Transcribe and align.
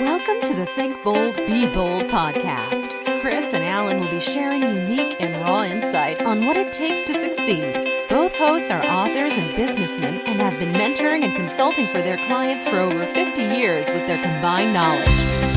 Welcome 0.00 0.40
to 0.40 0.54
the 0.54 0.66
Think 0.74 1.04
Bold, 1.04 1.36
Be 1.46 1.66
Bold 1.66 2.08
podcast. 2.08 3.20
Chris 3.20 3.54
and 3.54 3.62
Alan 3.62 4.00
will 4.00 4.10
be 4.10 4.18
sharing 4.18 4.62
unique 4.62 5.16
and 5.20 5.40
raw 5.40 5.62
insight 5.62 6.20
on 6.24 6.44
what 6.44 6.56
it 6.56 6.72
takes 6.72 7.06
to 7.06 7.12
succeed. 7.14 8.08
Both 8.08 8.34
hosts 8.34 8.72
are 8.72 8.84
authors 8.84 9.34
and 9.34 9.54
businessmen 9.54 10.20
and 10.22 10.40
have 10.40 10.58
been 10.58 10.72
mentoring 10.72 11.22
and 11.22 11.32
consulting 11.36 11.86
for 11.86 12.02
their 12.02 12.16
clients 12.26 12.66
for 12.66 12.80
over 12.80 13.06
50 13.06 13.40
years 13.40 13.86
with 13.92 14.08
their 14.08 14.20
combined 14.20 14.74
knowledge. 14.74 15.06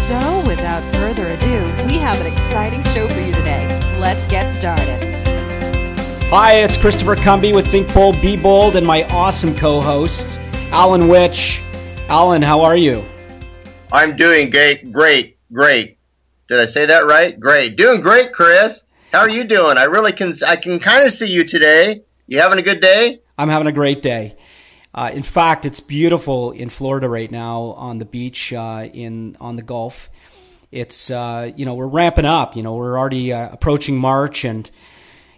So, 0.08 0.48
without 0.48 0.84
further 0.94 1.30
ado, 1.30 1.64
we 1.88 1.98
have 1.98 2.22
an 2.22 2.28
exciting 2.28 2.84
show 2.94 3.08
for 3.08 3.20
you 3.20 3.34
today. 3.34 3.66
Let's 3.98 4.28
get 4.28 4.56
started. 4.56 5.26
Hi, 6.30 6.58
it's 6.58 6.78
Christopher 6.78 7.16
Cumby 7.16 7.56
with 7.56 7.68
Think 7.70 7.92
Bold, 7.92 8.22
Be 8.22 8.38
Bold, 8.38 8.76
and 8.76 8.86
my 8.86 9.04
awesome 9.06 9.56
co 9.56 9.82
host, 9.82 10.40
Alan 10.70 11.08
Witch. 11.08 11.60
Alan, 12.08 12.44
how 12.44 12.62
are 12.62 12.78
you? 12.78 13.04
I'm 13.92 14.18
doing 14.18 14.50
great, 14.50 14.92
great, 14.92 15.38
great. 15.52 15.98
Did 16.50 16.60
I 16.60 16.66
say 16.66 16.86
that 16.88 17.06
right? 17.06 17.40
Great. 17.40 17.78
Doing 17.78 18.02
great, 18.02 18.34
Chris. 18.34 18.84
How 19.14 19.20
are 19.20 19.30
you 19.30 19.46
doing? 19.46 19.78
I 19.78 19.86
really 19.86 20.12
can, 20.12 20.34
I 20.46 20.58
can 20.58 20.80
kind 20.80 21.06
of 21.06 21.14
see 21.14 21.28
you 21.28 21.46
today. 21.46 22.04
You 22.26 22.40
having 22.40 22.60
a 22.60 22.64
good 22.64 22.82
day? 22.82 23.22
I'm 23.38 23.50
having 23.50 23.68
a 23.68 23.72
great 23.72 24.02
day. 24.02 24.36
Uh, 24.94 25.12
in 25.14 25.24
fact, 25.24 25.66
it's 25.66 25.80
beautiful 25.80 26.52
in 26.52 26.70
Florida 26.70 27.08
right 27.08 27.32
now 27.32 27.62
on 27.78 28.00
the 28.00 28.06
beach 28.06 28.52
uh, 28.52 28.90
in 28.92 29.38
on 29.40 29.56
the 29.56 29.62
Gulf. 29.62 30.10
It's 30.72 31.10
uh, 31.12 31.52
you 31.56 31.66
know 31.66 31.76
we're 31.76 31.88
ramping 31.88 32.26
up. 32.26 32.56
You 32.56 32.64
know 32.64 32.74
we're 32.74 32.98
already 32.98 33.32
uh, 33.32 33.50
approaching 33.52 33.98
March, 33.98 34.44
and 34.44 34.70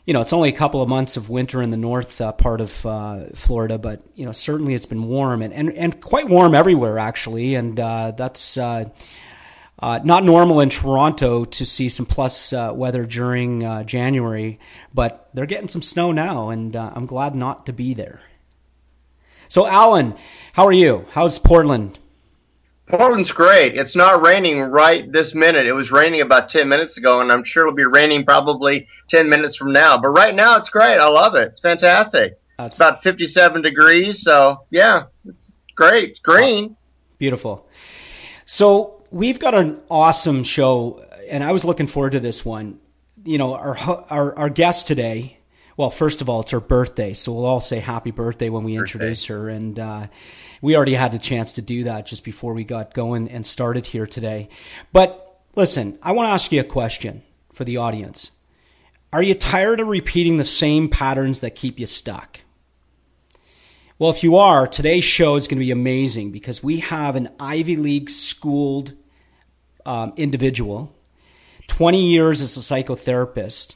you 0.09 0.13
know 0.13 0.21
it's 0.21 0.33
only 0.33 0.49
a 0.49 0.53
couple 0.53 0.81
of 0.81 0.89
months 0.89 1.17
of 1.17 1.29
winter 1.29 1.61
in 1.61 1.69
the 1.69 1.77
north 1.77 2.19
uh, 2.19 2.31
part 2.31 2.61
of 2.61 2.83
uh, 2.83 3.25
Florida, 3.35 3.77
but 3.77 4.01
you 4.15 4.25
know 4.25 4.31
certainly 4.31 4.73
it's 4.73 4.87
been 4.87 5.03
warm 5.03 5.43
and 5.43 5.53
and, 5.53 5.71
and 5.73 6.01
quite 6.01 6.27
warm 6.27 6.55
everywhere 6.55 6.97
actually, 6.97 7.53
and 7.53 7.77
that's. 7.77 8.57
Uh, 8.57 8.85
not 9.81 10.25
normal 10.25 10.59
in 10.59 10.67
Toronto 10.67 11.45
to 11.45 11.65
see 11.65 11.87
some 11.87 12.05
plus 12.05 12.51
uh, 12.51 12.73
weather 12.75 13.05
during 13.05 13.63
uh, 13.63 13.81
January, 13.83 14.59
but 14.93 15.29
they're 15.33 15.45
getting 15.45 15.69
some 15.69 15.81
snow 15.81 16.11
now, 16.11 16.49
and 16.49 16.75
I'm 16.75 17.05
glad 17.05 17.33
not 17.33 17.65
to 17.67 17.71
be 17.71 17.93
there. 17.93 18.19
So, 19.47 19.65
Alan, 19.67 20.17
how 20.51 20.65
are 20.65 20.73
you? 20.73 21.05
How's 21.11 21.39
Portland? 21.39 21.97
Portland's 22.89 23.31
great. 23.31 23.75
It's 23.75 23.95
not 23.95 24.23
raining 24.23 24.59
right 24.61 25.09
this 25.11 25.35
minute. 25.35 25.67
It 25.67 25.73
was 25.73 25.91
raining 25.91 26.21
about 26.21 26.49
10 26.49 26.67
minutes 26.67 26.97
ago, 26.97 27.21
and 27.21 27.31
I'm 27.31 27.43
sure 27.43 27.67
it'll 27.67 27.75
be 27.75 27.85
raining 27.85 28.25
probably 28.25 28.87
10 29.09 29.29
minutes 29.29 29.55
from 29.55 29.71
now. 29.71 29.99
But 29.99 30.09
right 30.09 30.33
now, 30.33 30.57
it's 30.57 30.69
great. 30.69 30.97
I 30.97 31.07
love 31.07 31.35
it. 31.35 31.51
It's 31.51 31.61
fantastic. 31.61 32.39
That's 32.57 32.71
it's 32.71 32.79
about 32.79 33.03
57 33.03 33.61
degrees. 33.61 34.23
So, 34.23 34.65
yeah, 34.71 35.03
it's 35.23 35.53
great. 35.75 36.11
It's 36.11 36.19
green. 36.19 36.75
Beautiful. 37.19 37.67
So, 38.45 39.03
we've 39.11 39.39
got 39.39 39.53
an 39.53 39.79
awesome 39.91 40.43
show, 40.43 41.05
and 41.29 41.43
I 41.43 41.51
was 41.51 41.63
looking 41.63 41.85
forward 41.85 42.13
to 42.13 42.19
this 42.19 42.43
one. 42.43 42.79
You 43.23 43.37
know, 43.37 43.53
our, 43.53 43.77
our, 44.09 44.35
our 44.35 44.49
guest 44.49 44.87
today 44.87 45.39
well, 45.79 45.89
first 45.89 46.19
of 46.19 46.27
all, 46.27 46.41
it's 46.41 46.51
her 46.51 46.59
birthday, 46.59 47.13
so 47.13 47.31
we'll 47.31 47.45
all 47.45 47.61
say 47.61 47.79
happy 47.79 48.11
birthday 48.11 48.49
when 48.49 48.65
we 48.65 48.75
birthday. 48.75 48.97
introduce 48.97 49.25
her. 49.27 49.47
And 49.47 49.79
uh, 49.79 50.07
we 50.61 50.75
already 50.75 50.93
had 50.93 51.13
a 51.13 51.19
chance 51.19 51.51
to 51.53 51.61
do 51.61 51.83
that 51.85 52.05
just 52.05 52.23
before 52.23 52.53
we 52.53 52.63
got 52.63 52.93
going 52.93 53.29
and 53.29 53.45
started 53.45 53.87
here 53.87 54.07
today. 54.07 54.49
But 54.91 55.41
listen, 55.55 55.97
I 56.01 56.11
want 56.11 56.27
to 56.27 56.31
ask 56.31 56.51
you 56.51 56.59
a 56.59 56.65
question 56.65 57.23
for 57.53 57.63
the 57.63 57.77
audience. 57.77 58.31
Are 59.11 59.23
you 59.23 59.33
tired 59.33 59.79
of 59.79 59.87
repeating 59.87 60.37
the 60.37 60.45
same 60.45 60.89
patterns 60.89 61.39
that 61.39 61.55
keep 61.55 61.79
you 61.79 61.87
stuck? 61.87 62.41
Well, 63.97 64.11
if 64.11 64.23
you 64.23 64.37
are, 64.37 64.65
today's 64.65 65.03
show 65.03 65.35
is 65.35 65.47
going 65.47 65.57
to 65.57 65.65
be 65.65 65.71
amazing 65.71 66.31
because 66.31 66.63
we 66.63 66.79
have 66.79 67.15
an 67.15 67.29
Ivy 67.39 67.75
League 67.75 68.09
schooled 68.09 68.93
um, 69.85 70.13
individual, 70.15 70.95
20 71.67 72.01
years 72.01 72.39
as 72.39 72.55
a 72.55 72.61
psychotherapist, 72.61 73.75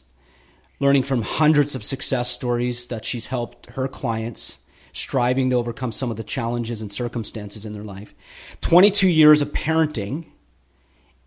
learning 0.79 1.03
from 1.03 1.23
hundreds 1.23 1.75
of 1.75 1.83
success 1.83 2.31
stories 2.31 2.87
that 2.87 3.03
she's 3.03 3.27
helped 3.27 3.65
her 3.71 3.87
clients, 3.87 4.59
striving 4.93 5.49
to 5.49 5.55
overcome 5.57 5.91
some 5.91 6.11
of 6.11 6.17
the 6.17 6.23
challenges 6.23 6.81
and 6.81 6.91
circumstances 6.91 7.65
in 7.65 7.73
their 7.73 7.83
life. 7.83 8.13
22 8.61 9.07
years 9.07 9.41
of 9.41 9.51
parenting. 9.51 10.25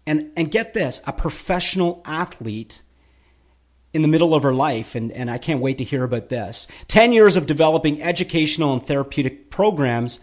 And, 0.08 0.32
and 0.36 0.52
get 0.52 0.72
this, 0.72 1.02
a 1.04 1.12
professional 1.12 2.00
athlete 2.04 2.82
in 3.92 4.02
the 4.02 4.08
middle 4.08 4.34
of 4.34 4.44
her 4.44 4.54
life, 4.54 4.94
and, 4.94 5.10
and 5.10 5.28
I 5.28 5.38
can't 5.38 5.60
wait 5.60 5.78
to 5.78 5.84
hear 5.84 6.04
about 6.04 6.28
this. 6.28 6.68
10 6.86 7.12
years 7.12 7.34
of 7.34 7.46
developing 7.46 8.00
educational 8.00 8.72
and 8.72 8.80
therapeutic 8.80 9.50
programs 9.50 10.20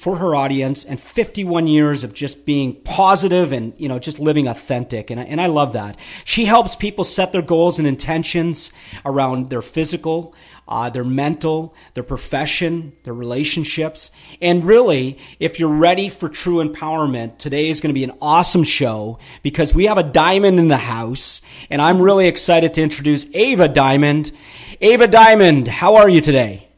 for 0.00 0.16
her 0.16 0.34
audience 0.34 0.82
and 0.82 0.98
51 0.98 1.66
years 1.66 2.02
of 2.04 2.14
just 2.14 2.46
being 2.46 2.74
positive 2.84 3.52
and, 3.52 3.74
you 3.76 3.86
know, 3.86 3.98
just 3.98 4.18
living 4.18 4.48
authentic. 4.48 5.10
And 5.10 5.20
I, 5.20 5.24
and 5.24 5.38
I 5.38 5.44
love 5.44 5.74
that. 5.74 5.98
She 6.24 6.46
helps 6.46 6.74
people 6.74 7.04
set 7.04 7.32
their 7.32 7.42
goals 7.42 7.78
and 7.78 7.86
intentions 7.86 8.72
around 9.04 9.50
their 9.50 9.60
physical, 9.60 10.34
uh, 10.66 10.88
their 10.88 11.04
mental, 11.04 11.74
their 11.92 12.02
profession, 12.02 12.94
their 13.02 13.12
relationships. 13.12 14.10
And 14.40 14.64
really, 14.64 15.18
if 15.38 15.60
you're 15.60 15.68
ready 15.68 16.08
for 16.08 16.30
true 16.30 16.64
empowerment, 16.66 17.36
today 17.36 17.68
is 17.68 17.82
going 17.82 17.90
to 17.90 17.98
be 17.98 18.04
an 18.04 18.16
awesome 18.22 18.64
show 18.64 19.18
because 19.42 19.74
we 19.74 19.84
have 19.84 19.98
a 19.98 20.02
diamond 20.02 20.58
in 20.58 20.68
the 20.68 20.78
house. 20.78 21.42
And 21.68 21.82
I'm 21.82 22.00
really 22.00 22.26
excited 22.26 22.72
to 22.72 22.82
introduce 22.82 23.26
Ava 23.34 23.68
Diamond. 23.68 24.32
Ava 24.80 25.06
Diamond, 25.06 25.68
how 25.68 25.96
are 25.96 26.08
you 26.08 26.22
today? 26.22 26.69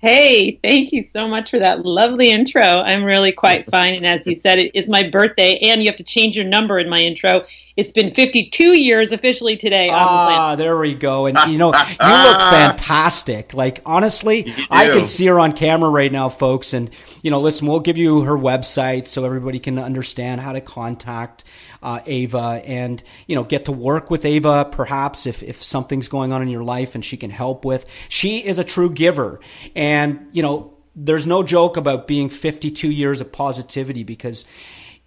Hey, 0.00 0.60
thank 0.62 0.92
you 0.92 1.02
so 1.02 1.26
much 1.26 1.50
for 1.50 1.58
that 1.58 1.84
lovely 1.84 2.30
intro. 2.30 2.62
I'm 2.62 3.02
really 3.02 3.32
quite 3.32 3.68
fine. 3.70 3.94
And 3.94 4.06
as 4.06 4.28
you 4.28 4.34
said, 4.34 4.60
it 4.60 4.70
is 4.72 4.88
my 4.88 5.08
birthday, 5.08 5.56
and 5.58 5.82
you 5.82 5.88
have 5.88 5.96
to 5.96 6.04
change 6.04 6.36
your 6.36 6.46
number 6.46 6.78
in 6.78 6.88
my 6.88 6.98
intro. 6.98 7.44
It's 7.78 7.92
been 7.92 8.12
52 8.12 8.76
years 8.76 9.12
officially 9.12 9.56
today. 9.56 9.88
Ah, 9.88 10.56
the 10.56 10.64
there 10.64 10.76
we 10.80 10.94
go. 10.94 11.26
And 11.26 11.38
you 11.48 11.58
know, 11.58 11.72
you 11.72 11.78
look 11.78 12.40
fantastic. 12.50 13.54
Like 13.54 13.80
honestly, 13.86 14.52
I 14.68 14.88
can 14.88 15.04
see 15.04 15.26
her 15.26 15.38
on 15.38 15.52
camera 15.52 15.88
right 15.88 16.10
now, 16.10 16.28
folks. 16.28 16.72
And 16.72 16.90
you 17.22 17.30
know, 17.30 17.40
listen, 17.40 17.68
we'll 17.68 17.78
give 17.78 17.96
you 17.96 18.22
her 18.22 18.36
website 18.36 19.06
so 19.06 19.24
everybody 19.24 19.60
can 19.60 19.78
understand 19.78 20.40
how 20.40 20.52
to 20.54 20.60
contact 20.60 21.44
uh, 21.80 22.00
Ava 22.04 22.62
and, 22.64 23.00
you 23.28 23.36
know, 23.36 23.44
get 23.44 23.66
to 23.66 23.72
work 23.72 24.10
with 24.10 24.24
Ava 24.24 24.64
perhaps 24.64 25.26
if, 25.26 25.42
if 25.42 25.62
something's 25.62 26.08
going 26.08 26.32
on 26.32 26.42
in 26.42 26.48
your 26.48 26.64
life 26.64 26.94
and 26.94 27.04
she 27.04 27.16
can 27.16 27.30
help 27.30 27.64
with. 27.64 27.86
She 28.08 28.44
is 28.44 28.58
a 28.58 28.64
true 28.64 28.90
giver. 28.90 29.40
And, 29.76 30.26
you 30.32 30.42
know, 30.42 30.74
there's 30.96 31.26
no 31.26 31.44
joke 31.44 31.76
about 31.76 32.08
being 32.08 32.28
52 32.28 32.90
years 32.90 33.20
of 33.20 33.30
positivity 33.30 34.02
because, 34.02 34.44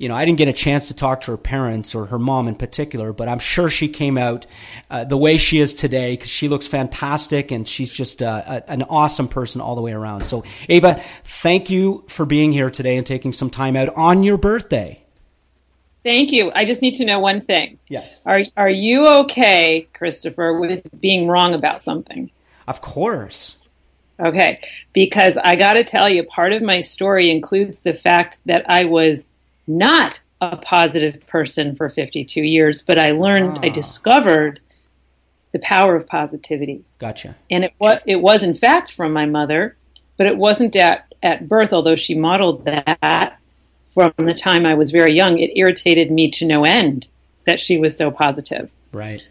you 0.02 0.10
know, 0.10 0.16
I 0.16 0.26
didn't 0.26 0.40
get 0.40 0.48
a 0.48 0.54
chance 0.54 0.88
to 0.88 0.96
talk 0.96 1.22
to 1.22 1.32
her 1.32 1.38
parents 1.38 1.94
or 1.94 2.08
her 2.08 2.18
mom 2.18 2.48
in 2.48 2.56
particular, 2.56 3.14
but 3.14 3.30
I'm 3.30 3.38
sure 3.38 3.70
she 3.70 3.88
came 3.88 4.18
out 4.18 4.48
uh, 4.90 5.04
the 5.04 5.16
way 5.16 5.38
she 5.38 5.60
is 5.60 5.76
today 5.76 6.14
because 6.14 6.32
she 6.32 6.48
looks 6.48 6.68
fantastic 6.68 7.52
and 7.52 7.68
she's 7.68 7.92
just 7.92 8.24
uh, 8.24 8.42
a, 8.48 8.72
an 8.72 8.82
awesome 8.84 9.28
person 9.28 9.62
all 9.62 9.76
the 9.76 9.82
way 9.82 9.92
around. 9.92 10.26
So, 10.26 10.44
Ava, 10.70 11.00
thank 11.24 11.70
you 11.70 12.04
for 12.08 12.26
being 12.26 12.52
here 12.52 12.72
today 12.72 12.98
and 12.98 13.06
taking 13.06 13.32
some 13.32 13.52
time 13.52 13.76
out 13.76 13.90
on 13.96 14.24
your 14.24 14.38
birthday. 14.38 15.04
Thank 16.04 16.32
you. 16.32 16.52
I 16.56 16.66
just 16.66 16.82
need 16.82 16.96
to 16.96 17.06
know 17.06 17.20
one 17.20 17.42
thing. 17.42 17.78
Yes. 17.88 18.24
Are 18.26 18.40
are 18.58 18.70
you 18.72 19.06
okay, 19.08 19.88
Christopher, 19.94 20.60
with 20.60 20.84
being 21.00 21.28
wrong 21.28 21.54
about 21.54 21.84
something? 21.84 22.32
Of 22.68 22.82
course. 22.82 23.58
Okay, 24.20 24.62
because 24.94 25.38
I 25.44 25.56
got 25.56 25.74
to 25.74 25.84
tell 25.84 26.08
you, 26.08 26.24
part 26.24 26.54
of 26.54 26.62
my 26.62 26.82
story 26.82 27.32
includes 27.32 27.80
the 27.80 27.96
fact 27.96 28.40
that 28.46 28.64
I 28.68 28.86
was 28.86 29.31
not 29.68 30.20
a 30.42 30.58
positive 30.58 31.26
person 31.28 31.76
for 31.76 31.90
52 31.90 32.42
years, 32.42 32.82
but 32.82 32.98
I 32.98 33.12
learned, 33.12 33.60
ah. 33.60 33.62
I 33.64 33.70
discovered 33.70 34.60
the 35.52 35.60
power 35.60 35.96
of 35.96 36.08
positivity. 36.08 36.84
Gotcha. 37.00 37.36
And 37.50 37.66
it 37.66 37.74
was 37.80 37.98
it 38.06 38.18
was 38.18 38.44
in 38.44 38.54
fact 38.54 38.92
from 38.94 39.14
my 39.14 39.26
mother, 39.26 39.76
but 40.18 40.28
it 40.28 40.38
wasn't 40.38 40.76
at 40.76 41.14
at 41.22 41.48
birth, 41.48 41.74
although 41.74 41.96
she 41.96 42.16
modeled 42.16 42.66
that 42.66 43.38
from 43.94 44.14
the 44.18 44.34
time 44.34 44.66
I 44.66 44.74
was 44.74 44.92
very 44.92 45.14
young, 45.14 45.38
it 45.38 45.52
irritated 45.56 46.12
me 46.12 46.32
to 46.32 46.46
no 46.46 46.64
end 46.64 47.08
that 47.46 47.60
she 47.60 47.78
was 47.78 47.98
so 47.98 48.10
positive. 48.12 48.74
Right. 48.92 49.24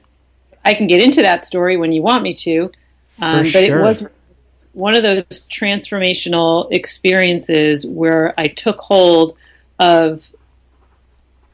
I 0.65 0.75
can 0.75 0.87
get 0.87 1.03
into 1.03 1.23
that 1.23 1.45
story 1.45 1.77
when 1.77 1.93
you 1.93 2.03
want 2.03 2.23
me 2.23 2.35
to, 2.35 2.71
um, 3.21 3.45
but 3.45 3.47
sure. 3.47 3.81
it 3.81 3.83
was 3.83 4.07
one 4.73 4.95
of 4.95 5.03
those 5.03 5.25
transformational 5.25 6.71
experiences 6.71 7.87
where 7.87 8.39
I 8.39 8.49
took 8.49 8.79
hold 8.79 9.37
of 9.81 10.33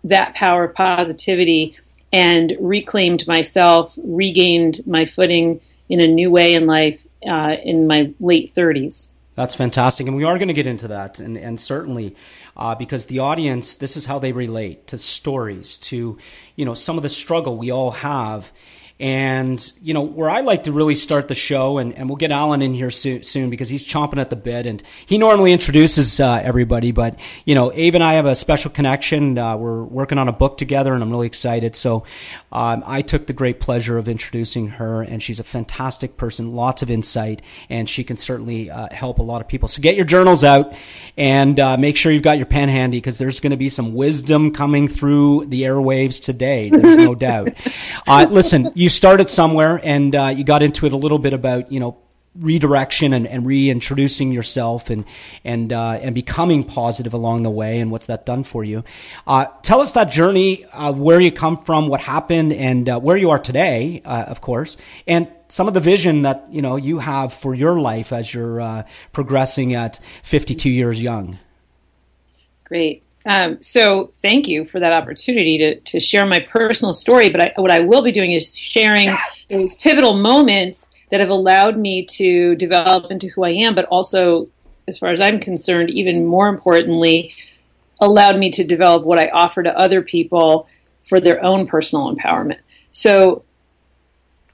that 0.05 0.35
power 0.35 0.65
of 0.65 0.75
positivity 0.75 1.77
and 2.13 2.57
reclaimed 2.61 3.27
myself, 3.27 3.99
regained 4.05 4.81
my 4.87 5.07
footing 5.07 5.61
in 5.89 6.01
a 6.01 6.07
new 6.07 6.31
way 6.31 6.55
in 6.55 6.67
life 6.67 7.01
uh, 7.27 7.57
in 7.63 7.87
my 7.87 8.13
late 8.21 8.55
30s. 8.55 9.11
That's 9.35 9.55
fantastic. 9.55 10.07
And 10.07 10.17
we 10.17 10.25
are 10.25 10.39
going 10.39 10.49
to 10.49 10.55
get 10.55 10.67
into 10.67 10.89
that. 10.89 11.19
And, 11.19 11.37
and 11.37 11.61
certainly, 11.61 12.17
uh, 12.57 12.75
because 12.75 13.07
the 13.07 13.19
audience, 13.19 13.75
this 13.75 13.97
is 13.97 14.07
how 14.07 14.19
they 14.19 14.33
relate 14.33 14.87
to 14.89 14.99
stories, 14.99 15.77
to, 15.79 16.19
you 16.57 16.65
know, 16.65 16.75
some 16.75 16.97
of 16.97 17.03
the 17.03 17.09
struggle 17.09 17.57
we 17.57 17.71
all 17.71 17.91
have. 17.91 18.51
And, 18.99 19.73
you 19.83 19.93
know, 19.93 20.01
where 20.01 20.31
I 20.31 20.41
like 20.41 20.65
to 20.65 20.73
really 20.73 20.95
start 20.95 21.29
the 21.29 21.35
show, 21.35 21.77
and, 21.77 21.93
and 21.95 22.09
we'll 22.09 22.17
get 22.17 22.31
Alan 22.31 22.63
in 22.63 22.73
here 22.73 22.91
soon, 22.91 23.23
soon 23.23 23.51
because 23.51 23.69
he's 23.69 23.85
chomping 23.85 24.19
at 24.19 24.31
the 24.31 24.37
bit 24.37 24.65
and 24.67 24.83
he 25.05 25.19
normally 25.19 25.53
introduces 25.53 26.19
uh, 26.19 26.41
everybody. 26.43 26.93
But, 26.93 27.19
you 27.45 27.55
know, 27.55 27.71
Ave 27.73 27.93
and 27.93 28.03
I 28.03 28.15
have 28.15 28.25
a 28.25 28.35
special 28.35 28.71
connection. 28.71 29.37
Uh, 29.37 29.57
we're 29.57 29.83
working 29.83 30.17
on 30.17 30.29
a 30.29 30.33
book 30.33 30.57
together 30.57 30.95
and 30.95 31.03
I'm 31.03 31.11
really 31.11 31.27
excited. 31.27 31.77
So 31.77 32.05
um, 32.51 32.83
I 32.87 33.03
took 33.03 33.27
the 33.27 33.35
great 33.35 33.61
pleasure 33.61 33.99
of 33.99 34.09
introducing 34.09 34.69
her 34.69 35.03
and 35.03 35.23
she's 35.23 35.41
a 35.41 35.45
fantastic 35.45 36.17
person, 36.17 36.55
lots 36.55 36.81
of 36.83 36.91
insight, 36.91 37.43
and 37.69 37.91
she 37.91 38.03
can 38.03 38.17
certainly 38.17 38.71
uh, 38.71 38.89
help 38.93 39.19
a 39.19 39.23
lot 39.23 39.43
of 39.43 39.49
people. 39.49 39.69
So 39.69 39.83
get 39.83 39.95
your 39.95 40.07
journals 40.07 40.43
out 40.43 40.73
and 41.19 41.61
uh, 41.61 41.77
make 41.77 41.99
sure 41.99 42.13
you've 42.13 42.23
got 42.23 42.39
your 42.39 42.47
pen 42.47 42.71
handy 42.71 42.97
because 42.97 43.19
there's 43.19 43.41
going 43.41 43.51
to 43.51 43.59
be 43.59 43.69
some 43.69 43.95
wisdom 43.95 44.53
coming 44.53 44.89
through 44.89 45.47
the 45.47 45.63
airwaves 45.63 46.23
today. 46.23 46.71
There's 46.71 46.97
no 46.97 47.15
doubt. 47.15 47.53
Uh, 48.07 48.27
listen, 48.31 48.71
you 48.75 48.86
you 48.87 48.91
started 48.91 49.29
somewhere 49.29 49.81
and 49.83 50.15
uh, 50.15 50.27
you 50.27 50.45
got 50.45 50.63
into 50.63 50.87
it 50.87 50.93
a 50.93 50.97
little 50.97 51.19
bit 51.19 51.33
about 51.33 51.73
you 51.73 51.81
know 51.81 51.97
redirection 52.37 53.13
and, 53.13 53.27
and 53.27 53.45
reintroducing 53.45 54.31
yourself 54.31 54.91
and 54.91 55.05
and 55.43 55.73
uh, 55.73 55.99
and 56.01 56.15
becoming 56.15 56.63
positive 56.63 57.13
along 57.13 57.43
the 57.43 57.51
way 57.51 57.81
and 57.81 57.91
what's 57.91 58.07
that 58.07 58.25
done 58.25 58.45
for 58.45 58.63
you. 58.63 58.85
Uh, 59.27 59.47
tell 59.63 59.81
us 59.81 59.91
that 59.91 60.13
journey 60.13 60.65
uh, 60.67 60.93
where 60.93 61.21
you 61.21 61.33
come 61.33 61.57
from 61.57 61.89
what 61.89 62.01
happened 62.01 62.53
and 62.53 62.89
uh, 62.89 63.01
where 63.01 63.17
you 63.17 63.31
are 63.31 63.41
today 63.41 64.03
uh, 64.05 64.23
of 64.29 64.41
course 64.41 64.77
and 65.09 65.27
some 65.49 65.67
of 65.67 65.75
the 65.75 65.81
vision 65.81 66.23
that 66.23 66.47
you 66.53 66.63
know 66.63 66.77
you 66.77 67.01
have 67.01 67.33
for 67.33 67.57
your 67.57 67.81
life 67.81 68.13
as 68.13 68.33
you're 68.33 68.85
progressing 69.13 69.75
at 69.75 69.99
52 70.23 70.71
years 70.71 71.03
young. 71.03 71.41
Great 72.63 73.06
um, 73.27 73.61
so 73.61 74.13
thank 74.19 74.47
you 74.47 74.65
for 74.65 74.79
that 74.79 74.93
opportunity 74.93 75.59
to, 75.59 75.81
to 75.81 75.99
share 75.99 76.25
my 76.25 76.39
personal 76.39 76.93
story. 76.93 77.29
But 77.29 77.41
I, 77.41 77.53
what 77.57 77.73
I 77.73 77.81
will 77.81 78.03
be 78.03 78.13
doing 78.13 78.33
is 78.33 78.57
sharing 78.57 79.11
those 79.49 79.75
pivotal 79.77 80.15
moments 80.15 80.89
that 81.11 81.19
have 81.19 81.29
allowed 81.29 81.77
me 81.77 82.07
to 82.07 82.55
develop 82.55 83.11
into 83.11 83.29
who 83.29 83.45
I 83.45 83.51
am, 83.51 83.75
but 83.75 83.85
also, 83.87 84.49
as 84.87 84.99
far 84.99 85.11
as 85.11 85.21
I'm 85.21 85.41
concerned, 85.41 85.91
even 85.91 86.25
more 86.25 86.49
importantly, 86.49 87.35
allowed 88.01 88.39
me 88.39 88.51
to 88.53 88.65
develop 88.65 89.05
what 89.05 89.19
I 89.19 89.29
offer 89.31 89.63
to 89.63 89.77
other 89.77 90.03
people 90.03 90.69
for 91.09 91.19
their 91.19 91.43
own 91.43 91.67
personal 91.67 92.15
empowerment. 92.15 92.59
So, 92.93 93.45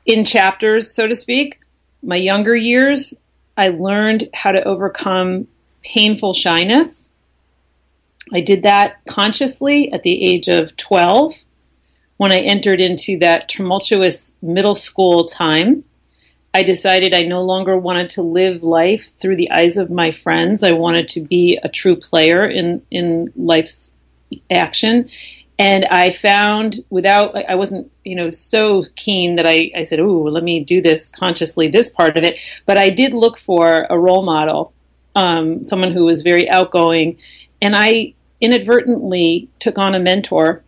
in 0.07 0.25
chapters, 0.25 0.91
so 0.91 1.07
to 1.07 1.15
speak, 1.15 1.61
my 2.03 2.17
younger 2.17 2.57
years, 2.57 3.13
I 3.57 3.69
learned 3.69 4.31
how 4.33 4.53
to 4.53 4.65
overcome 4.65 5.47
painful 5.83 6.33
shyness 6.33 7.11
I 8.33 8.41
did 8.41 8.63
that 8.63 9.05
consciously 9.07 9.93
at 9.93 10.03
the 10.03 10.23
age 10.23 10.49
of 10.49 10.77
12 10.77 11.43
when 12.17 12.33
I 12.33 12.41
entered 12.41 12.81
into 12.81 13.19
that 13.19 13.49
tumultuous 13.49 14.37
middle 14.43 14.75
school 14.75 15.25
time. 15.25 15.85
I 16.55 16.63
decided 16.63 17.15
I 17.15 17.23
no 17.23 17.43
longer 17.43 17.77
wanted 17.77 18.11
to 18.11 18.23
live 18.23 18.63
life 18.63 19.11
through 19.19 19.37
the 19.37 19.51
eyes 19.51 19.79
of 19.79 19.91
my 19.91 20.13
friends. 20.13 20.63
I 20.63 20.73
wanted 20.73 21.09
to 21.09 21.21
be 21.21 21.59
a 21.63 21.69
true 21.69 21.97
player 21.97 22.47
in, 22.47 22.83
in 22.91 23.33
life's 23.35 23.93
action. 24.51 25.09
And 25.59 25.87
I 25.87 26.11
found 26.11 26.85
without, 26.91 27.37
I 27.49 27.55
wasn't, 27.55 27.91
you 28.05 28.15
know, 28.15 28.31
so 28.31 28.85
keen 28.97 29.37
that 29.37 29.47
I, 29.47 29.71
I 29.77 29.85
said, 29.85 30.01
oh, 30.01 30.23
let 30.23 30.43
me 30.43 30.65
do 30.65 30.83
this 30.83 31.09
consciously, 31.09 31.69
this 31.69 31.91
part 31.91 32.17
of 32.17 32.25
it. 32.25 32.37
But 32.67 32.79
I 32.79 32.91
did 32.91 33.13
look 33.15 33.39
for 33.39 33.87
a 33.89 33.99
role 33.99 34.23
model, 34.23 34.73
um, 35.15 35.65
someone 35.65 35.93
who 35.93 36.05
was 36.05 36.23
very 36.23 36.49
outgoing. 36.49 37.19
And 37.63 37.75
I 37.77 38.15
inadvertently 38.41 39.49
took 39.61 39.79
on 39.79 39.95
a 39.95 40.01
mentor 40.01 40.63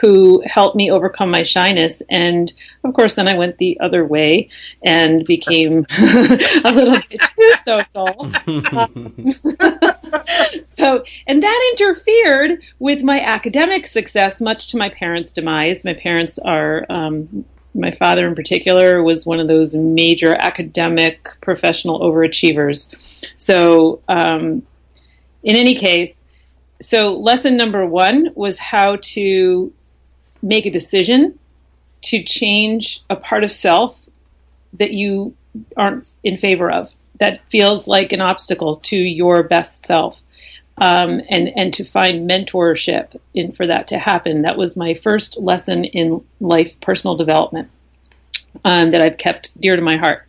who 0.00 0.42
helped 0.44 0.76
me 0.76 0.90
overcome 0.90 1.30
my 1.30 1.42
shyness. 1.42 2.02
And 2.10 2.52
of 2.84 2.92
course, 2.92 3.14
then 3.14 3.28
I 3.28 3.38
went 3.38 3.58
the 3.58 3.78
other 3.80 4.04
way 4.04 4.48
and 4.84 5.24
became 5.24 5.86
a 5.98 6.72
little 6.72 6.98
bit 7.08 7.20
too 7.36 7.52
social. 7.64 8.32
Um, 8.76 9.32
so, 10.64 11.04
and 11.26 11.42
that 11.42 11.72
interfered 11.72 12.60
with 12.78 13.02
my 13.02 13.20
academic 13.20 13.86
success, 13.86 14.40
much 14.40 14.68
to 14.68 14.76
my 14.76 14.88
parents' 14.88 15.32
demise. 15.32 15.84
My 15.84 15.94
parents 15.94 16.38
are, 16.38 16.84
um, 16.90 17.44
my 17.74 17.92
father 17.92 18.26
in 18.26 18.34
particular 18.34 19.02
was 19.02 19.24
one 19.24 19.40
of 19.40 19.48
those 19.48 19.74
major 19.74 20.34
academic 20.34 21.28
professional 21.40 22.00
overachievers. 22.00 22.88
So, 23.36 24.00
um, 24.08 24.62
in 25.42 25.56
any 25.56 25.74
case, 25.74 26.22
so 26.82 27.16
lesson 27.16 27.56
number 27.56 27.86
one 27.86 28.30
was 28.34 28.58
how 28.58 28.96
to 28.96 29.72
make 30.42 30.66
a 30.66 30.70
decision 30.70 31.38
to 32.02 32.22
change 32.22 33.02
a 33.08 33.16
part 33.16 33.42
of 33.44 33.50
self 33.50 33.98
that 34.74 34.92
you 34.92 35.34
aren't 35.76 36.10
in 36.22 36.36
favor 36.36 36.70
of 36.70 36.94
that 37.18 37.40
feels 37.50 37.88
like 37.88 38.12
an 38.12 38.20
obstacle 38.20 38.76
to 38.76 38.96
your 38.96 39.42
best 39.42 39.86
self 39.86 40.20
um, 40.78 41.22
and 41.30 41.48
and 41.56 41.72
to 41.74 41.84
find 41.84 42.28
mentorship 42.28 43.18
in 43.34 43.52
for 43.52 43.66
that 43.66 43.88
to 43.88 43.98
happen. 43.98 44.42
That 44.42 44.58
was 44.58 44.76
my 44.76 44.94
first 44.94 45.38
lesson 45.38 45.84
in 45.84 46.22
life 46.40 46.78
personal 46.80 47.16
development 47.16 47.70
um, 48.64 48.90
that 48.90 49.00
I've 49.00 49.16
kept 49.16 49.58
dear 49.58 49.76
to 49.76 49.82
my 49.82 49.96
heart. 49.96 50.26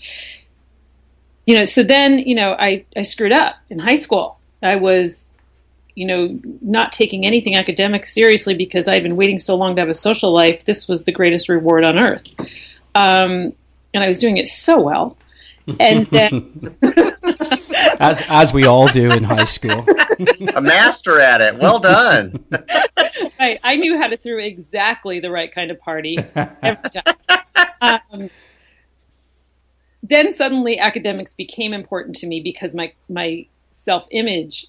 You 1.45 1.55
know 1.55 1.65
so 1.65 1.83
then 1.83 2.19
you 2.19 2.35
know 2.35 2.55
I, 2.57 2.85
I 2.95 3.03
screwed 3.03 3.33
up 3.33 3.55
in 3.69 3.79
high 3.79 3.95
school 3.97 4.36
I 4.61 4.75
was 4.75 5.31
you 5.97 6.05
know, 6.05 6.39
not 6.61 6.91
taking 6.91 7.25
anything 7.25 7.55
academic 7.55 8.05
seriously 8.05 8.53
because 8.53 8.87
I 8.87 8.93
had 8.93 9.01
been 9.01 9.15
waiting 9.15 9.39
so 9.39 9.55
long 9.55 9.75
to 9.75 9.81
have 9.81 9.89
a 9.89 9.95
social 9.95 10.31
life. 10.31 10.63
This 10.63 10.87
was 10.87 11.05
the 11.05 11.11
greatest 11.11 11.49
reward 11.49 11.83
on 11.83 11.97
earth. 11.97 12.23
Um, 12.93 13.53
and 13.95 14.03
I 14.03 14.07
was 14.07 14.19
doing 14.19 14.37
it 14.37 14.47
so 14.47 14.79
well. 14.79 15.17
And 15.79 16.05
then, 16.11 16.77
as 17.99 18.21
as 18.29 18.53
we 18.53 18.67
all 18.67 18.87
do 18.87 19.11
in 19.11 19.23
high 19.23 19.45
school, 19.45 19.83
a 20.53 20.61
master 20.61 21.19
at 21.19 21.41
it. 21.41 21.55
Well 21.55 21.79
done. 21.79 22.45
I, 23.39 23.59
I 23.63 23.75
knew 23.75 23.97
how 23.97 24.07
to 24.07 24.17
throw 24.17 24.37
exactly 24.37 25.19
the 25.19 25.31
right 25.31 25.51
kind 25.51 25.71
of 25.71 25.79
party 25.79 26.19
every 26.35 26.89
time. 26.91 27.41
Um, 27.81 28.29
then 30.03 30.31
suddenly 30.31 30.77
academics 30.77 31.33
became 31.33 31.73
important 31.73 32.15
to 32.17 32.27
me 32.27 32.39
because 32.39 32.75
my 32.75 32.93
my 33.09 33.47
self 33.77 34.05
image 34.11 34.67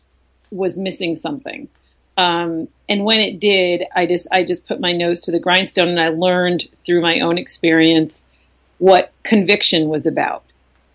was 0.51 0.79
missing 0.79 1.17
something. 1.17 1.69
Um, 2.17 2.69
and 2.89 3.05
when 3.05 3.21
it 3.21 3.39
did, 3.39 3.85
I 3.95 4.07
just 4.07 4.27
I 4.33 4.45
just 4.45 4.67
put 4.67 4.81
my 4.81 4.93
nose 4.93 5.21
to 5.21 5.33
the 5.33 5.41
grindstone, 5.41 5.89
and 5.89 6.01
I 6.01 6.09
learned 6.09 6.69
through 6.85 7.01
my 7.01 7.21
own 7.21 7.39
experience 7.39 8.27
what 8.79 9.13
conviction 9.23 9.89
was 9.89 10.07
about, 10.07 10.45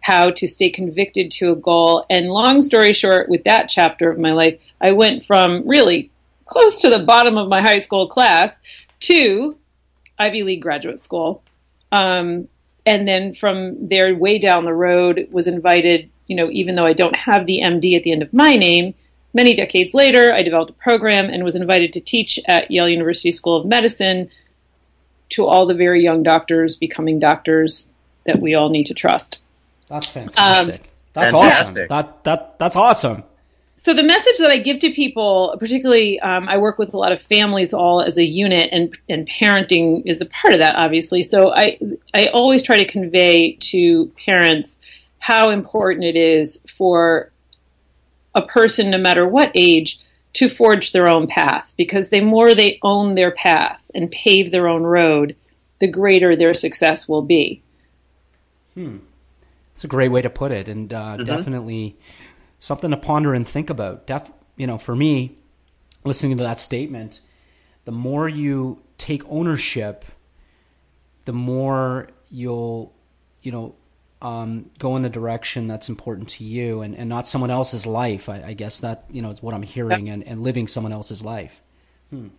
how 0.01 0.31
to 0.31 0.47
stay 0.47 0.69
convicted 0.69 1.31
to 1.31 1.51
a 1.51 1.55
goal. 1.55 2.05
And 2.09 2.27
long 2.27 2.61
story 2.61 2.93
short, 2.93 3.29
with 3.29 3.43
that 3.43 3.69
chapter 3.69 4.09
of 4.09 4.19
my 4.19 4.33
life, 4.33 4.59
I 4.81 4.91
went 4.91 5.25
from 5.25 5.67
really 5.67 6.09
close 6.45 6.81
to 6.81 6.89
the 6.89 6.99
bottom 6.99 7.37
of 7.37 7.47
my 7.47 7.61
high 7.61 7.79
school 7.79 8.07
class 8.07 8.59
to 9.01 9.57
Ivy 10.19 10.43
League 10.43 10.61
graduate 10.61 10.99
school. 10.99 11.43
Um, 11.91 12.47
and 12.85 13.07
then 13.07 13.33
from 13.33 13.87
there, 13.87 14.13
way 14.15 14.39
down 14.39 14.65
the 14.65 14.73
road, 14.73 15.27
was 15.31 15.47
invited. 15.47 16.09
You 16.27 16.35
know, 16.35 16.49
even 16.51 16.75
though 16.75 16.85
I 16.85 16.93
don't 16.93 17.15
have 17.15 17.45
the 17.45 17.59
MD 17.63 17.95
at 17.97 18.03
the 18.03 18.11
end 18.11 18.21
of 18.21 18.33
my 18.33 18.55
name, 18.55 18.93
Many 19.33 19.55
decades 19.55 19.95
later, 19.95 20.31
I 20.31 20.43
developed 20.43 20.69
a 20.69 20.75
program 20.75 21.25
and 21.25 21.43
was 21.43 21.55
invited 21.55 21.91
to 21.93 21.99
teach 21.99 22.39
at 22.45 22.69
Yale 22.69 22.87
University 22.87 23.31
School 23.31 23.59
of 23.59 23.65
Medicine 23.65 24.29
to 25.29 25.47
all 25.47 25.65
the 25.65 25.73
very 25.73 26.03
young 26.03 26.21
doctors 26.21 26.75
becoming 26.75 27.19
doctors 27.19 27.87
that 28.25 28.39
we 28.39 28.53
all 28.53 28.69
need 28.69 28.85
to 28.85 28.93
trust. 28.93 29.39
That's 29.89 30.05
fantastic. 30.05 30.81
Um, 30.81 30.87
that's 31.13 31.31
fantastic. 31.31 31.67
awesome. 31.67 31.87
That 31.89 32.23
that 32.23 32.59
that's 32.59 32.75
awesome. 32.75 33.23
So 33.75 33.93
the 33.93 34.03
message 34.03 34.37
that 34.37 34.51
I 34.51 34.59
give 34.59 34.79
to 34.79 34.91
people, 34.91 35.57
particularly, 35.59 36.19
um, 36.19 36.47
I 36.47 36.57
work 36.57 36.77
with 36.77 36.93
a 36.93 36.97
lot 36.97 37.11
of 37.11 37.21
families 37.21 37.73
all 37.73 38.01
as 38.01 38.19
a 38.19 38.23
unit, 38.23 38.69
and 38.71 38.95
and 39.09 39.27
parenting 39.27 40.03
is 40.05 40.21
a 40.21 40.27
part 40.27 40.53
of 40.53 40.59
that, 40.59 40.75
obviously. 40.75 41.23
So 41.23 41.51
I 41.55 41.79
I 42.13 42.27
always 42.27 42.61
try 42.61 42.77
to 42.77 42.85
convey 42.85 43.53
to 43.53 44.11
parents 44.23 44.77
how 45.23 45.51
important 45.51 46.03
it 46.03 46.17
is 46.17 46.59
for 46.67 47.31
a 48.35 48.41
person, 48.41 48.89
no 48.89 48.97
matter 48.97 49.25
what 49.25 49.53
age, 49.55 49.97
to 50.33 50.49
forge 50.49 50.91
their 50.91 51.07
own 51.07 51.27
path 51.27 51.71
because 51.77 52.09
the 52.09 52.19
more 52.19 52.53
they 52.53 52.77
own 52.81 53.15
their 53.15 53.31
path 53.31 53.89
and 53.95 54.11
pave 54.11 54.51
their 54.51 54.67
own 54.67 54.83
road, 54.83 55.33
the 55.79 55.87
greater 55.87 56.35
their 56.35 56.53
success 56.53 57.07
will 57.07 57.21
be. 57.21 57.61
Hmm. 58.73 58.97
It's 59.75 59.85
a 59.85 59.87
great 59.87 60.09
way 60.09 60.21
to 60.21 60.29
put 60.29 60.51
it, 60.51 60.67
and 60.67 60.93
uh, 60.93 61.15
mm-hmm. 61.15 61.23
definitely 61.23 61.95
something 62.59 62.91
to 62.91 62.97
ponder 62.97 63.33
and 63.33 63.47
think 63.47 63.69
about. 63.69 64.05
Def- 64.05 64.33
you 64.57 64.67
know, 64.67 64.77
for 64.77 64.93
me, 64.93 65.37
listening 66.03 66.35
to 66.35 66.43
that 66.43 66.59
statement, 66.59 67.21
the 67.85 67.93
more 67.93 68.27
you 68.27 68.81
take 68.97 69.23
ownership, 69.29 70.03
the 71.23 71.33
more 71.33 72.09
you'll, 72.29 72.93
you 73.41 73.53
know, 73.53 73.75
um, 74.23 74.71
go 74.79 74.95
in 74.95 75.01
the 75.01 75.09
direction 75.09 75.67
that's 75.67 75.89
important 75.89 76.29
to 76.29 76.45
you 76.45 76.81
and, 76.81 76.95
and 76.95 77.09
not 77.09 77.27
someone 77.27 77.51
else's 77.51 77.85
life. 77.85 78.29
I, 78.29 78.41
I 78.47 78.53
guess 78.53 78.79
that, 78.79 79.03
you 79.11 79.21
know, 79.21 79.29
it's 79.29 79.43
what 79.43 79.53
I'm 79.53 79.63
hearing 79.63 80.09
and, 80.09 80.23
and 80.23 80.41
living 80.41 80.67
someone 80.67 80.93
else's 80.93 81.23
life. 81.23 81.61
Hmm. 82.09 82.29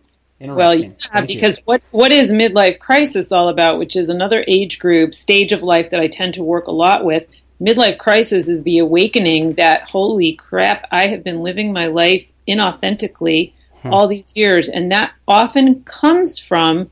Well, 0.41 0.75
yeah, 0.75 0.89
Thank 1.13 1.27
because 1.27 1.59
you. 1.59 1.63
what 1.65 1.81
what 1.91 2.11
is 2.11 2.29
midlife 2.29 2.79
crisis 2.79 3.31
all 3.31 3.47
about? 3.47 3.79
Which 3.79 3.95
is 3.95 4.09
another 4.09 4.43
age 4.49 4.79
group 4.79 5.15
stage 5.15 5.53
of 5.53 5.63
life 5.63 5.91
that 5.91 6.01
I 6.01 6.07
tend 6.07 6.33
to 6.33 6.43
work 6.43 6.67
a 6.67 6.73
lot 6.73 7.05
with. 7.05 7.25
Midlife 7.61 7.97
crisis 7.99 8.49
is 8.49 8.63
the 8.63 8.79
awakening 8.79 9.53
that 9.53 9.83
holy 9.83 10.33
crap, 10.33 10.89
I 10.91 11.07
have 11.07 11.23
been 11.23 11.41
living 11.41 11.71
my 11.71 11.87
life 11.87 12.25
inauthentically 12.49 13.53
hmm. 13.81 13.93
all 13.93 14.07
these 14.09 14.33
years, 14.35 14.67
and 14.67 14.91
that 14.91 15.13
often 15.25 15.83
comes 15.85 16.37
from 16.37 16.91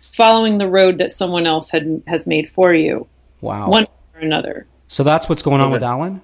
following 0.00 0.58
the 0.58 0.68
road 0.68 0.98
that 0.98 1.12
someone 1.12 1.46
else 1.46 1.70
had 1.70 2.02
has 2.08 2.26
made 2.26 2.50
for 2.50 2.74
you. 2.74 3.06
Wow, 3.40 3.70
one 3.70 3.86
another. 4.22 4.66
So 4.88 5.02
that's 5.04 5.28
what's 5.28 5.42
going 5.42 5.60
on 5.60 5.70
with 5.70 5.82
Alan. 5.82 6.22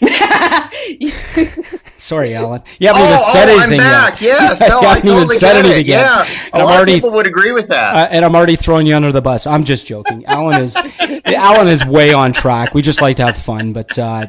Sorry, 1.96 2.34
Alan. 2.34 2.62
You 2.78 2.88
haven't 2.88 3.02
oh, 3.02 3.08
even 3.08 3.20
said 3.20 3.48
oh, 3.48 3.58
anything 3.58 3.80
I'm 3.80 4.10
back. 4.10 4.20
yet. 4.20 4.40
Yes, 4.40 4.60
no, 4.68 4.80
you 4.80 4.86
haven't 4.86 5.08
I 5.08 5.16
even 5.16 5.28
said 5.30 5.56
anything 5.56 5.86
yet. 5.86 6.28
Yeah, 6.28 6.48
a 6.52 6.58
lot 6.62 6.76
already, 6.76 6.92
of 6.92 6.96
people 6.98 7.10
would 7.12 7.26
agree 7.26 7.52
with 7.52 7.68
that. 7.68 7.94
Uh, 7.94 8.08
and 8.10 8.24
I'm 8.24 8.36
already 8.36 8.56
throwing 8.56 8.86
you 8.86 8.94
under 8.94 9.10
the 9.10 9.22
bus. 9.22 9.46
I'm 9.46 9.64
just 9.64 9.86
joking. 9.86 10.24
Alan 10.26 10.62
is 10.62 10.76
Alan 11.24 11.68
is 11.68 11.84
way 11.84 12.12
on 12.12 12.32
track. 12.32 12.74
We 12.74 12.82
just 12.82 13.00
like 13.00 13.16
to 13.16 13.26
have 13.26 13.36
fun, 13.36 13.72
but 13.72 13.98
uh, 13.98 14.26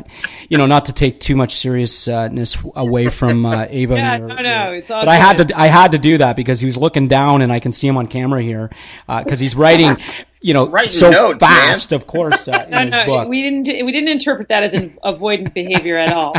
you 0.49 0.57
know, 0.57 0.65
not 0.65 0.85
to 0.85 0.93
take 0.93 1.19
too 1.19 1.35
much 1.35 1.55
seriousness 1.55 2.57
away 2.75 3.09
from 3.09 3.45
uh, 3.45 3.67
Ava. 3.69 3.95
yeah, 3.95 4.15
or, 4.15 4.27
no, 4.27 4.35
no, 4.35 4.71
it's 4.71 4.89
all. 4.89 5.01
But 5.01 5.05
good. 5.05 5.11
I 5.11 5.15
had 5.15 5.47
to 5.49 5.59
I 5.59 5.67
had 5.67 5.91
to 5.91 5.97
do 5.97 6.17
that 6.17 6.35
because 6.35 6.59
he 6.61 6.65
was 6.65 6.77
looking 6.77 7.07
down, 7.07 7.41
and 7.41 7.51
I 7.51 7.59
can 7.59 7.73
see 7.73 7.87
him 7.87 7.97
on 7.97 8.07
camera 8.07 8.41
here 8.41 8.71
because 9.07 9.39
uh, 9.39 9.43
he's 9.43 9.55
writing 9.55 9.97
you 10.47 10.53
know, 10.53 10.69
Writing 10.69 10.87
so 10.87 11.11
notes, 11.11 11.39
fast, 11.41 11.91
man. 11.91 11.99
of 11.99 12.07
course. 12.07 12.47
Uh, 12.47 12.65
no, 12.69 12.85
no, 12.85 13.27
we 13.27 13.41
didn't. 13.41 13.85
We 13.85 13.91
didn't 13.91 14.07
interpret 14.07 14.47
that 14.47 14.63
as 14.63 14.73
an 14.73 14.97
avoidant 15.03 15.53
behavior 15.53 15.97
at 15.97 16.13
all. 16.13 16.33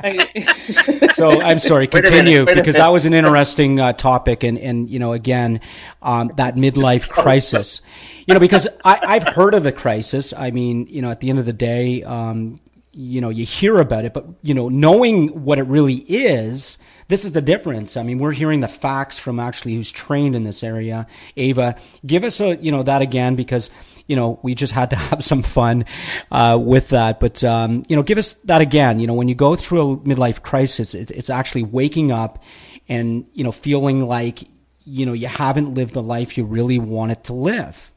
so 1.12 1.42
I'm 1.42 1.58
sorry. 1.58 1.88
Continue 1.88 2.46
because 2.46 2.76
that 2.76 2.86
was 2.86 3.04
an 3.04 3.14
interesting 3.14 3.80
uh, 3.80 3.94
topic, 3.94 4.44
and 4.44 4.60
and 4.60 4.88
you 4.88 5.00
know, 5.00 5.12
again, 5.12 5.60
um, 6.02 6.30
that 6.36 6.54
midlife 6.54 7.08
crisis. 7.08 7.80
You 8.28 8.34
know, 8.34 8.40
because 8.40 8.68
I, 8.84 9.00
I've 9.02 9.24
heard 9.26 9.54
of 9.54 9.64
the 9.64 9.72
crisis. 9.72 10.32
I 10.32 10.52
mean, 10.52 10.86
you 10.86 11.02
know, 11.02 11.10
at 11.10 11.18
the 11.18 11.28
end 11.28 11.40
of 11.40 11.46
the 11.46 11.52
day, 11.52 12.04
um, 12.04 12.60
you 12.92 13.20
know, 13.20 13.28
you 13.28 13.44
hear 13.44 13.78
about 13.78 14.04
it, 14.04 14.14
but 14.14 14.24
you 14.40 14.54
know, 14.54 14.68
knowing 14.68 15.44
what 15.44 15.58
it 15.58 15.64
really 15.64 15.96
is 15.96 16.78
this 17.08 17.24
is 17.24 17.32
the 17.32 17.40
difference. 17.40 17.96
I 17.96 18.02
mean, 18.02 18.18
we're 18.18 18.32
hearing 18.32 18.60
the 18.60 18.68
facts 18.68 19.18
from 19.18 19.40
actually 19.40 19.74
who's 19.74 19.90
trained 19.90 20.36
in 20.36 20.44
this 20.44 20.62
area. 20.62 21.06
Ava, 21.36 21.76
give 22.06 22.22
us 22.22 22.40
a, 22.40 22.56
you 22.56 22.70
know, 22.70 22.82
that 22.82 23.00
again 23.00 23.34
because, 23.34 23.70
you 24.06 24.14
know, 24.14 24.38
we 24.42 24.54
just 24.54 24.74
had 24.74 24.90
to 24.90 24.96
have 25.10 25.24
some 25.24 25.42
fun, 25.42 25.86
uh, 26.30 26.58
with 26.60 26.90
that. 26.90 27.18
But, 27.18 27.42
um, 27.42 27.82
you 27.88 27.96
know, 27.96 28.02
give 28.02 28.18
us 28.18 28.34
that 28.44 28.60
again. 28.60 29.00
You 29.00 29.06
know, 29.06 29.14
when 29.14 29.28
you 29.28 29.34
go 29.34 29.56
through 29.56 29.92
a 29.92 29.96
midlife 29.98 30.42
crisis, 30.42 30.94
it, 30.94 31.10
it's 31.10 31.30
actually 31.30 31.62
waking 31.64 32.12
up 32.12 32.42
and, 32.88 33.26
you 33.32 33.42
know, 33.42 33.52
feeling 33.52 34.06
like, 34.06 34.44
you 34.84 35.06
know, 35.06 35.14
you 35.14 35.28
haven't 35.28 35.74
lived 35.74 35.94
the 35.94 36.02
life 36.02 36.36
you 36.36 36.44
really 36.44 36.78
wanted 36.78 37.24
to 37.24 37.32
live. 37.32 37.90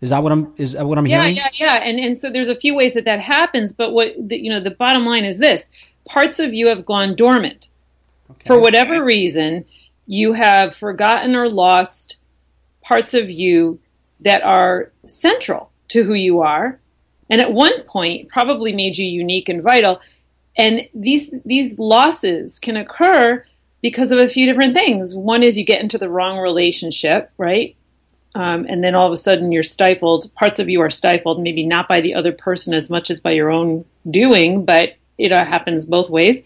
Is 0.00 0.10
that 0.10 0.22
what 0.22 0.30
I'm 0.30 0.52
is 0.56 0.72
that 0.72 0.84
what 0.84 0.98
I'm 0.98 1.06
yeah, 1.06 1.22
hearing? 1.22 1.36
Yeah, 1.36 1.48
yeah, 1.54 1.74
yeah. 1.74 1.82
And 1.82 1.98
and 1.98 2.18
so 2.18 2.30
there's 2.30 2.50
a 2.50 2.54
few 2.54 2.74
ways 2.74 2.92
that 2.94 3.06
that 3.06 3.18
happens, 3.18 3.72
but 3.72 3.92
what 3.92 4.12
the, 4.18 4.36
you 4.36 4.50
know, 4.50 4.60
the 4.60 4.70
bottom 4.70 5.06
line 5.06 5.24
is 5.24 5.38
this: 5.38 5.70
parts 6.06 6.38
of 6.38 6.52
you 6.52 6.66
have 6.68 6.84
gone 6.84 7.16
dormant. 7.16 7.68
Okay. 8.30 8.46
For 8.46 8.58
whatever 8.58 9.02
reason, 9.04 9.64
you 10.06 10.32
have 10.32 10.76
forgotten 10.76 11.34
or 11.34 11.50
lost 11.50 12.16
parts 12.82 13.14
of 13.14 13.28
you 13.28 13.80
that 14.20 14.42
are 14.42 14.92
central 15.06 15.70
to 15.88 16.04
who 16.04 16.14
you 16.14 16.40
are 16.40 16.80
and 17.28 17.40
at 17.40 17.52
one 17.52 17.82
point 17.82 18.28
probably 18.28 18.72
made 18.72 18.96
you 18.96 19.06
unique 19.06 19.48
and 19.48 19.62
vital 19.62 20.00
and 20.56 20.88
these 20.94 21.30
these 21.44 21.78
losses 21.78 22.58
can 22.58 22.76
occur 22.76 23.44
because 23.82 24.10
of 24.10 24.18
a 24.18 24.28
few 24.28 24.46
different 24.46 24.74
things. 24.74 25.14
One 25.14 25.42
is 25.42 25.58
you 25.58 25.64
get 25.64 25.82
into 25.82 25.98
the 25.98 26.08
wrong 26.08 26.38
relationship 26.38 27.30
right? 27.36 27.76
Um, 28.34 28.66
and 28.68 28.84
then 28.84 28.94
all 28.94 29.06
of 29.06 29.12
a 29.12 29.16
sudden 29.16 29.50
you're 29.50 29.62
stifled. 29.62 30.32
Parts 30.34 30.58
of 30.58 30.68
you 30.68 30.80
are 30.80 30.90
stifled 30.90 31.42
maybe 31.42 31.64
not 31.64 31.88
by 31.88 32.00
the 32.00 32.14
other 32.14 32.32
person 32.32 32.74
as 32.74 32.88
much 32.88 33.10
as 33.10 33.20
by 33.20 33.32
your 33.32 33.50
own 33.50 33.84
doing 34.08 34.64
but 34.64 34.94
it 35.18 35.32
uh, 35.32 35.44
happens 35.44 35.84
both 35.84 36.08
ways 36.08 36.42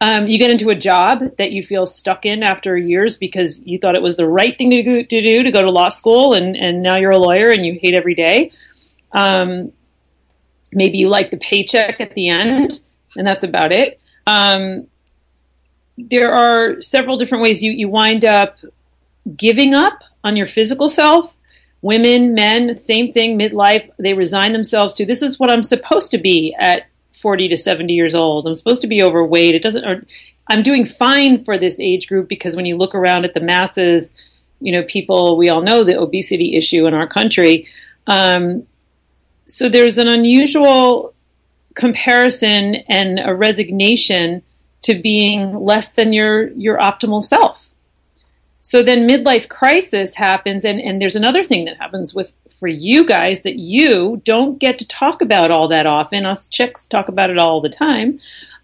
um, 0.00 0.26
you 0.26 0.38
get 0.38 0.50
into 0.50 0.70
a 0.70 0.74
job 0.74 1.36
that 1.38 1.50
you 1.50 1.62
feel 1.62 1.84
stuck 1.84 2.24
in 2.24 2.42
after 2.42 2.76
years 2.76 3.16
because 3.16 3.58
you 3.58 3.78
thought 3.78 3.96
it 3.96 4.02
was 4.02 4.16
the 4.16 4.26
right 4.26 4.56
thing 4.56 4.70
to, 4.70 4.82
go, 4.82 5.02
to 5.02 5.22
do 5.22 5.42
to 5.42 5.50
go 5.50 5.62
to 5.62 5.70
law 5.70 5.88
school, 5.88 6.34
and, 6.34 6.56
and 6.56 6.82
now 6.82 6.96
you're 6.96 7.10
a 7.10 7.18
lawyer 7.18 7.50
and 7.50 7.66
you 7.66 7.78
hate 7.80 7.94
every 7.94 8.14
day. 8.14 8.52
Um, 9.12 9.72
maybe 10.72 10.98
you 10.98 11.08
like 11.08 11.30
the 11.30 11.36
paycheck 11.36 12.00
at 12.00 12.14
the 12.14 12.28
end, 12.28 12.80
and 13.16 13.26
that's 13.26 13.42
about 13.42 13.72
it. 13.72 14.00
Um, 14.26 14.86
there 15.96 16.32
are 16.32 16.80
several 16.80 17.16
different 17.16 17.42
ways 17.42 17.62
you, 17.62 17.72
you 17.72 17.88
wind 17.88 18.24
up 18.24 18.58
giving 19.36 19.74
up 19.74 20.00
on 20.22 20.36
your 20.36 20.46
physical 20.46 20.88
self. 20.88 21.36
Women, 21.80 22.34
men, 22.34 22.76
same 22.76 23.12
thing, 23.12 23.38
midlife, 23.38 23.90
they 23.98 24.12
resign 24.12 24.52
themselves 24.52 24.94
to 24.94 25.06
this 25.06 25.22
is 25.22 25.38
what 25.38 25.50
I'm 25.50 25.62
supposed 25.62 26.10
to 26.12 26.18
be 26.18 26.54
at 26.58 26.86
40 27.20 27.48
to 27.48 27.56
70 27.56 27.92
years 27.92 28.14
old. 28.14 28.46
I'm 28.46 28.54
supposed 28.54 28.82
to 28.82 28.88
be 28.88 29.02
overweight. 29.02 29.54
It 29.54 29.62
doesn't, 29.62 29.84
or 29.84 30.04
I'm 30.48 30.62
doing 30.62 30.86
fine 30.86 31.44
for 31.44 31.58
this 31.58 31.78
age 31.80 32.08
group 32.08 32.28
because 32.28 32.56
when 32.56 32.66
you 32.66 32.76
look 32.76 32.94
around 32.94 33.24
at 33.24 33.34
the 33.34 33.40
masses, 33.40 34.14
you 34.60 34.72
know, 34.72 34.82
people, 34.84 35.36
we 35.36 35.48
all 35.48 35.62
know 35.62 35.84
the 35.84 35.98
obesity 35.98 36.56
issue 36.56 36.86
in 36.86 36.94
our 36.94 37.06
country. 37.06 37.68
Um, 38.06 38.66
so 39.46 39.68
there's 39.68 39.98
an 39.98 40.08
unusual 40.08 41.14
comparison 41.74 42.76
and 42.88 43.20
a 43.22 43.34
resignation 43.34 44.42
to 44.82 44.94
being 45.00 45.54
less 45.54 45.92
than 45.92 46.12
your, 46.12 46.48
your 46.48 46.78
optimal 46.78 47.24
self. 47.24 47.68
So 48.62 48.82
then 48.82 49.08
midlife 49.08 49.48
crisis 49.48 50.14
happens, 50.14 50.64
and, 50.64 50.80
and 50.80 51.00
there's 51.00 51.16
another 51.16 51.44
thing 51.44 51.64
that 51.64 51.78
happens 51.78 52.14
with 52.14 52.34
for 52.58 52.68
you 52.68 53.04
guys 53.04 53.42
that 53.42 53.56
you 53.56 54.20
don't 54.24 54.58
get 54.58 54.78
to 54.78 54.86
talk 54.86 55.22
about 55.22 55.50
all 55.50 55.68
that 55.68 55.86
often. 55.86 56.26
Us 56.26 56.48
chicks 56.48 56.86
talk 56.86 57.08
about 57.08 57.30
it 57.30 57.38
all 57.38 57.60
the 57.60 57.68
time. 57.68 58.20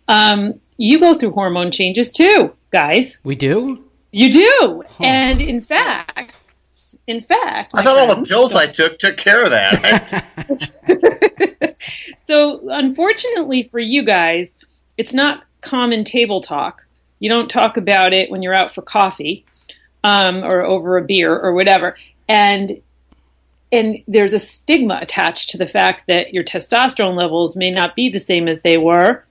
Um, 0.08 0.60
you 0.76 1.00
go 1.00 1.14
through 1.14 1.32
hormone 1.32 1.70
changes 1.70 2.12
too, 2.12 2.54
guys. 2.70 3.18
We 3.22 3.36
do. 3.36 3.76
You 4.12 4.30
do, 4.30 4.84
huh. 4.88 5.04
and 5.04 5.40
in 5.40 5.60
fact, 5.60 6.36
in 7.06 7.20
fact, 7.20 7.72
I 7.74 7.82
thought 7.82 7.96
friends, 7.96 8.12
all 8.12 8.20
the 8.20 8.26
pills 8.26 8.54
I 8.54 8.66
took 8.66 8.98
took 8.98 9.16
care 9.16 9.42
of 9.42 9.50
that. 9.50 10.24
so, 12.18 12.68
unfortunately 12.68 13.64
for 13.64 13.80
you 13.80 14.04
guys, 14.04 14.54
it's 14.96 15.12
not 15.12 15.44
common 15.60 16.04
table 16.04 16.40
talk. 16.40 16.86
You 17.18 17.28
don't 17.28 17.48
talk 17.48 17.76
about 17.76 18.12
it 18.12 18.30
when 18.30 18.42
you're 18.42 18.54
out 18.54 18.72
for 18.72 18.82
coffee 18.82 19.44
um, 20.04 20.44
or 20.44 20.62
over 20.62 20.96
a 20.96 21.02
beer 21.02 21.36
or 21.36 21.52
whatever. 21.52 21.96
And 22.28 22.80
and 23.72 24.02
there's 24.06 24.32
a 24.32 24.38
stigma 24.38 24.98
attached 25.02 25.50
to 25.50 25.58
the 25.58 25.66
fact 25.66 26.06
that 26.06 26.32
your 26.32 26.44
testosterone 26.44 27.16
levels 27.16 27.56
may 27.56 27.70
not 27.70 27.96
be 27.96 28.08
the 28.08 28.20
same 28.20 28.48
as 28.48 28.62
they 28.62 28.78
were. 28.78 29.24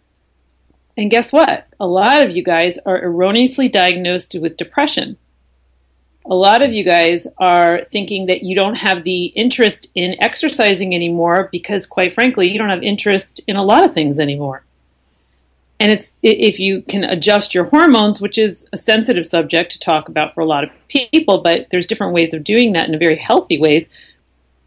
And 0.98 1.10
guess 1.10 1.32
what? 1.32 1.68
A 1.80 1.88
lot 1.88 2.22
of 2.22 2.36
you 2.36 2.44
guys 2.44 2.78
are 2.86 3.02
erroneously 3.02 3.70
diagnosed 3.70 4.36
with 4.40 4.58
depression. 4.58 5.18
A 6.25 6.36
lot 6.36 6.62
of 6.62 6.72
you 6.72 6.84
guys 6.84 7.28
are 7.38 7.84
thinking 7.86 8.28
that 8.28 8.44
you 8.44 8.56
don't 8.56 8.75
have 8.75 9.04
the 9.04 9.25
interest 9.28 9.92
in 9.96 10.16
exercising 10.22 10.96
anymore 10.96 11.50
because, 11.52 11.86
quite 11.86 12.13
frankly, 12.13 12.50
you 12.50 12.58
don't 12.58 12.70
have 12.70 12.84
interest 12.84 13.42
in 13.48 13.56
a 13.56 13.63
lot 13.63 13.84
of 13.84 13.94
things 13.94 14.20
anymore. 14.20 14.63
And 15.80 15.92
it's 15.92 16.13
if 16.22 16.60
you 16.60 16.82
can 16.84 17.04
adjust 17.04 17.54
your 17.54 17.66
hormones, 17.66 18.22
which 18.22 18.38
is 18.38 18.66
a 18.72 18.78
sensitive 18.78 19.25
subject 19.25 19.72
to 19.74 19.80
talk 19.80 20.08
about 20.08 20.34
for 20.34 20.40
a 20.42 20.46
lot 20.46 20.63
of 20.63 20.70
people, 20.88 21.40
but 21.40 21.68
there's 21.72 21.88
different 21.88 22.13
ways 22.13 22.34
of 22.34 22.44
doing 22.44 22.72
that 22.74 22.88
in 22.88 22.98
very 22.98 23.18
healthy 23.18 23.60
ways 23.60 23.90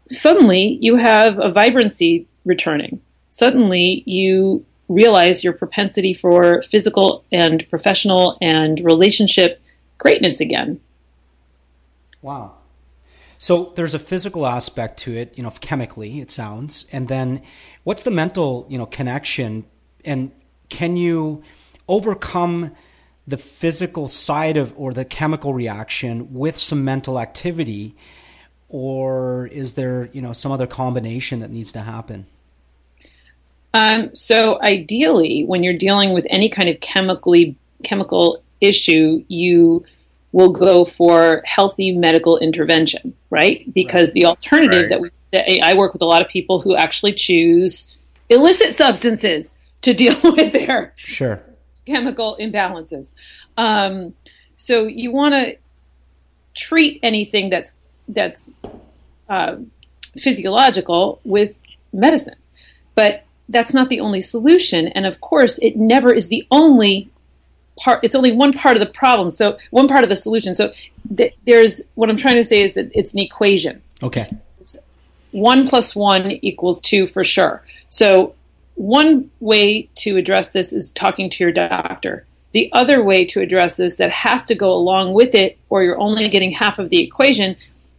suddenly 0.09 0.77
you 0.81 0.95
have 0.95 1.39
a 1.39 1.51
vibrancy 1.51 2.27
returning. 2.45 3.01
Suddenly 3.29 4.03
you 4.05 4.65
realize 4.89 5.43
your 5.43 5.53
propensity 5.53 6.13
for 6.13 6.63
physical 6.63 7.23
and 7.31 7.69
professional 7.69 8.37
and 8.41 8.83
relationship 8.83 9.61
greatness 9.97 10.39
again. 10.39 10.79
Wow. 12.21 12.55
So 13.39 13.73
there's 13.75 13.93
a 13.93 13.99
physical 13.99 14.47
aspect 14.47 14.97
to 15.01 15.15
it, 15.15 15.37
you 15.37 15.43
know, 15.43 15.51
chemically 15.61 16.19
it 16.19 16.31
sounds, 16.31 16.87
and 16.91 17.07
then 17.07 17.43
what's 17.83 18.03
the 18.03 18.11
mental, 18.11 18.65
you 18.69 18.77
know, 18.77 18.85
connection 18.85 19.65
and 20.03 20.31
can 20.69 20.97
you 20.97 21.43
overcome 21.87 22.71
the 23.27 23.37
physical 23.37 24.07
side 24.07 24.57
of 24.57 24.73
or 24.77 24.93
the 24.93 25.05
chemical 25.05 25.53
reaction 25.53 26.33
with 26.33 26.57
some 26.57 26.83
mental 26.83 27.19
activity 27.19 27.95
or 28.69 29.47
is 29.47 29.73
there 29.73 30.09
you 30.11 30.21
know 30.21 30.33
some 30.33 30.51
other 30.51 30.67
combination 30.67 31.39
that 31.39 31.51
needs 31.51 31.71
to 31.71 31.81
happen? 31.81 32.25
Um, 33.73 34.13
so 34.15 34.61
ideally, 34.61 35.43
when 35.45 35.63
you're 35.63 35.77
dealing 35.77 36.13
with 36.13 36.25
any 36.29 36.49
kind 36.49 36.69
of 36.69 36.79
chemically 36.79 37.55
chemical 37.83 38.41
issue, 38.61 39.23
you 39.27 39.85
will 40.31 40.49
go 40.49 40.85
for 40.85 41.41
healthy 41.45 41.95
medical 41.95 42.37
intervention, 42.39 43.13
right? 43.29 43.71
Because 43.73 44.09
right. 44.09 44.13
the 44.13 44.25
alternative 44.25 44.83
right. 44.83 44.89
that, 44.89 45.01
we, 45.01 45.09
that 45.31 45.65
I 45.65 45.73
work 45.73 45.93
with 45.93 46.01
a 46.01 46.05
lot 46.05 46.21
of 46.21 46.27
people 46.27 46.61
who 46.61 46.75
actually 46.75 47.13
choose 47.13 47.97
illicit 48.29 48.75
substances 48.75 49.53
to 49.81 49.93
deal 49.93 50.15
with 50.23 50.53
their 50.53 50.93
sure 50.97 51.41
chemical 51.85 52.37
imbalances. 52.39 53.11
Um, 53.57 54.13
so 54.57 54.85
you 54.85 55.11
want 55.11 55.33
to 55.33 55.57
treat 56.55 56.99
anything 57.03 57.49
that's 57.49 57.73
that's 58.07 58.53
uh, 59.29 59.57
physiological 60.17 61.19
with 61.23 61.59
medicine. 61.93 62.35
But 62.95 63.23
that's 63.49 63.73
not 63.73 63.89
the 63.89 63.99
only 63.99 64.21
solution. 64.21 64.87
And 64.87 65.05
of 65.05 65.21
course, 65.21 65.57
it 65.59 65.75
never 65.75 66.13
is 66.13 66.27
the 66.27 66.45
only 66.51 67.09
part. 67.79 68.03
It's 68.03 68.15
only 68.15 68.31
one 68.31 68.53
part 68.53 68.75
of 68.75 68.81
the 68.81 68.91
problem. 68.91 69.31
So 69.31 69.57
one 69.71 69.87
part 69.87 70.03
of 70.03 70.09
the 70.09 70.15
solution. 70.15 70.55
So 70.55 70.73
th- 71.15 71.35
there's 71.45 71.81
what 71.95 72.09
I'm 72.09 72.17
trying 72.17 72.35
to 72.35 72.43
say 72.43 72.61
is 72.61 72.73
that 72.73 72.91
it's 72.93 73.13
an 73.13 73.19
equation. 73.19 73.81
Okay. 74.03 74.27
One 75.31 75.67
plus 75.67 75.95
one 75.95 76.31
equals 76.41 76.81
two 76.81 77.05
for 77.05 77.23
sure. 77.23 77.63
So 77.89 78.33
one 78.75 79.29
way 79.39 79.89
to 79.95 80.17
address 80.17 80.51
this 80.51 80.71
is 80.71 80.91
talking 80.91 81.29
to 81.29 81.43
your 81.43 81.51
doctor. 81.51 82.25
The 82.51 82.71
other 82.73 83.03
way 83.03 83.25
to 83.25 83.41
address 83.41 83.77
this 83.77 83.97
that 83.97 84.09
has 84.09 84.45
to 84.45 84.55
go 84.55 84.71
along 84.71 85.13
with 85.13 85.35
it, 85.35 85.57
or 85.69 85.83
you're 85.83 85.99
only 85.99 86.27
getting 86.29 86.51
half 86.51 86.79
of 86.79 86.89
the 86.89 86.99
equation, 86.99 87.55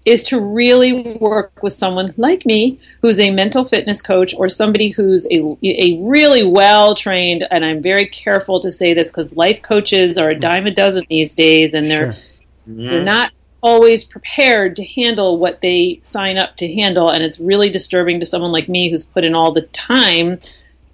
is 0.09 0.23
to 0.23 0.41
really 0.41 1.17
work 1.19 1.63
with 1.63 1.73
someone 1.73 2.15
like 2.17 2.47
me 2.47 2.81
who's 3.03 3.21
a 3.21 3.31
mental 3.31 3.65
fitness 3.65 4.01
coach 4.01 4.35
or 4.35 4.49
somebody 4.49 4.89
who's 4.89 5.27
a, 5.27 5.57
a 5.63 5.99
really 6.01 6.43
well 6.43 6.95
trained 6.95 7.47
and 7.51 7.65
i'm 7.65 7.83
very 7.83 8.07
careful 8.07 8.59
to 8.59 8.73
say 8.73 8.95
this 8.95 9.11
because 9.11 9.33
life 9.33 9.61
coaches 9.63 10.17
are 10.17 10.31
a 10.31 10.35
hmm. 10.35 10.41
dime 10.41 10.67
a 10.67 10.71
dozen 10.71 11.05
these 11.11 11.35
days 11.35 11.75
and 11.75 11.91
they're 11.91 12.15
sure. 12.15 12.23
they're 12.67 12.97
mm-hmm. 12.97 13.05
not 13.05 13.33
always 13.61 14.05
prepared 14.05 14.77
to 14.77 14.85
handle 14.85 15.37
what 15.37 15.61
they 15.61 16.01
sign 16.03 16.39
up 16.39 16.57
to 16.57 16.73
handle 16.73 17.11
and 17.11 17.23
it's 17.23 17.41
really 17.41 17.69
disturbing 17.69 18.21
to 18.21 18.27
someone 18.27 18.53
like 18.53 18.69
me 18.69 18.89
who's 18.89 19.05
put 19.05 19.25
in 19.25 19.35
all 19.35 19.53
the 19.53 19.63
time 19.63 20.39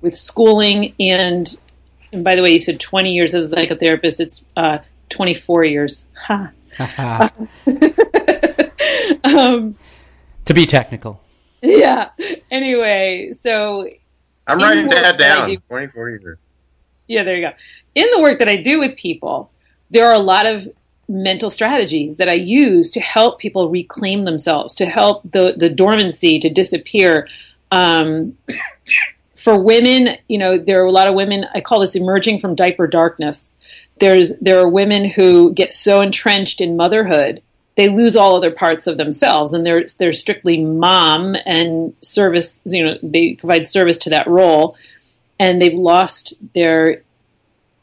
with 0.01 0.17
schooling 0.17 0.95
and 0.99 1.59
and 2.13 2.25
by 2.25 2.35
the 2.35 2.43
way 2.43 2.53
you 2.53 2.59
said 2.59 2.81
20 2.81 3.13
years 3.13 3.35
as 3.35 3.53
a 3.53 3.57
psychotherapist 3.57 4.19
it's 4.19 4.45
uh, 4.57 4.79
24 5.11 5.67
years 5.67 6.07
ha. 6.15 6.51
Uh, 6.77 7.29
um, 9.37 9.77
to 10.45 10.55
be 10.55 10.67
technical. 10.67 11.21
Yeah. 11.63 12.11
Anyway, 12.51 13.33
so 13.33 13.89
I'm 14.47 14.59
writing 14.59 14.89
that 14.91 15.19
down. 15.19 15.47
Do, 15.47 15.57
20, 15.57 15.89
40 15.89 16.23
years. 16.23 16.39
Yeah, 17.07 17.23
there 17.23 17.37
you 17.37 17.49
go. 17.49 17.53
In 17.95 18.11
the 18.11 18.21
work 18.21 18.39
that 18.39 18.49
I 18.49 18.57
do 18.57 18.79
with 18.79 18.97
people, 18.97 19.51
there 19.91 20.07
are 20.07 20.15
a 20.15 20.19
lot 20.19 20.47
of 20.47 20.69
mental 21.09 21.51
strategies 21.51 22.17
that 22.17 22.29
I 22.29 22.35
use 22.35 22.91
to 22.93 23.01
help 23.01 23.39
people 23.39 23.69
reclaim 23.69 24.25
themselves, 24.25 24.75
to 24.77 24.87
help 24.87 25.23
the 25.31 25.55
the 25.57 25.69
dormancy 25.69 26.39
to 26.41 26.51
disappear. 26.51 27.29
Um, 27.71 28.37
for 29.37 29.59
women, 29.59 30.17
you 30.29 30.39
know, 30.39 30.57
there 30.57 30.83
are 30.83 30.87
a 30.87 30.91
lot 30.91 31.07
of 31.07 31.15
women. 31.15 31.47
I 31.55 31.61
call 31.61 31.81
this 31.81 31.97
emerging 31.97 32.39
from 32.39 32.55
diaper 32.55 32.87
darkness. 32.87 33.55
There's 34.01 34.33
there 34.41 34.59
are 34.59 34.69
women 34.69 35.09
who 35.09 35.53
get 35.53 35.73
so 35.73 36.01
entrenched 36.01 36.61
in 36.61 36.77
motherhood 36.77 37.43
they 37.77 37.89
lose 37.89 38.15
all 38.15 38.37
other 38.37 38.53
parts 38.53 38.87
of 38.87 38.97
themselves 38.97 39.53
and 39.53 39.65
they're 39.65 39.85
they're 39.99 40.13
strictly 40.13 40.63
mom 40.63 41.37
and 41.45 41.95
service 42.03 42.63
you 42.65 42.85
know 42.85 42.99
they 43.03 43.35
provide 43.35 43.67
service 43.67 43.99
to 43.99 44.11
that 44.11 44.27
role 44.27 44.77
and 45.39 45.61
they've 45.61 45.75
lost 45.75 46.35
their 46.55 47.03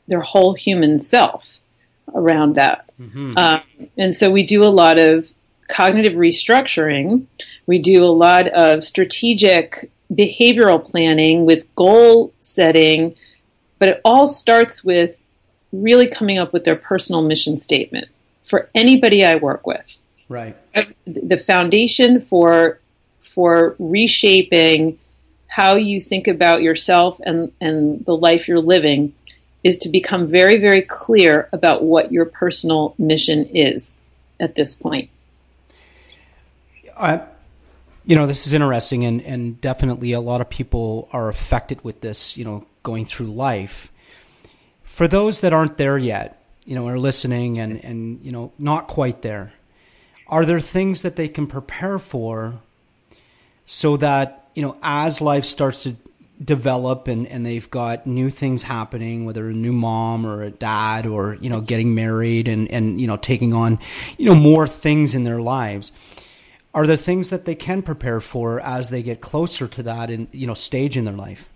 their 0.07 0.21
whole 0.21 0.53
human 0.53 0.99
self 0.99 1.59
around 2.13 2.55
that. 2.55 2.89
Mm-hmm. 2.99 3.37
um, 3.37 3.61
and 3.97 4.13
so 4.13 4.29
we 4.29 4.43
do 4.43 4.63
a 4.63 4.65
lot 4.65 4.99
of 4.99 5.31
cognitive 5.69 6.13
restructuring. 6.13 7.25
We 7.65 7.79
do 7.79 8.03
a 8.03 8.11
lot 8.11 8.47
of 8.49 8.83
strategic 8.83 9.89
behavioral 10.11 10.83
planning 10.83 11.45
with 11.45 11.73
goal 11.75 12.33
setting 12.41 13.15
but 13.81 13.89
it 13.89 14.01
all 14.05 14.27
starts 14.27 14.83
with 14.83 15.19
really 15.71 16.05
coming 16.05 16.37
up 16.37 16.53
with 16.53 16.65
their 16.65 16.75
personal 16.75 17.23
mission 17.23 17.57
statement 17.57 18.07
for 18.51 18.69
anybody 18.75 19.25
I 19.25 19.35
work 19.35 19.65
with. 19.65 19.85
Right. 20.29 20.55
The 21.07 21.39
foundation 21.39 22.21
for 22.21 22.79
for 23.21 23.75
reshaping 23.79 24.99
how 25.47 25.75
you 25.75 25.99
think 26.01 26.27
about 26.27 26.61
yourself 26.61 27.19
and, 27.25 27.51
and 27.59 28.05
the 28.05 28.15
life 28.15 28.47
you're 28.47 28.59
living 28.59 29.13
is 29.63 29.77
to 29.77 29.89
become 29.89 30.27
very, 30.27 30.57
very 30.57 30.81
clear 30.81 31.47
about 31.51 31.83
what 31.83 32.11
your 32.11 32.25
personal 32.25 32.93
mission 32.97 33.45
is 33.45 33.97
at 34.39 34.55
this 34.55 34.73
point. 34.75 35.09
I, 36.97 37.21
you 38.05 38.15
know, 38.15 38.27
this 38.27 38.47
is 38.47 38.53
interesting, 38.53 39.05
and, 39.05 39.21
and 39.21 39.61
definitely 39.61 40.13
a 40.13 40.21
lot 40.21 40.41
of 40.41 40.49
people 40.49 41.09
are 41.11 41.29
affected 41.29 41.83
with 41.83 42.01
this, 42.01 42.37
you 42.37 42.43
know, 42.43 42.65
going 42.83 43.05
through 43.05 43.27
life. 43.27 43.91
For 44.83 45.07
those 45.07 45.41
that 45.41 45.53
aren't 45.53 45.77
there 45.77 45.97
yet, 45.97 46.40
you 46.65 46.75
know, 46.75 46.87
are 46.87 46.99
listening 46.99 47.59
and, 47.59 47.83
and, 47.83 48.23
you 48.23 48.31
know, 48.31 48.51
not 48.57 48.87
quite 48.87 49.21
there, 49.21 49.53
are 50.27 50.45
there 50.45 50.59
things 50.59 51.01
that 51.01 51.15
they 51.15 51.27
can 51.27 51.47
prepare 51.47 51.99
for 51.99 52.59
so 53.65 53.97
that, 53.97 54.49
you 54.55 54.61
know, 54.61 54.77
as 54.81 55.21
life 55.21 55.45
starts 55.45 55.83
to 55.83 55.95
develop 56.43 57.07
and, 57.07 57.27
and 57.27 57.45
they've 57.45 57.69
got 57.69 58.07
new 58.07 58.29
things 58.29 58.63
happening, 58.63 59.25
whether 59.25 59.49
a 59.49 59.53
new 59.53 59.73
mom 59.73 60.25
or 60.25 60.41
a 60.41 60.49
dad 60.49 61.05
or, 61.05 61.37
you 61.41 61.49
know, 61.49 61.61
getting 61.61 61.93
married 61.93 62.47
and, 62.47 62.71
and, 62.71 62.99
you 62.99 63.07
know, 63.07 63.17
taking 63.17 63.53
on, 63.53 63.79
you 64.17 64.25
know, 64.25 64.35
more 64.35 64.67
things 64.67 65.13
in 65.13 65.23
their 65.23 65.41
lives. 65.41 65.91
Are 66.73 66.87
there 66.87 66.97
things 66.97 67.29
that 67.29 67.45
they 67.45 67.55
can 67.55 67.81
prepare 67.81 68.21
for 68.21 68.59
as 68.61 68.89
they 68.89 69.03
get 69.03 69.19
closer 69.21 69.67
to 69.67 69.83
that 69.83 70.09
in, 70.09 70.27
you 70.31 70.47
know, 70.47 70.53
stage 70.53 70.95
in 70.95 71.05
their 71.05 71.13
life? 71.13 71.49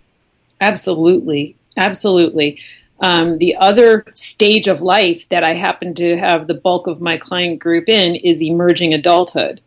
Absolutely. 0.60 1.56
Absolutely. 1.76 2.60
Um, 3.00 3.38
the 3.38 3.56
other 3.56 4.04
stage 4.14 4.68
of 4.68 4.80
life 4.80 5.28
that 5.28 5.44
I 5.44 5.54
happen 5.54 5.94
to 5.94 6.16
have 6.16 6.46
the 6.46 6.54
bulk 6.54 6.86
of 6.86 7.00
my 7.00 7.18
client 7.18 7.58
group 7.58 7.88
in 7.88 8.14
is 8.14 8.42
emerging 8.42 8.94
adulthood. 8.94 9.60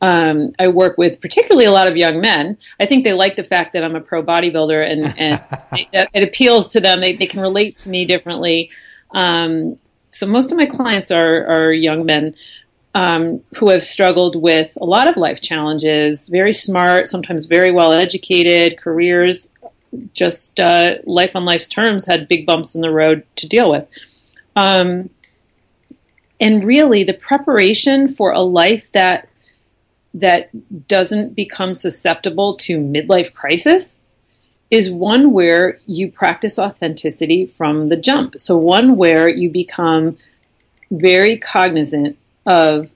Um, 0.00 0.52
I 0.58 0.68
work 0.68 0.98
with 0.98 1.20
particularly 1.20 1.64
a 1.64 1.70
lot 1.70 1.86
of 1.86 1.96
young 1.96 2.20
men. 2.20 2.58
I 2.80 2.86
think 2.86 3.04
they 3.04 3.12
like 3.12 3.36
the 3.36 3.44
fact 3.44 3.72
that 3.72 3.84
I'm 3.84 3.94
a 3.94 4.00
pro 4.00 4.20
bodybuilder 4.22 4.90
and, 4.90 5.18
and 5.18 5.40
it, 5.72 6.08
it, 6.12 6.22
appeals 6.24 6.68
to 6.70 6.80
them. 6.80 7.00
They, 7.00 7.16
they 7.16 7.26
can 7.26 7.40
relate 7.40 7.78
to 7.78 7.88
me 7.88 8.04
differently. 8.04 8.70
Um, 9.12 9.78
so 10.10 10.26
most 10.26 10.50
of 10.50 10.58
my 10.58 10.66
clients 10.66 11.10
are, 11.10 11.46
are 11.46 11.72
young 11.72 12.04
men 12.04 12.34
um, 12.94 13.42
who 13.56 13.68
have 13.70 13.84
struggled 13.84 14.34
with 14.34 14.76
a 14.80 14.84
lot 14.84 15.08
of 15.08 15.16
life 15.16 15.40
challenges, 15.40 16.28
very 16.28 16.52
smart, 16.52 17.08
sometimes 17.08 17.46
very 17.46 17.70
well 17.70 17.92
educated, 17.92 18.78
careers 18.78 19.48
just 20.14 20.58
uh, 20.58 20.96
life 21.04 21.32
on 21.34 21.44
life's 21.44 21.68
terms 21.68 22.06
had 22.06 22.28
big 22.28 22.46
bumps 22.46 22.74
in 22.74 22.80
the 22.80 22.90
road 22.90 23.24
to 23.36 23.46
deal 23.46 23.70
with. 23.70 23.86
Um, 24.56 25.10
and 26.40 26.64
really, 26.64 27.04
the 27.04 27.14
preparation 27.14 28.08
for 28.08 28.32
a 28.32 28.40
life 28.40 28.90
that 28.92 29.28
that 30.14 30.88
doesn't 30.88 31.34
become 31.34 31.74
susceptible 31.74 32.54
to 32.54 32.78
midlife 32.78 33.32
crisis 33.32 33.98
is 34.70 34.90
one 34.90 35.32
where 35.32 35.78
you 35.86 36.10
practice 36.10 36.58
authenticity 36.58 37.46
from 37.46 37.88
the 37.88 37.96
jump. 37.96 38.34
So 38.38 38.56
one 38.56 38.96
where 38.96 39.28
you 39.28 39.50
become 39.50 40.18
very 40.90 41.38
cognizant 41.38 42.18
of 42.44 42.90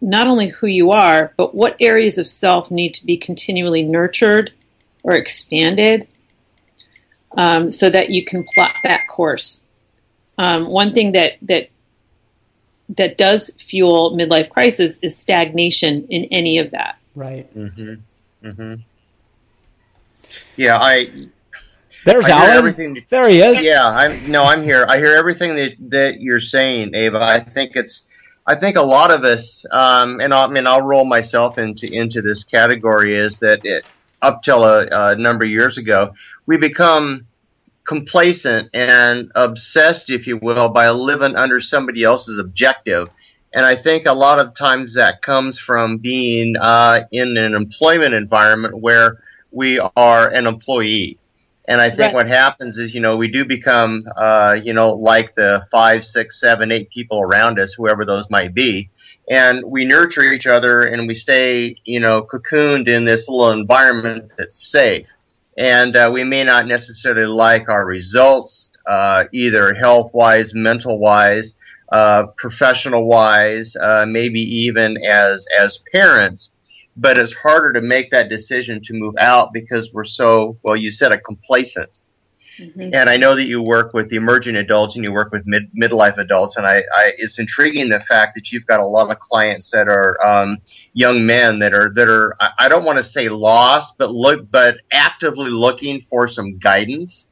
not 0.00 0.26
only 0.26 0.48
who 0.48 0.66
you 0.66 0.90
are, 0.90 1.32
but 1.36 1.54
what 1.54 1.76
areas 1.78 2.18
of 2.18 2.26
self 2.26 2.70
need 2.70 2.94
to 2.94 3.06
be 3.06 3.16
continually 3.16 3.82
nurtured 3.82 4.52
or 5.02 5.12
expanded 5.12 6.08
um, 7.36 7.72
so 7.72 7.90
that 7.90 8.10
you 8.10 8.24
can 8.24 8.44
plot 8.44 8.74
that 8.84 9.08
course. 9.08 9.62
Um, 10.38 10.68
one 10.68 10.92
thing 10.94 11.12
that 11.12 11.34
that 11.42 11.70
that 12.96 13.18
does 13.18 13.50
fuel 13.58 14.16
midlife 14.16 14.50
crisis 14.50 14.98
is 15.02 15.16
stagnation 15.16 16.06
in 16.08 16.24
any 16.30 16.58
of 16.58 16.70
that. 16.72 16.98
Right. 17.14 17.54
Mm-hmm. 17.56 18.46
Mm-hmm. 18.46 18.74
Yeah, 20.56 20.78
I. 20.80 21.28
There's 22.04 22.26
I 22.26 22.30
Alan. 22.30 22.56
Everything, 22.56 23.04
there 23.10 23.28
he 23.28 23.42
is. 23.42 23.62
Yeah, 23.62 23.86
I'm. 23.86 24.30
No, 24.30 24.44
I'm 24.44 24.62
here. 24.62 24.86
I 24.88 24.96
hear 24.98 25.14
everything 25.14 25.54
that 25.56 25.72
that 25.90 26.20
you're 26.20 26.40
saying, 26.40 26.94
Ava. 26.94 27.20
I 27.20 27.40
think 27.40 27.76
it's. 27.76 28.04
I 28.46 28.54
think 28.56 28.76
a 28.76 28.82
lot 28.82 29.10
of 29.10 29.22
us, 29.24 29.66
um, 29.70 30.18
and 30.20 30.32
I 30.32 30.46
mean, 30.46 30.66
I'll 30.66 30.82
roll 30.82 31.04
myself 31.04 31.58
into 31.58 31.86
into 31.92 32.22
this 32.22 32.42
category, 32.42 33.18
is 33.18 33.38
that 33.40 33.64
it 33.64 33.84
up 34.22 34.42
till 34.42 34.64
a, 34.64 34.86
a 34.90 35.16
number 35.16 35.44
of 35.44 35.50
years 35.50 35.78
ago, 35.78 36.14
we 36.46 36.56
become 36.56 37.26
complacent 37.84 38.70
and 38.74 39.32
obsessed, 39.34 40.10
if 40.10 40.26
you 40.26 40.36
will, 40.36 40.68
by 40.68 40.90
living 40.90 41.34
under 41.36 41.60
somebody 41.60 42.04
else's 42.04 42.38
objective. 42.38 43.08
And 43.52 43.66
I 43.66 43.74
think 43.74 44.06
a 44.06 44.12
lot 44.12 44.38
of 44.38 44.54
times 44.54 44.94
that 44.94 45.22
comes 45.22 45.58
from 45.58 45.98
being 45.98 46.54
uh, 46.60 47.00
in 47.10 47.36
an 47.36 47.54
employment 47.54 48.14
environment 48.14 48.78
where 48.78 49.22
we 49.50 49.80
are 49.96 50.28
an 50.28 50.46
employee. 50.46 51.18
And 51.66 51.80
I 51.80 51.88
think 51.90 52.00
right. 52.00 52.14
what 52.14 52.28
happens 52.28 52.78
is, 52.78 52.94
you 52.94 53.00
know, 53.00 53.16
we 53.16 53.28
do 53.28 53.44
become, 53.44 54.04
uh, 54.16 54.56
you 54.62 54.72
know, 54.72 54.90
like 54.94 55.34
the 55.34 55.66
five, 55.70 56.04
six, 56.04 56.40
seven, 56.40 56.72
eight 56.72 56.90
people 56.90 57.20
around 57.20 57.58
us, 57.58 57.74
whoever 57.74 58.04
those 58.04 58.28
might 58.30 58.54
be. 58.54 58.90
And 59.30 59.62
we 59.64 59.86
nurture 59.86 60.24
each 60.24 60.46
other 60.46 60.82
and 60.82 61.06
we 61.08 61.14
stay, 61.14 61.76
you 61.84 62.00
know, 62.00 62.22
cocooned 62.22 62.88
in 62.88 63.04
this 63.06 63.28
little 63.28 63.52
environment 63.52 64.32
that's 64.36 64.70
safe 64.70 65.06
and 65.60 65.94
uh, 65.94 66.10
we 66.10 66.24
may 66.24 66.42
not 66.42 66.66
necessarily 66.66 67.26
like 67.26 67.68
our 67.68 67.84
results, 67.84 68.70
uh, 68.86 69.24
either 69.32 69.74
health 69.74 70.10
wise, 70.14 70.54
mental 70.54 70.98
wise, 70.98 71.54
uh, 71.92 72.28
professional 72.38 73.06
wise, 73.06 73.76
uh, 73.76 74.06
maybe 74.06 74.40
even 74.40 74.96
as 75.06 75.46
as 75.58 75.78
parents. 75.92 76.50
But 76.96 77.18
it's 77.18 77.34
harder 77.34 77.74
to 77.74 77.82
make 77.82 78.10
that 78.10 78.30
decision 78.30 78.80
to 78.84 78.94
move 78.94 79.14
out 79.18 79.52
because 79.52 79.92
we're 79.92 80.04
so 80.04 80.56
well. 80.62 80.76
You 80.76 80.90
said 80.90 81.12
a 81.12 81.20
complacent. 81.20 81.98
Mm-hmm. 82.60 82.90
And 82.92 83.08
I 83.08 83.16
know 83.16 83.34
that 83.34 83.44
you 83.44 83.62
work 83.62 83.94
with 83.94 84.10
the 84.10 84.16
emerging 84.16 84.56
adults 84.56 84.94
and 84.94 85.04
you 85.04 85.12
work 85.12 85.32
with 85.32 85.46
mid 85.46 85.70
midlife 85.72 86.18
adults, 86.18 86.56
and 86.56 86.66
I, 86.66 86.84
I, 86.94 87.12
it's 87.16 87.38
intriguing 87.38 87.88
the 87.88 88.00
fact 88.00 88.34
that 88.34 88.52
you've 88.52 88.66
got 88.66 88.80
a 88.80 88.84
lot 88.84 89.10
of 89.10 89.18
clients 89.18 89.70
that 89.70 89.88
are 89.88 90.22
um, 90.24 90.58
young 90.92 91.24
men 91.24 91.58
that 91.60 91.74
are 91.74 91.92
that 91.94 92.08
are 92.08 92.36
I 92.58 92.68
don't 92.68 92.84
want 92.84 92.98
to 92.98 93.04
say 93.04 93.28
lost, 93.28 93.94
but 93.98 94.10
look 94.10 94.50
but 94.50 94.76
actively 94.92 95.50
looking 95.50 96.02
for 96.02 96.28
some 96.28 96.58
guidance. 96.58 97.28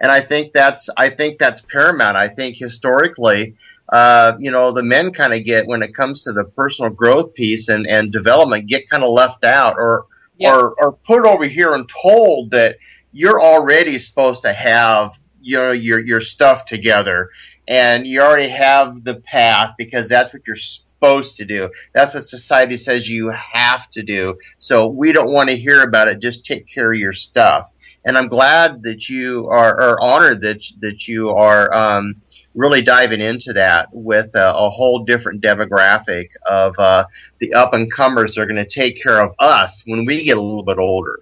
And 0.00 0.12
I 0.12 0.20
think 0.20 0.52
that's 0.52 0.88
I 0.96 1.10
think 1.10 1.38
that's 1.38 1.60
paramount. 1.60 2.16
I 2.16 2.28
think 2.28 2.56
historically, 2.56 3.56
uh, 3.88 4.34
you 4.38 4.52
know, 4.52 4.70
the 4.70 4.84
men 4.84 5.12
kind 5.12 5.34
of 5.34 5.44
get 5.44 5.66
when 5.66 5.82
it 5.82 5.94
comes 5.94 6.22
to 6.24 6.32
the 6.32 6.44
personal 6.44 6.90
growth 6.90 7.34
piece 7.34 7.68
and, 7.68 7.84
and 7.84 8.12
development 8.12 8.68
get 8.68 8.88
kind 8.88 9.02
of 9.02 9.10
left 9.10 9.44
out 9.44 9.74
or 9.76 10.06
yeah. 10.38 10.54
or 10.54 10.74
or 10.78 10.92
put 10.92 11.26
over 11.26 11.44
here 11.44 11.74
and 11.74 11.88
told 11.88 12.52
that 12.52 12.76
you're 13.12 13.40
already 13.40 13.98
supposed 13.98 14.42
to 14.42 14.52
have 14.52 15.12
your 15.40 15.74
your 15.74 16.00
your 16.00 16.20
stuff 16.20 16.64
together 16.64 17.30
and 17.68 18.06
you 18.06 18.20
already 18.20 18.48
have 18.48 19.04
the 19.04 19.16
path 19.16 19.74
because 19.78 20.08
that's 20.08 20.32
what 20.32 20.42
you're 20.46 20.56
supposed 20.56 21.36
to 21.36 21.44
do. 21.44 21.70
That's 21.94 22.14
what 22.14 22.26
society 22.26 22.76
says 22.76 23.08
you 23.08 23.30
have 23.30 23.90
to 23.90 24.02
do. 24.02 24.38
So 24.58 24.88
we 24.88 25.12
don't 25.12 25.32
want 25.32 25.50
to 25.50 25.56
hear 25.56 25.82
about 25.82 26.08
it. 26.08 26.20
Just 26.20 26.44
take 26.44 26.66
care 26.66 26.92
of 26.92 26.98
your 26.98 27.12
stuff. 27.12 27.68
And 28.04 28.16
I'm 28.16 28.28
glad 28.28 28.82
that 28.84 29.08
you 29.08 29.48
are, 29.48 29.78
are 29.78 30.00
honored 30.00 30.40
that 30.40 30.64
that 30.80 31.06
you 31.06 31.30
are 31.30 31.72
um, 31.74 32.22
really 32.54 32.80
diving 32.80 33.20
into 33.20 33.52
that 33.52 33.88
with 33.92 34.34
a, 34.34 34.54
a 34.54 34.70
whole 34.70 35.04
different 35.04 35.42
demographic 35.42 36.28
of 36.46 36.74
uh, 36.78 37.04
the 37.38 37.52
up 37.52 37.74
and 37.74 37.92
comers 37.92 38.34
that 38.34 38.42
are 38.42 38.46
going 38.46 38.56
to 38.56 38.64
take 38.64 39.02
care 39.02 39.20
of 39.20 39.34
us 39.38 39.82
when 39.86 40.06
we 40.06 40.24
get 40.24 40.38
a 40.38 40.40
little 40.40 40.64
bit 40.64 40.78
older. 40.78 41.20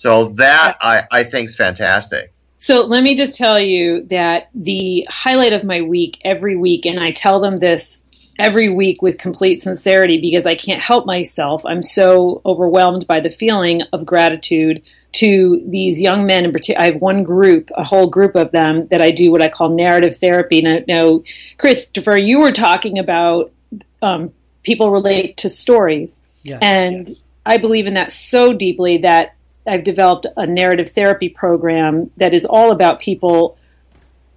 So 0.00 0.30
that 0.36 0.78
I, 0.80 1.02
I 1.10 1.24
think 1.24 1.50
is 1.50 1.56
fantastic. 1.56 2.32
So 2.56 2.86
let 2.86 3.02
me 3.02 3.14
just 3.14 3.34
tell 3.34 3.60
you 3.60 4.04
that 4.04 4.48
the 4.54 5.06
highlight 5.10 5.52
of 5.52 5.62
my 5.62 5.82
week 5.82 6.22
every 6.24 6.56
week, 6.56 6.86
and 6.86 6.98
I 6.98 7.10
tell 7.10 7.38
them 7.38 7.58
this 7.58 8.00
every 8.38 8.70
week 8.70 9.02
with 9.02 9.18
complete 9.18 9.62
sincerity 9.62 10.18
because 10.18 10.46
I 10.46 10.54
can't 10.54 10.82
help 10.82 11.04
myself. 11.04 11.66
I'm 11.66 11.82
so 11.82 12.40
overwhelmed 12.46 13.06
by 13.06 13.20
the 13.20 13.28
feeling 13.28 13.82
of 13.92 14.06
gratitude 14.06 14.80
to 15.12 15.62
these 15.66 16.00
young 16.00 16.24
men 16.24 16.46
in 16.46 16.52
particular. 16.52 16.80
I 16.80 16.92
have 16.92 17.02
one 17.02 17.22
group, 17.22 17.68
a 17.76 17.84
whole 17.84 18.06
group 18.06 18.36
of 18.36 18.52
them 18.52 18.86
that 18.86 19.02
I 19.02 19.10
do 19.10 19.30
what 19.30 19.42
I 19.42 19.50
call 19.50 19.68
narrative 19.68 20.16
therapy. 20.16 20.62
Now, 20.62 20.78
now 20.88 21.22
Christopher, 21.58 22.16
you 22.16 22.40
were 22.40 22.52
talking 22.52 22.98
about 22.98 23.52
um, 24.00 24.32
people 24.62 24.90
relate 24.90 25.36
to 25.36 25.50
stories. 25.50 26.22
Yes, 26.42 26.58
and 26.62 27.06
yes. 27.06 27.22
I 27.44 27.58
believe 27.58 27.86
in 27.86 27.92
that 27.94 28.12
so 28.12 28.54
deeply 28.54 28.96
that 28.98 29.34
I've 29.66 29.84
developed 29.84 30.26
a 30.36 30.46
narrative 30.46 30.90
therapy 30.90 31.28
program 31.28 32.10
that 32.16 32.34
is 32.34 32.44
all 32.44 32.70
about 32.70 33.00
people 33.00 33.58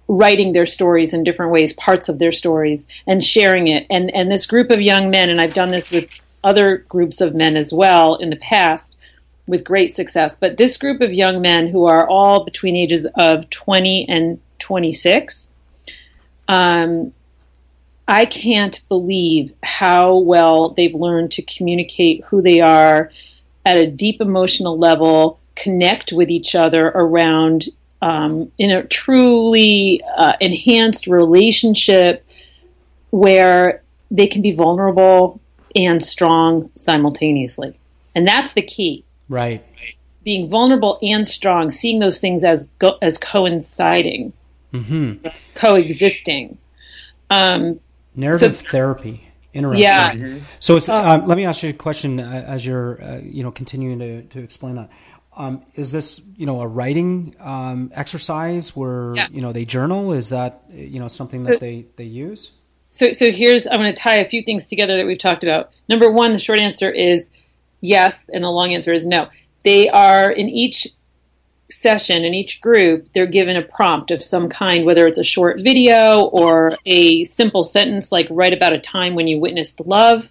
writing 0.06 0.52
their 0.52 0.66
stories 0.66 1.14
in 1.14 1.24
different 1.24 1.52
ways, 1.52 1.72
parts 1.72 2.08
of 2.08 2.18
their 2.18 2.32
stories, 2.32 2.86
and 3.06 3.24
sharing 3.24 3.68
it. 3.68 3.86
And 3.90 4.14
and 4.14 4.30
this 4.30 4.46
group 4.46 4.70
of 4.70 4.80
young 4.80 5.10
men, 5.10 5.30
and 5.30 5.40
I've 5.40 5.54
done 5.54 5.70
this 5.70 5.90
with 5.90 6.08
other 6.42 6.78
groups 6.88 7.20
of 7.20 7.34
men 7.34 7.56
as 7.56 7.72
well 7.72 8.16
in 8.16 8.30
the 8.30 8.36
past 8.36 8.98
with 9.46 9.64
great 9.64 9.94
success. 9.94 10.36
But 10.36 10.56
this 10.56 10.76
group 10.76 11.00
of 11.00 11.12
young 11.12 11.40
men 11.40 11.68
who 11.68 11.84
are 11.84 12.08
all 12.08 12.44
between 12.44 12.76
ages 12.76 13.06
of 13.14 13.48
20 13.50 14.06
and 14.08 14.40
26, 14.58 15.48
um, 16.48 17.12
I 18.06 18.26
can't 18.26 18.82
believe 18.88 19.54
how 19.62 20.18
well 20.18 20.70
they've 20.70 20.94
learned 20.94 21.32
to 21.32 21.42
communicate 21.42 22.24
who 22.24 22.42
they 22.42 22.60
are 22.60 23.10
at 23.64 23.76
a 23.76 23.86
deep 23.86 24.20
emotional 24.20 24.78
level 24.78 25.40
connect 25.56 26.12
with 26.12 26.30
each 26.30 26.54
other 26.54 26.88
around 26.88 27.68
um, 28.02 28.52
in 28.58 28.70
a 28.70 28.82
truly 28.84 30.02
uh, 30.16 30.34
enhanced 30.40 31.06
relationship 31.06 32.26
where 33.10 33.82
they 34.10 34.26
can 34.26 34.42
be 34.42 34.52
vulnerable 34.52 35.40
and 35.74 36.02
strong 36.02 36.70
simultaneously. 36.74 37.78
And 38.14 38.26
that's 38.26 38.52
the 38.52 38.62
key. 38.62 39.04
Right. 39.28 39.64
Being 40.22 40.48
vulnerable 40.48 40.98
and 41.02 41.26
strong, 41.26 41.70
seeing 41.70 41.98
those 41.98 42.18
things 42.18 42.44
as 42.44 42.68
go- 42.78 42.98
as 43.02 43.18
coinciding, 43.18 44.32
mm-hmm. 44.72 45.26
coexisting. 45.54 46.58
Um, 47.30 47.80
Narrative 48.14 48.56
so, 48.56 48.68
therapy. 48.68 49.28
Interesting. 49.54 49.82
Yeah. 49.82 50.12
Mm-hmm. 50.12 50.38
So, 50.60 50.76
uh, 50.76 51.02
um, 51.02 51.26
let 51.26 51.36
me 51.36 51.44
ask 51.44 51.62
you 51.62 51.70
a 51.70 51.72
question 51.72 52.20
uh, 52.20 52.44
as 52.46 52.66
you're, 52.66 53.02
uh, 53.02 53.18
you 53.22 53.42
know, 53.42 53.50
continuing 53.50 53.98
to, 54.00 54.22
to 54.22 54.42
explain 54.42 54.74
that. 54.74 54.90
Um, 55.36 55.62
is 55.74 55.90
this, 55.90 56.20
you 56.36 56.46
know, 56.46 56.60
a 56.60 56.66
writing 56.66 57.34
um, 57.40 57.90
exercise 57.94 58.76
where 58.76 59.14
yeah. 59.16 59.26
you 59.32 59.40
know 59.40 59.52
they 59.52 59.64
journal? 59.64 60.12
Is 60.12 60.28
that 60.28 60.62
you 60.70 61.00
know 61.00 61.08
something 61.08 61.40
so, 61.40 61.50
that 61.50 61.60
they 61.60 61.86
they 61.96 62.04
use? 62.04 62.52
So, 62.92 63.12
so 63.12 63.32
here's 63.32 63.66
I'm 63.66 63.80
going 63.80 63.92
to 63.92 63.92
tie 63.92 64.18
a 64.18 64.28
few 64.28 64.42
things 64.42 64.68
together 64.68 64.96
that 64.96 65.06
we've 65.06 65.18
talked 65.18 65.42
about. 65.42 65.72
Number 65.88 66.10
one, 66.10 66.32
the 66.32 66.38
short 66.38 66.60
answer 66.60 66.88
is 66.88 67.30
yes, 67.80 68.28
and 68.32 68.44
the 68.44 68.50
long 68.50 68.74
answer 68.74 68.92
is 68.92 69.06
no. 69.06 69.28
They 69.64 69.88
are 69.88 70.30
in 70.30 70.48
each 70.48 70.86
session 71.74 72.24
in 72.24 72.34
each 72.34 72.60
group, 72.60 73.08
they're 73.12 73.26
given 73.26 73.56
a 73.56 73.62
prompt 73.62 74.10
of 74.10 74.22
some 74.22 74.48
kind, 74.48 74.84
whether 74.84 75.06
it's 75.06 75.18
a 75.18 75.24
short 75.24 75.60
video 75.60 76.22
or 76.26 76.72
a 76.86 77.24
simple 77.24 77.62
sentence 77.62 78.12
like 78.12 78.26
write 78.30 78.52
about 78.52 78.72
a 78.72 78.78
time 78.78 79.14
when 79.14 79.28
you 79.28 79.38
witnessed 79.38 79.80
love. 79.80 80.30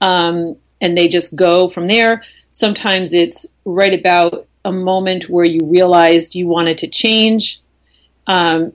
Um, 0.00 0.56
and 0.80 0.98
they 0.98 1.08
just 1.08 1.36
go 1.36 1.68
from 1.68 1.86
there. 1.86 2.22
Sometimes 2.50 3.14
it's 3.14 3.46
write 3.64 3.94
about 3.94 4.46
a 4.64 4.72
moment 4.72 5.28
where 5.28 5.44
you 5.44 5.60
realized 5.62 6.34
you 6.34 6.46
wanted 6.46 6.78
to 6.78 6.88
change. 6.88 7.60
Um, 8.26 8.72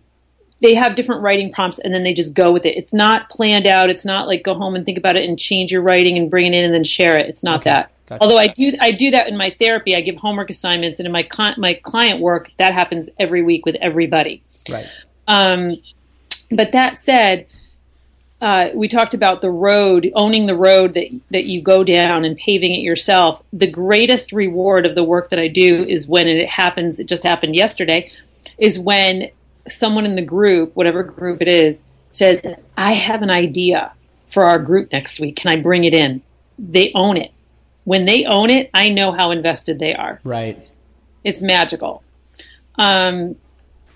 they 0.62 0.74
have 0.74 0.96
different 0.96 1.22
writing 1.22 1.52
prompts 1.52 1.80
and 1.80 1.94
then 1.94 2.04
they 2.04 2.14
just 2.14 2.34
go 2.34 2.52
with 2.52 2.66
it. 2.66 2.78
It's 2.78 2.94
not 2.94 3.30
planned 3.30 3.68
out. 3.68 3.90
It's 3.90 4.06
not 4.06 4.28
like 4.28 4.44
go 4.44 4.56
home 4.56 4.76
and 4.76 4.86
think 4.86 4.98
about 4.98 5.16
it 5.16 5.28
and 5.28 5.38
change 5.38 5.72
your 5.72 5.82
writing 5.82 6.18
and 6.18 6.32
bring 6.32 6.52
it 6.52 6.58
in 6.58 6.64
and 6.64 6.74
then 6.74 6.84
share 6.84 7.18
it. 7.18 7.28
It's 7.28 7.44
not 7.44 7.62
okay. 7.62 7.70
that. 7.70 7.92
Gotcha. 8.08 8.24
Although 8.24 8.38
I 8.38 8.48
do 8.48 8.74
I 8.80 8.92
do 8.92 9.12
that 9.12 9.28
in 9.28 9.36
my 9.36 9.54
therapy, 9.60 9.96
I 9.96 10.02
give 10.02 10.16
homework 10.16 10.50
assignments, 10.50 11.00
and 11.00 11.06
in 11.06 11.12
my 11.12 11.28
my 11.58 11.74
client 11.74 12.22
work, 12.22 12.50
that 12.58 12.74
happens 12.74 13.10
every 13.20 13.44
week 13.44 13.66
with 13.66 13.76
everybody. 13.76 14.44
Right. 14.70 14.88
Um, 15.28 15.76
but 16.50 16.72
that 16.72 16.96
said, 16.96 17.48
uh, 18.40 18.70
we 18.74 18.88
talked 18.88 19.14
about 19.14 19.42
the 19.42 19.52
road, 19.52 20.10
owning 20.16 20.46
the 20.46 20.56
road 20.56 20.94
that 20.94 21.08
that 21.32 21.46
you 21.46 21.62
go 21.62 21.84
down 21.84 22.24
and 22.24 22.38
paving 22.38 22.74
it 22.74 22.80
yourself. 22.80 23.46
The 23.52 23.68
greatest 23.68 24.32
reward 24.32 24.86
of 24.86 24.96
the 24.96 25.04
work 25.04 25.30
that 25.30 25.40
I 25.40 25.50
do 25.50 25.84
is 25.84 26.08
when 26.08 26.30
it 26.30 26.48
happens. 26.48 27.02
It 27.02 27.08
just 27.08 27.24
happened 27.24 27.58
yesterday. 27.58 28.10
Is 28.58 28.80
when 28.80 29.32
someone 29.68 30.06
in 30.06 30.16
the 30.16 30.22
group, 30.22 30.74
whatever 30.78 31.04
group 31.04 31.42
it 31.42 31.50
is, 31.50 31.84
says, 32.14 32.42
"I 32.78 32.94
have 32.94 33.22
an 33.22 33.32
idea 33.32 33.92
for 34.30 34.46
our 34.46 34.60
group 34.60 34.94
next 34.94 35.20
week. 35.20 35.36
Can 35.36 35.52
I 35.52 35.58
bring 35.58 35.84
it 35.84 35.94
in?" 35.94 36.22
They 36.58 36.92
own 36.96 37.18
it 37.18 37.32
when 37.88 38.04
they 38.04 38.26
own 38.26 38.50
it, 38.50 38.70
I 38.74 38.90
know 38.90 39.14
how 39.14 39.32
invested 39.32 39.80
they 39.80 39.94
are. 39.96 40.20
Right. 40.26 40.60
It's 41.24 41.42
magical. 41.42 42.04
Um, 42.76 43.38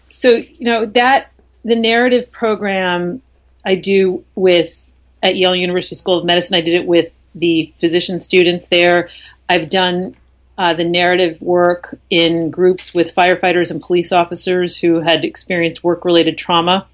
so 0.09 0.29
you 0.29 0.65
know 0.65 0.85
that 0.85 1.33
the 1.65 1.75
narrative 1.75 2.31
program 2.31 3.21
I 3.65 3.75
do 3.75 4.23
with 4.33 4.93
at 5.21 5.35
Yale 5.35 5.57
University 5.57 5.95
School 5.95 6.17
of 6.17 6.23
Medicine. 6.23 6.55
I 6.55 6.61
did 6.61 6.79
it 6.79 6.87
with 6.87 7.13
the 7.35 7.73
physician 7.81 8.17
students 8.17 8.69
there. 8.69 9.09
I've 9.49 9.69
done 9.69 10.15
uh, 10.57 10.73
the 10.73 10.85
narrative 10.85 11.41
work 11.41 11.99
in 12.09 12.49
groups 12.49 12.93
with 12.93 13.13
firefighters 13.13 13.71
and 13.71 13.81
police 13.81 14.13
officers 14.13 14.77
who 14.77 15.01
had 15.01 15.25
experienced 15.25 15.83
work 15.83 16.05
related 16.05 16.37
trauma. 16.37 16.87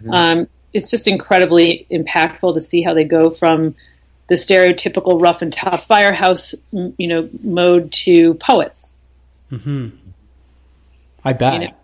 Mm-hmm. 0.00 0.10
Um, 0.12 0.48
it's 0.74 0.90
just 0.90 1.08
incredibly 1.08 1.86
impactful 1.90 2.52
to 2.52 2.60
see 2.60 2.82
how 2.82 2.92
they 2.92 3.04
go 3.04 3.30
from 3.30 3.74
the 4.26 4.34
stereotypical 4.34 5.20
rough 5.20 5.42
and 5.42 5.52
tough 5.52 5.86
firehouse, 5.86 6.54
you 6.72 7.06
know, 7.06 7.28
mode 7.42 7.92
to 7.92 8.34
poets. 8.34 8.94
Hmm. 9.50 9.90
I 11.24 11.32
bet. 11.32 11.54
You 11.54 11.68
know? 11.68 11.74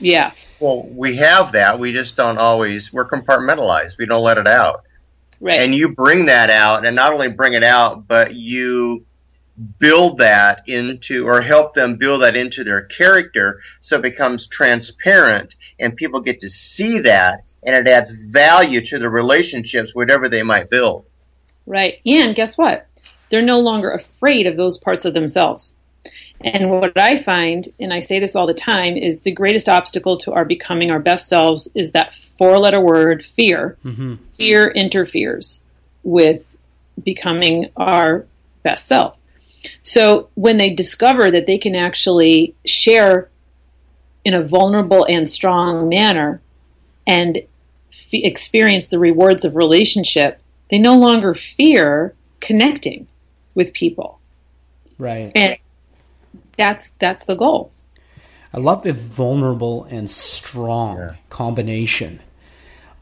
Yeah. 0.00 0.32
Well, 0.60 0.82
we 0.84 1.16
have 1.16 1.52
that. 1.52 1.78
We 1.78 1.92
just 1.92 2.16
don't 2.16 2.38
always. 2.38 2.92
We're 2.92 3.08
compartmentalized. 3.08 3.98
We 3.98 4.06
don't 4.06 4.22
let 4.22 4.38
it 4.38 4.46
out. 4.46 4.84
Right. 5.40 5.60
And 5.60 5.74
you 5.74 5.88
bring 5.88 6.26
that 6.26 6.50
out, 6.50 6.84
and 6.84 6.94
not 6.94 7.12
only 7.12 7.28
bring 7.28 7.54
it 7.54 7.64
out, 7.64 8.06
but 8.06 8.34
you 8.34 9.04
build 9.78 10.18
that 10.18 10.62
into 10.68 11.26
or 11.26 11.42
help 11.42 11.74
them 11.74 11.96
build 11.96 12.22
that 12.22 12.36
into 12.36 12.64
their 12.64 12.82
character 12.82 13.60
so 13.80 13.96
it 13.96 14.02
becomes 14.02 14.46
transparent 14.46 15.54
and 15.78 15.96
people 15.96 16.20
get 16.20 16.40
to 16.40 16.48
see 16.48 17.00
that 17.00 17.44
and 17.62 17.76
it 17.76 17.86
adds 17.86 18.10
value 18.30 18.80
to 18.80 18.98
the 18.98 19.10
relationships 19.10 19.94
whatever 19.94 20.30
they 20.30 20.42
might 20.42 20.70
build 20.70 21.04
Right. 21.70 22.00
And 22.04 22.34
guess 22.34 22.58
what? 22.58 22.88
They're 23.28 23.42
no 23.42 23.60
longer 23.60 23.92
afraid 23.92 24.48
of 24.48 24.56
those 24.56 24.76
parts 24.76 25.04
of 25.04 25.14
themselves. 25.14 25.72
And 26.40 26.68
what 26.68 26.98
I 26.98 27.22
find, 27.22 27.68
and 27.78 27.92
I 27.92 28.00
say 28.00 28.18
this 28.18 28.34
all 28.34 28.48
the 28.48 28.54
time, 28.54 28.96
is 28.96 29.22
the 29.22 29.30
greatest 29.30 29.68
obstacle 29.68 30.16
to 30.18 30.32
our 30.32 30.44
becoming 30.44 30.90
our 30.90 30.98
best 30.98 31.28
selves 31.28 31.68
is 31.74 31.92
that 31.92 32.12
four 32.12 32.58
letter 32.58 32.80
word 32.80 33.24
fear. 33.24 33.76
Mm-hmm. 33.84 34.16
Fear 34.32 34.70
interferes 34.70 35.60
with 36.02 36.56
becoming 37.04 37.70
our 37.76 38.26
best 38.64 38.88
self. 38.88 39.16
So 39.82 40.28
when 40.34 40.56
they 40.56 40.70
discover 40.70 41.30
that 41.30 41.46
they 41.46 41.58
can 41.58 41.76
actually 41.76 42.56
share 42.66 43.28
in 44.24 44.34
a 44.34 44.42
vulnerable 44.42 45.06
and 45.08 45.30
strong 45.30 45.88
manner 45.88 46.40
and 47.06 47.36
f- 47.92 48.08
experience 48.12 48.88
the 48.88 48.98
rewards 48.98 49.44
of 49.44 49.54
relationship, 49.54 50.40
they 50.70 50.78
no 50.78 50.96
longer 50.96 51.34
fear 51.34 52.14
connecting 52.40 53.06
with 53.54 53.72
people. 53.72 54.20
Right. 54.98 55.32
And 55.34 55.56
that's 56.56 56.92
that's 56.92 57.24
the 57.24 57.34
goal. 57.34 57.72
I 58.52 58.58
love 58.58 58.82
the 58.82 58.92
vulnerable 58.92 59.84
and 59.84 60.10
strong 60.10 60.98
yeah. 60.98 61.14
combination. 61.28 62.20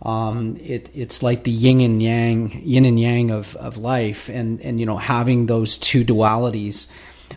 Um, 0.02 0.56
it, 0.60 0.90
it's 0.94 1.22
like 1.22 1.44
the 1.44 1.50
yin 1.50 1.80
and 1.80 2.00
yang, 2.00 2.62
yin 2.62 2.84
and 2.84 3.00
yang 3.00 3.30
of, 3.30 3.56
of 3.56 3.76
life, 3.78 4.28
and, 4.28 4.60
and 4.60 4.78
you 4.78 4.86
know 4.86 4.98
having 4.98 5.46
those 5.46 5.76
two 5.76 6.04
dualities 6.04 6.90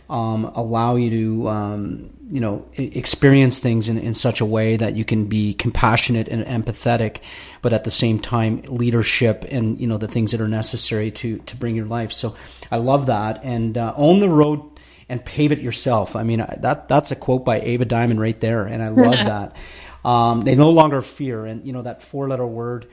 um, 0.08 0.44
allow 0.54 0.94
you 0.96 1.10
to 1.10 1.48
um, 1.48 2.10
you 2.32 2.40
know 2.40 2.64
experience 2.72 3.58
things 3.58 3.90
in, 3.90 3.98
in 3.98 4.14
such 4.14 4.40
a 4.40 4.46
way 4.46 4.78
that 4.78 4.96
you 4.96 5.04
can 5.04 5.26
be 5.26 5.52
compassionate 5.52 6.28
and 6.28 6.42
empathetic, 6.46 7.18
but 7.60 7.74
at 7.74 7.84
the 7.84 7.90
same 7.90 8.18
time 8.18 8.62
leadership 8.68 9.44
and 9.50 9.78
you 9.78 9.86
know 9.86 9.98
the 9.98 10.08
things 10.08 10.32
that 10.32 10.40
are 10.40 10.48
necessary 10.48 11.10
to 11.10 11.38
to 11.40 11.56
bring 11.56 11.76
your 11.76 11.84
life. 11.84 12.10
So 12.10 12.34
I 12.70 12.78
love 12.78 13.06
that 13.06 13.44
and 13.44 13.76
uh, 13.76 13.92
own 13.96 14.20
the 14.20 14.30
road 14.30 14.62
and 15.10 15.22
pave 15.22 15.52
it 15.52 15.58
yourself. 15.58 16.16
I 16.16 16.22
mean, 16.22 16.38
that 16.38 16.88
that's 16.88 17.10
a 17.10 17.16
quote 17.16 17.44
by 17.44 17.60
Ava 17.60 17.84
Diamond 17.84 18.18
right 18.18 18.40
there, 18.40 18.64
and 18.64 18.82
I 18.82 18.88
love 18.88 19.12
that. 19.12 19.56
Um, 20.02 20.40
they 20.40 20.54
no 20.54 20.70
longer 20.70 21.02
fear, 21.02 21.44
and 21.44 21.66
you 21.66 21.74
know 21.74 21.82
that 21.82 22.00
four-letter 22.00 22.46
word, 22.46 22.88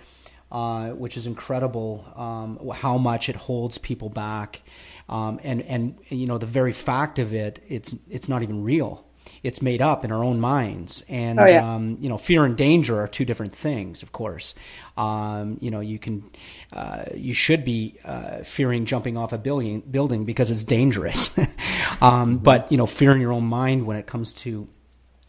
uh, 0.52 0.90
which 0.90 1.16
is 1.16 1.26
incredible, 1.28 2.06
um, 2.18 2.72
how 2.76 2.98
much 2.98 3.30
it 3.30 3.38
holds 3.38 3.78
people 3.78 4.10
back, 4.10 4.62
um, 5.08 5.40
and 5.44 5.62
and 5.62 5.98
you 6.10 6.28
know 6.28 6.38
the 6.38 6.46
very 6.46 6.74
fact 6.74 7.20
of 7.20 7.34
it, 7.34 7.64
it's 7.70 7.96
it's 8.10 8.28
not 8.28 8.44
even 8.44 8.66
real 8.66 9.06
it's 9.44 9.62
made 9.62 9.82
up 9.82 10.04
in 10.06 10.12
our 10.12 10.24
own 10.24 10.40
minds. 10.40 11.04
And, 11.10 11.40
oh, 11.40 11.46
yeah. 11.46 11.76
um, 11.76 11.98
you 12.00 12.10
know, 12.10 12.18
fear 12.18 12.46
and 12.46 12.58
danger 12.58 13.00
are 13.00 13.08
two 13.08 13.26
different 13.26 13.56
things, 13.56 14.04
of 14.04 14.12
course. 14.12 14.56
Um, 14.98 15.58
you 15.62 15.72
know, 15.72 15.80
you 15.80 16.00
can, 16.00 16.30
uh, 16.74 17.06
you 17.14 17.34
should 17.34 17.64
be 17.64 17.96
uh, 18.04 18.44
fearing 18.44 18.86
jumping 18.86 19.18
off 19.18 19.34
a 19.34 19.38
building, 19.38 19.82
building 19.82 20.26
because 20.26 20.52
it's 20.52 20.64
dangerous. 20.64 21.38
um, 21.38 21.48
mm-hmm. 21.48 22.36
But, 22.38 22.72
you 22.72 22.78
know, 22.78 22.86
fear 22.86 23.12
in 23.12 23.22
your 23.22 23.32
own 23.32 23.46
mind 23.46 23.86
when 23.86 23.98
it 23.98 24.08
comes 24.08 24.34
to 24.34 24.68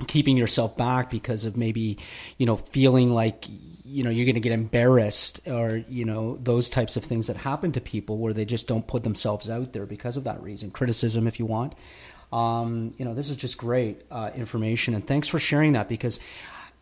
keeping 0.07 0.37
yourself 0.37 0.77
back 0.77 1.11
because 1.11 1.45
of 1.45 1.57
maybe, 1.57 1.99
you 2.39 2.47
know, 2.47 2.57
feeling 2.57 3.13
like, 3.13 3.47
you 3.85 4.05
know, 4.05 4.11
you're 4.11 4.25
going 4.25 4.35
to 4.35 4.41
get 4.41 4.53
embarrassed 4.53 5.41
or, 5.47 5.83
you 5.89 6.05
know, 6.05 6.39
those 6.41 6.71
types 6.71 6.97
of 6.97 7.05
things 7.05 7.27
that 7.27 7.37
happen 7.37 7.73
to 7.73 7.81
people 7.81 8.19
where 8.19 8.33
they 8.33 8.45
just 8.45 8.67
don't 8.67 8.87
put 8.87 9.03
themselves 9.05 9.51
out 9.51 9.73
there 9.73 9.87
because 9.87 10.17
of 10.17 10.25
that 10.25 10.43
reason. 10.43 10.71
Criticism, 10.71 11.27
if 11.27 11.39
you 11.39 11.47
want. 11.47 11.75
Um, 12.33 12.95
you 12.97 13.05
know, 13.05 13.15
this 13.15 13.29
is 13.29 13.37
just 13.37 13.59
great 13.59 14.03
uh, 14.11 14.31
information, 14.35 14.95
and 14.95 15.07
thanks 15.07 15.29
for 15.29 15.41
sharing 15.41 15.73
that 15.73 15.89
because 15.89 16.21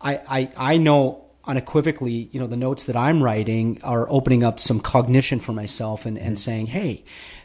I, 0.01 0.21
I, 0.27 0.51
I 0.55 0.77
know 0.77 1.25
unequivocally, 1.45 2.29
you 2.31 2.39
know, 2.39 2.47
the 2.47 2.55
notes 2.57 2.85
that 2.85 2.95
I'm 2.95 3.23
writing 3.23 3.79
are 3.83 4.07
opening 4.09 4.43
up 4.43 4.59
some 4.59 4.79
cognition 4.79 5.39
for 5.39 5.51
myself 5.51 6.05
and, 6.05 6.17
and 6.17 6.39
saying, 6.39 6.67
hey, 6.67 7.03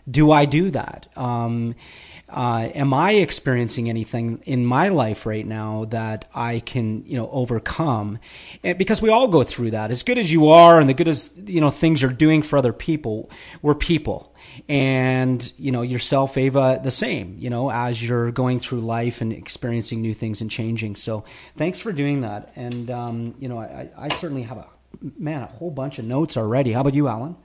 do 0.08 0.30
I 0.30 0.44
do 0.44 0.70
that? 0.72 1.08
Um, 1.16 1.74
uh, 2.28 2.68
am 2.74 2.92
I 2.92 3.12
experiencing 3.12 3.88
anything 3.88 4.42
in 4.44 4.66
my 4.66 4.88
life 4.88 5.24
right 5.24 5.46
now 5.46 5.86
that 5.86 6.28
I 6.34 6.60
can, 6.60 7.06
you 7.06 7.16
know, 7.16 7.30
overcome? 7.30 8.18
And 8.62 8.76
because 8.76 9.00
we 9.00 9.08
all 9.08 9.28
go 9.28 9.42
through 9.42 9.70
that. 9.70 9.90
As 9.90 10.02
good 10.02 10.18
as 10.18 10.30
you 10.30 10.48
are 10.48 10.80
and 10.80 10.88
the 10.88 10.94
good 10.94 11.08
as, 11.08 11.30
you 11.46 11.60
know, 11.60 11.70
things 11.70 12.02
you're 12.02 12.10
doing 12.10 12.42
for 12.42 12.58
other 12.58 12.72
people, 12.72 13.30
we're 13.62 13.74
people 13.74 14.33
and 14.68 15.52
you 15.58 15.72
know 15.72 15.82
yourself 15.82 16.36
ava 16.36 16.80
the 16.82 16.90
same 16.90 17.36
you 17.38 17.50
know 17.50 17.70
as 17.70 18.02
you're 18.02 18.30
going 18.30 18.58
through 18.58 18.80
life 18.80 19.20
and 19.20 19.32
experiencing 19.32 20.00
new 20.00 20.14
things 20.14 20.40
and 20.40 20.50
changing. 20.50 20.96
So 20.96 21.24
thanks 21.56 21.80
for 21.80 21.92
doing 21.92 22.20
that. 22.22 22.52
And 22.56 22.90
um, 22.90 23.34
you 23.38 23.48
know 23.48 23.58
I, 23.58 23.88
I 23.96 24.08
certainly 24.08 24.42
have 24.42 24.58
a 24.58 24.66
man 25.18 25.42
a 25.42 25.46
whole 25.46 25.70
bunch 25.70 25.98
of 25.98 26.04
notes 26.04 26.36
already. 26.36 26.72
How 26.72 26.80
about 26.80 26.94
you 26.94 27.08
alan? 27.08 27.36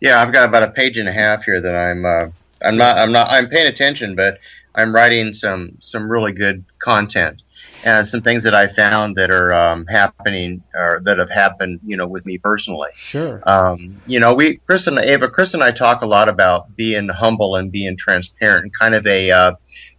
Yeah 0.00 0.20
i've 0.20 0.32
got 0.32 0.48
about 0.48 0.62
a 0.62 0.70
page 0.70 0.98
and 0.98 1.08
a 1.08 1.12
half 1.12 1.44
here 1.44 1.60
that 1.60 1.74
i'm 1.74 2.04
uh, 2.04 2.28
i'm 2.62 2.76
not 2.76 2.98
i'm 2.98 3.12
not 3.12 3.30
i'm 3.30 3.48
paying 3.48 3.68
attention 3.68 4.16
but 4.16 4.38
i'm 4.74 4.94
writing 4.94 5.32
some 5.32 5.76
some 5.80 6.10
really 6.10 6.32
good 6.32 6.64
content 6.78 7.42
and 7.84 8.06
some 8.06 8.22
things 8.22 8.42
that 8.44 8.54
I 8.54 8.68
found 8.68 9.16
that 9.16 9.30
are 9.30 9.54
um, 9.54 9.86
happening 9.86 10.62
or 10.74 11.00
that 11.04 11.18
have 11.18 11.30
happened, 11.30 11.80
you 11.86 11.96
know, 11.96 12.06
with 12.06 12.26
me 12.26 12.38
personally. 12.38 12.90
Sure. 12.94 13.42
Um, 13.46 14.00
you 14.06 14.20
know, 14.20 14.34
we 14.34 14.56
Chris 14.66 14.86
and 14.86 14.98
Ava, 14.98 15.28
Chris 15.28 15.54
and 15.54 15.62
I 15.62 15.70
talk 15.70 16.02
a 16.02 16.06
lot 16.06 16.28
about 16.28 16.74
being 16.76 17.08
humble 17.08 17.56
and 17.56 17.70
being 17.70 17.96
transparent, 17.96 18.64
and 18.64 18.74
kind 18.74 18.94
of 18.94 19.06
a 19.06 19.30
uh, 19.30 19.52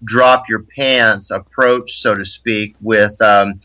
drop 0.04 0.50
your 0.50 0.64
pants 0.64 1.32
approach, 1.32 2.02
so 2.02 2.16
to 2.16 2.26
speak, 2.26 2.76
with. 2.82 3.22
Um, 3.22 3.60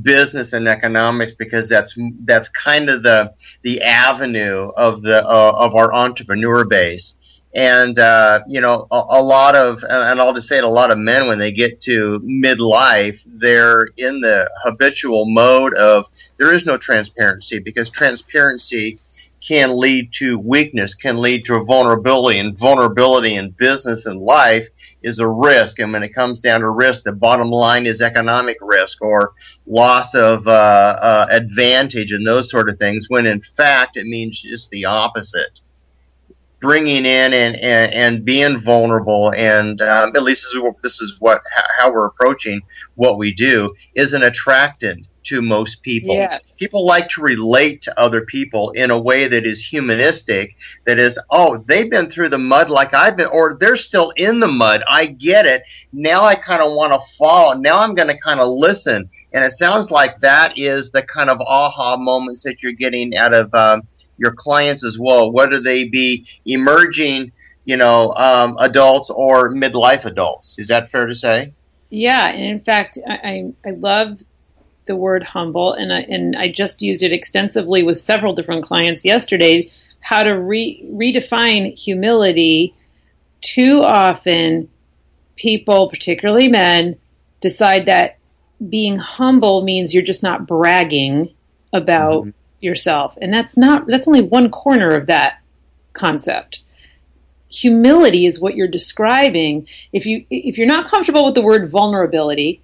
business 0.00 0.54
and 0.54 0.66
economics 0.66 1.34
because 1.34 1.68
that's 1.68 1.94
that's 2.20 2.48
kind 2.48 2.88
of 2.88 3.02
the 3.02 3.34
the 3.60 3.82
avenue 3.82 4.70
of 4.78 5.02
the 5.02 5.22
uh, 5.22 5.52
of 5.56 5.74
our 5.74 5.92
entrepreneur 5.92 6.64
base 6.64 7.16
and 7.54 7.98
uh, 7.98 8.40
you 8.48 8.60
know 8.60 8.86
a, 8.90 8.96
a, 8.96 9.22
lot 9.22 9.54
of 9.54 9.82
and 9.88 10.20
I'll 10.20 10.34
just 10.34 10.48
say 10.48 10.58
it 10.58 10.64
a 10.64 10.68
lot 10.68 10.90
of 10.90 10.98
men 10.98 11.28
when 11.28 11.38
they 11.38 11.52
get 11.52 11.80
to 11.82 12.20
midlife 12.20 13.20
they're 13.26 13.88
in 13.96 14.20
the 14.20 14.50
habitual 14.64 15.26
mode 15.26 15.74
of 15.74 16.06
there 16.36 16.52
is 16.52 16.66
no 16.66 16.76
transparency 16.76 17.60
because 17.60 17.90
transparency 17.90 18.98
can 19.40 19.78
lead 19.78 20.12
to 20.14 20.38
weakness 20.38 20.94
can 20.94 21.20
lead 21.20 21.44
to 21.44 21.62
vulnerability 21.64 22.38
and 22.38 22.58
vulnerability 22.58 23.36
in 23.36 23.50
business 23.50 24.06
and 24.06 24.20
life 24.20 24.66
is 25.04 25.18
a 25.18 25.28
risk. 25.28 25.78
And 25.78 25.92
when 25.92 26.02
it 26.02 26.14
comes 26.14 26.40
down 26.40 26.60
to 26.60 26.70
risk 26.70 27.04
the 27.04 27.12
bottom 27.12 27.50
line 27.50 27.86
is 27.86 28.00
economic 28.00 28.56
risk 28.60 29.02
or 29.02 29.34
loss 29.66 30.14
of 30.14 30.48
uh, 30.48 30.50
uh, 30.50 31.26
advantage 31.30 32.10
and 32.10 32.26
those 32.26 32.50
sort 32.50 32.70
of 32.70 32.78
things 32.78 33.06
when 33.08 33.26
in 33.26 33.42
fact 33.54 33.96
it 33.96 34.06
means 34.06 34.40
just 34.40 34.70
the 34.70 34.86
opposite 34.86 35.60
bringing 36.64 37.04
in 37.04 37.34
and, 37.34 37.56
and, 37.56 37.92
and 37.92 38.24
being 38.24 38.58
vulnerable 38.58 39.34
and 39.36 39.82
um, 39.82 40.16
at 40.16 40.22
least 40.22 40.44
this 40.44 40.54
is, 40.54 40.60
what, 40.62 40.82
this 40.82 41.00
is 41.02 41.16
what 41.18 41.42
how 41.76 41.92
we're 41.92 42.06
approaching 42.06 42.62
what 42.94 43.18
we 43.18 43.34
do 43.34 43.70
is 43.94 44.14
an 44.14 44.22
attractant 44.22 45.06
to 45.24 45.42
most 45.42 45.82
people. 45.82 46.14
Yes. 46.14 46.54
People 46.58 46.86
like 46.86 47.08
to 47.10 47.22
relate 47.22 47.82
to 47.82 47.98
other 47.98 48.24
people 48.26 48.70
in 48.70 48.90
a 48.90 48.98
way 48.98 49.26
that 49.26 49.46
is 49.46 49.64
humanistic, 49.64 50.54
that 50.86 50.98
is, 50.98 51.18
oh, 51.30 51.64
they've 51.66 51.90
been 51.90 52.10
through 52.10 52.28
the 52.28 52.38
mud 52.38 52.70
like 52.70 52.94
I've 52.94 53.16
been, 53.16 53.28
or 53.32 53.56
they're 53.58 53.76
still 53.76 54.12
in 54.16 54.40
the 54.40 54.46
mud. 54.46 54.82
I 54.88 55.06
get 55.06 55.46
it. 55.46 55.62
Now 55.92 56.24
I 56.24 56.34
kind 56.34 56.62
of 56.62 56.72
want 56.72 56.92
to 56.92 57.16
follow. 57.16 57.54
Now 57.58 57.78
I'm 57.78 57.94
going 57.94 58.08
to 58.08 58.20
kind 58.20 58.40
of 58.40 58.48
listen. 58.48 59.08
And 59.32 59.44
it 59.44 59.52
sounds 59.52 59.90
like 59.90 60.20
that 60.20 60.58
is 60.58 60.90
the 60.90 61.02
kind 61.02 61.30
of 61.30 61.40
aha 61.40 61.96
moments 61.96 62.42
that 62.42 62.62
you're 62.62 62.72
getting 62.72 63.16
out 63.16 63.34
of 63.34 63.52
um, 63.54 63.82
your 64.16 64.32
clients 64.32 64.84
as 64.84 64.98
well, 64.98 65.30
whether 65.30 65.60
they 65.60 65.88
be 65.88 66.26
emerging, 66.46 67.32
you 67.64 67.76
know, 67.76 68.12
um, 68.16 68.56
adults 68.58 69.10
or 69.10 69.50
midlife 69.50 70.04
adults. 70.04 70.58
Is 70.58 70.68
that 70.68 70.90
fair 70.90 71.06
to 71.06 71.14
say? 71.14 71.52
Yeah, 71.90 72.28
and 72.28 72.42
in 72.42 72.60
fact, 72.60 72.98
I 73.06 73.52
I 73.64 73.70
love 73.70 74.20
the 74.86 74.96
word 74.96 75.22
humble, 75.22 75.72
and 75.72 75.92
I, 75.92 76.00
and 76.00 76.36
I 76.36 76.48
just 76.48 76.82
used 76.82 77.02
it 77.02 77.12
extensively 77.12 77.82
with 77.82 77.98
several 77.98 78.34
different 78.34 78.64
clients 78.64 79.04
yesterday. 79.04 79.70
How 80.00 80.24
to 80.24 80.32
re- 80.32 80.86
redefine 80.90 81.76
humility? 81.78 82.74
Too 83.40 83.80
often, 83.82 84.68
people, 85.36 85.88
particularly 85.88 86.48
men, 86.48 86.96
decide 87.40 87.86
that 87.86 88.18
being 88.68 88.96
humble 88.96 89.62
means 89.62 89.92
you're 89.92 90.02
just 90.02 90.22
not 90.22 90.46
bragging 90.46 91.34
about 91.72 92.22
mm-hmm 92.22 92.30
yourself. 92.64 93.16
And 93.20 93.32
that's 93.32 93.56
not, 93.56 93.86
that's 93.86 94.08
only 94.08 94.22
one 94.22 94.50
corner 94.50 94.90
of 94.90 95.06
that 95.06 95.40
concept. 95.92 96.62
Humility 97.48 98.26
is 98.26 98.40
what 98.40 98.56
you're 98.56 98.66
describing. 98.66 99.68
If 99.92 100.06
you, 100.06 100.24
if 100.30 100.58
you're 100.58 100.66
not 100.66 100.86
comfortable 100.86 101.24
with 101.24 101.34
the 101.34 101.42
word 101.42 101.70
vulnerability, 101.70 102.62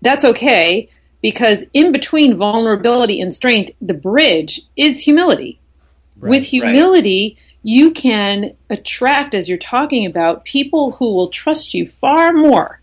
that's 0.00 0.24
okay 0.24 0.88
because 1.20 1.64
in 1.72 1.90
between 1.90 2.36
vulnerability 2.36 3.20
and 3.20 3.32
strength, 3.32 3.72
the 3.80 3.94
bridge 3.94 4.60
is 4.76 5.00
humility. 5.00 5.58
Right, 6.16 6.30
with 6.30 6.44
humility, 6.44 7.36
right. 7.36 7.56
you 7.62 7.90
can 7.90 8.54
attract, 8.70 9.34
as 9.34 9.48
you're 9.48 9.58
talking 9.58 10.06
about, 10.06 10.44
people 10.44 10.92
who 10.92 11.14
will 11.14 11.28
trust 11.28 11.74
you 11.74 11.88
far 11.88 12.32
more 12.32 12.80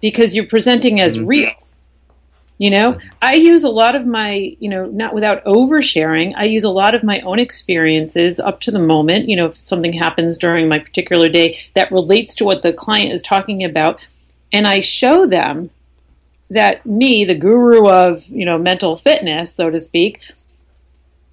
because 0.00 0.34
you're 0.34 0.46
presenting 0.46 1.00
as 1.00 1.16
mm-hmm. 1.16 1.26
real 1.26 1.52
You 2.60 2.68
know, 2.68 2.98
I 3.22 3.36
use 3.36 3.64
a 3.64 3.70
lot 3.70 3.94
of 3.94 4.04
my, 4.04 4.54
you 4.60 4.68
know, 4.68 4.84
not 4.84 5.14
without 5.14 5.42
oversharing, 5.46 6.34
I 6.36 6.44
use 6.44 6.62
a 6.62 6.68
lot 6.68 6.94
of 6.94 7.02
my 7.02 7.20
own 7.20 7.38
experiences 7.38 8.38
up 8.38 8.60
to 8.60 8.70
the 8.70 8.78
moment. 8.78 9.30
You 9.30 9.36
know, 9.36 9.46
if 9.46 9.64
something 9.64 9.94
happens 9.94 10.36
during 10.36 10.68
my 10.68 10.78
particular 10.78 11.30
day 11.30 11.58
that 11.72 11.90
relates 11.90 12.34
to 12.34 12.44
what 12.44 12.60
the 12.60 12.74
client 12.74 13.14
is 13.14 13.22
talking 13.22 13.64
about, 13.64 13.98
and 14.52 14.68
I 14.68 14.80
show 14.80 15.26
them 15.26 15.70
that 16.50 16.84
me, 16.84 17.24
the 17.24 17.34
guru 17.34 17.88
of, 17.88 18.26
you 18.26 18.44
know, 18.44 18.58
mental 18.58 18.98
fitness, 18.98 19.54
so 19.54 19.70
to 19.70 19.80
speak, 19.80 20.20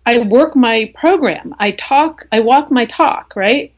I 0.05 0.19
work 0.19 0.55
my 0.55 0.93
program. 0.95 1.53
I 1.59 1.71
talk, 1.71 2.25
I 2.31 2.39
walk 2.39 2.71
my 2.71 2.85
talk, 2.85 3.33
right? 3.35 3.73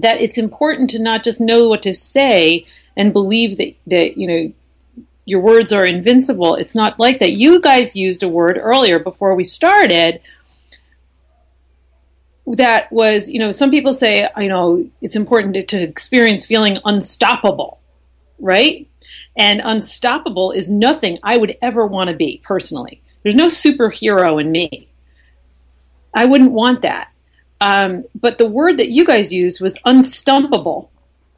That 0.00 0.20
it's 0.20 0.36
important 0.36 0.90
to 0.90 0.98
not 0.98 1.22
just 1.22 1.40
know 1.40 1.68
what 1.68 1.82
to 1.82 1.94
say 1.94 2.66
and 2.96 3.12
believe 3.12 3.56
that, 3.58 3.76
that 3.86 4.16
you 4.16 4.26
know, 4.26 4.52
your 5.26 5.40
words 5.40 5.72
are 5.72 5.84
invincible. 5.84 6.54
It's 6.54 6.74
not 6.74 6.98
like 6.98 7.18
that. 7.18 7.32
You 7.32 7.60
guys 7.60 7.94
used 7.96 8.22
a 8.22 8.28
word 8.28 8.58
earlier 8.58 8.98
before 8.98 9.34
we 9.34 9.44
started 9.44 10.20
that 12.46 12.90
was, 12.92 13.28
you 13.28 13.40
know, 13.40 13.50
some 13.50 13.72
people 13.72 13.92
say, 13.92 14.28
you 14.38 14.48
know, 14.48 14.88
it's 15.02 15.16
important 15.16 15.54
to, 15.54 15.64
to 15.64 15.82
experience 15.82 16.46
feeling 16.46 16.78
unstoppable, 16.84 17.80
right? 18.38 18.88
And 19.36 19.60
unstoppable 19.64 20.52
is 20.52 20.70
nothing 20.70 21.18
I 21.24 21.36
would 21.36 21.58
ever 21.60 21.84
want 21.84 22.08
to 22.08 22.16
be 22.16 22.40
personally. 22.44 23.02
There's 23.24 23.34
no 23.34 23.48
superhero 23.48 24.40
in 24.40 24.52
me. 24.52 24.88
I 26.14 26.24
wouldn't 26.24 26.52
want 26.52 26.82
that. 26.82 27.12
Um, 27.60 28.04
but 28.14 28.38
the 28.38 28.46
word 28.46 28.76
that 28.76 28.90
you 28.90 29.04
guys 29.04 29.32
used 29.32 29.60
was 29.60 29.76
unstumpable. 29.78 30.88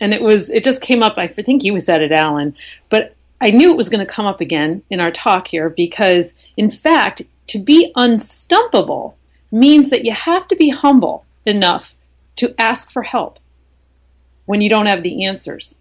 And 0.01 0.13
it 0.13 0.21
was, 0.21 0.51
it 0.51 0.63
just 0.63 0.83
came 0.83 1.03
up. 1.03 1.17
I 1.17 1.27
think 1.27 1.65
you 1.65 1.79
said 1.81 2.03
it, 2.03 2.13
Alan. 2.13 2.55
But 2.91 3.17
I 3.41 3.51
knew 3.51 3.71
it 3.71 3.77
was 3.77 3.89
going 3.89 4.05
to 4.05 4.13
come 4.13 4.27
up 4.27 4.41
again 4.41 4.83
in 4.91 5.01
our 5.01 5.13
talk 5.13 5.49
here 5.49 5.71
because, 5.71 6.35
in 6.57 6.71
fact, 6.71 7.23
to 7.49 7.59
be 7.59 7.93
unstumpable 7.97 9.15
means 9.51 9.91
that 9.91 10.05
you 10.05 10.13
have 10.13 10.49
to 10.49 10.57
be 10.57 10.71
humble 10.71 11.25
enough 11.47 11.97
to 12.37 12.55
ask 12.61 12.91
for 12.91 13.03
help 13.03 13.39
when 14.47 14.61
you 14.61 14.69
don't 14.69 14.87
have 14.87 15.03
the 15.03 15.25
answers 15.25 15.77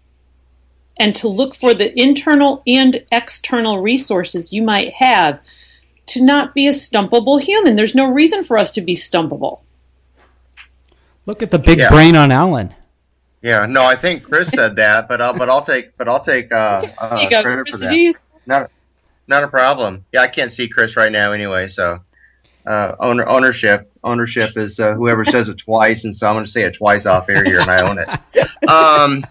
and 0.98 1.14
to 1.14 1.28
look 1.28 1.54
for 1.54 1.74
the 1.74 1.98
internal 1.98 2.62
and 2.66 3.04
external 3.12 3.80
resources 3.80 4.52
you 4.52 4.62
might 4.62 4.94
have 4.94 5.42
to 6.06 6.22
not 6.22 6.54
be 6.54 6.66
a 6.66 6.72
stumpable 6.72 7.40
human. 7.40 7.76
There's 7.76 7.94
no 7.94 8.06
reason 8.06 8.42
for 8.42 8.56
us 8.56 8.70
to 8.72 8.80
be 8.80 8.94
stumpable. 8.94 9.60
Look 11.26 11.42
at 11.42 11.50
the 11.50 11.58
big 11.58 11.78
yeah. 11.78 11.90
brain 11.90 12.16
on 12.16 12.32
Alan. 12.32 12.74
Yeah, 13.42 13.66
no, 13.66 13.84
I 13.84 13.94
think 13.94 14.24
Chris 14.24 14.50
said 14.50 14.76
that, 14.76 15.08
but 15.08 15.20
I'll, 15.20 15.36
but 15.36 15.48
I'll 15.48 15.62
take, 15.62 15.96
but 15.96 16.08
I'll 16.08 16.22
take 16.22 16.50
uh, 16.50 16.86
uh, 16.98 17.28
credit 17.28 17.66
Chris, 17.66 17.74
for 17.74 17.78
that. 17.78 18.14
Not, 18.46 18.70
not 19.28 19.44
a 19.44 19.48
problem. 19.48 20.04
Yeah, 20.12 20.22
I 20.22 20.28
can't 20.28 20.50
see 20.50 20.68
Chris 20.68 20.96
right 20.96 21.12
now 21.12 21.32
anyway, 21.32 21.68
so 21.68 22.00
uh, 22.68 22.94
owner 23.00 23.26
ownership 23.26 23.90
ownership 24.04 24.56
is 24.56 24.78
uh, 24.78 24.92
whoever 24.94 25.24
says 25.24 25.48
it 25.48 25.56
twice, 25.56 26.04
and 26.04 26.14
so 26.14 26.26
I'm 26.26 26.34
going 26.34 26.44
to 26.44 26.50
say 26.50 26.64
it 26.64 26.74
twice 26.74 27.06
off 27.06 27.28
air 27.30 27.42
here, 27.42 27.60
and 27.60 27.70
I 27.70 27.88
own 27.88 27.98
it. 27.98 28.08
Um, 28.68 29.24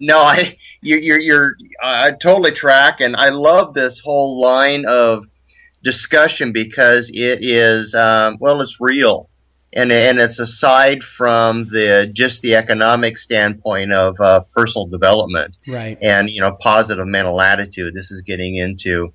no, 0.00 0.18
I 0.18 0.58
you, 0.82 0.98
you're 0.98 1.18
you're 1.18 1.54
I 1.82 2.10
totally 2.10 2.50
track, 2.50 3.00
and 3.00 3.16
I 3.16 3.30
love 3.30 3.72
this 3.72 4.00
whole 4.00 4.38
line 4.38 4.84
of 4.86 5.24
discussion 5.82 6.52
because 6.52 7.08
it 7.08 7.38
is 7.42 7.94
um, 7.94 8.36
well, 8.38 8.60
it's 8.60 8.76
real 8.78 9.29
and 9.72 9.92
and 9.92 10.18
it's 10.18 10.38
aside 10.38 11.02
from 11.02 11.68
the 11.68 12.10
just 12.12 12.42
the 12.42 12.56
economic 12.56 13.16
standpoint 13.16 13.92
of 13.92 14.18
uh, 14.20 14.40
personal 14.56 14.86
development, 14.86 15.56
right? 15.68 15.96
And 16.00 16.28
you 16.28 16.40
know, 16.40 16.56
positive 16.60 17.06
mental 17.06 17.40
attitude. 17.40 17.94
This 17.94 18.10
is 18.10 18.22
getting 18.22 18.56
into 18.56 19.12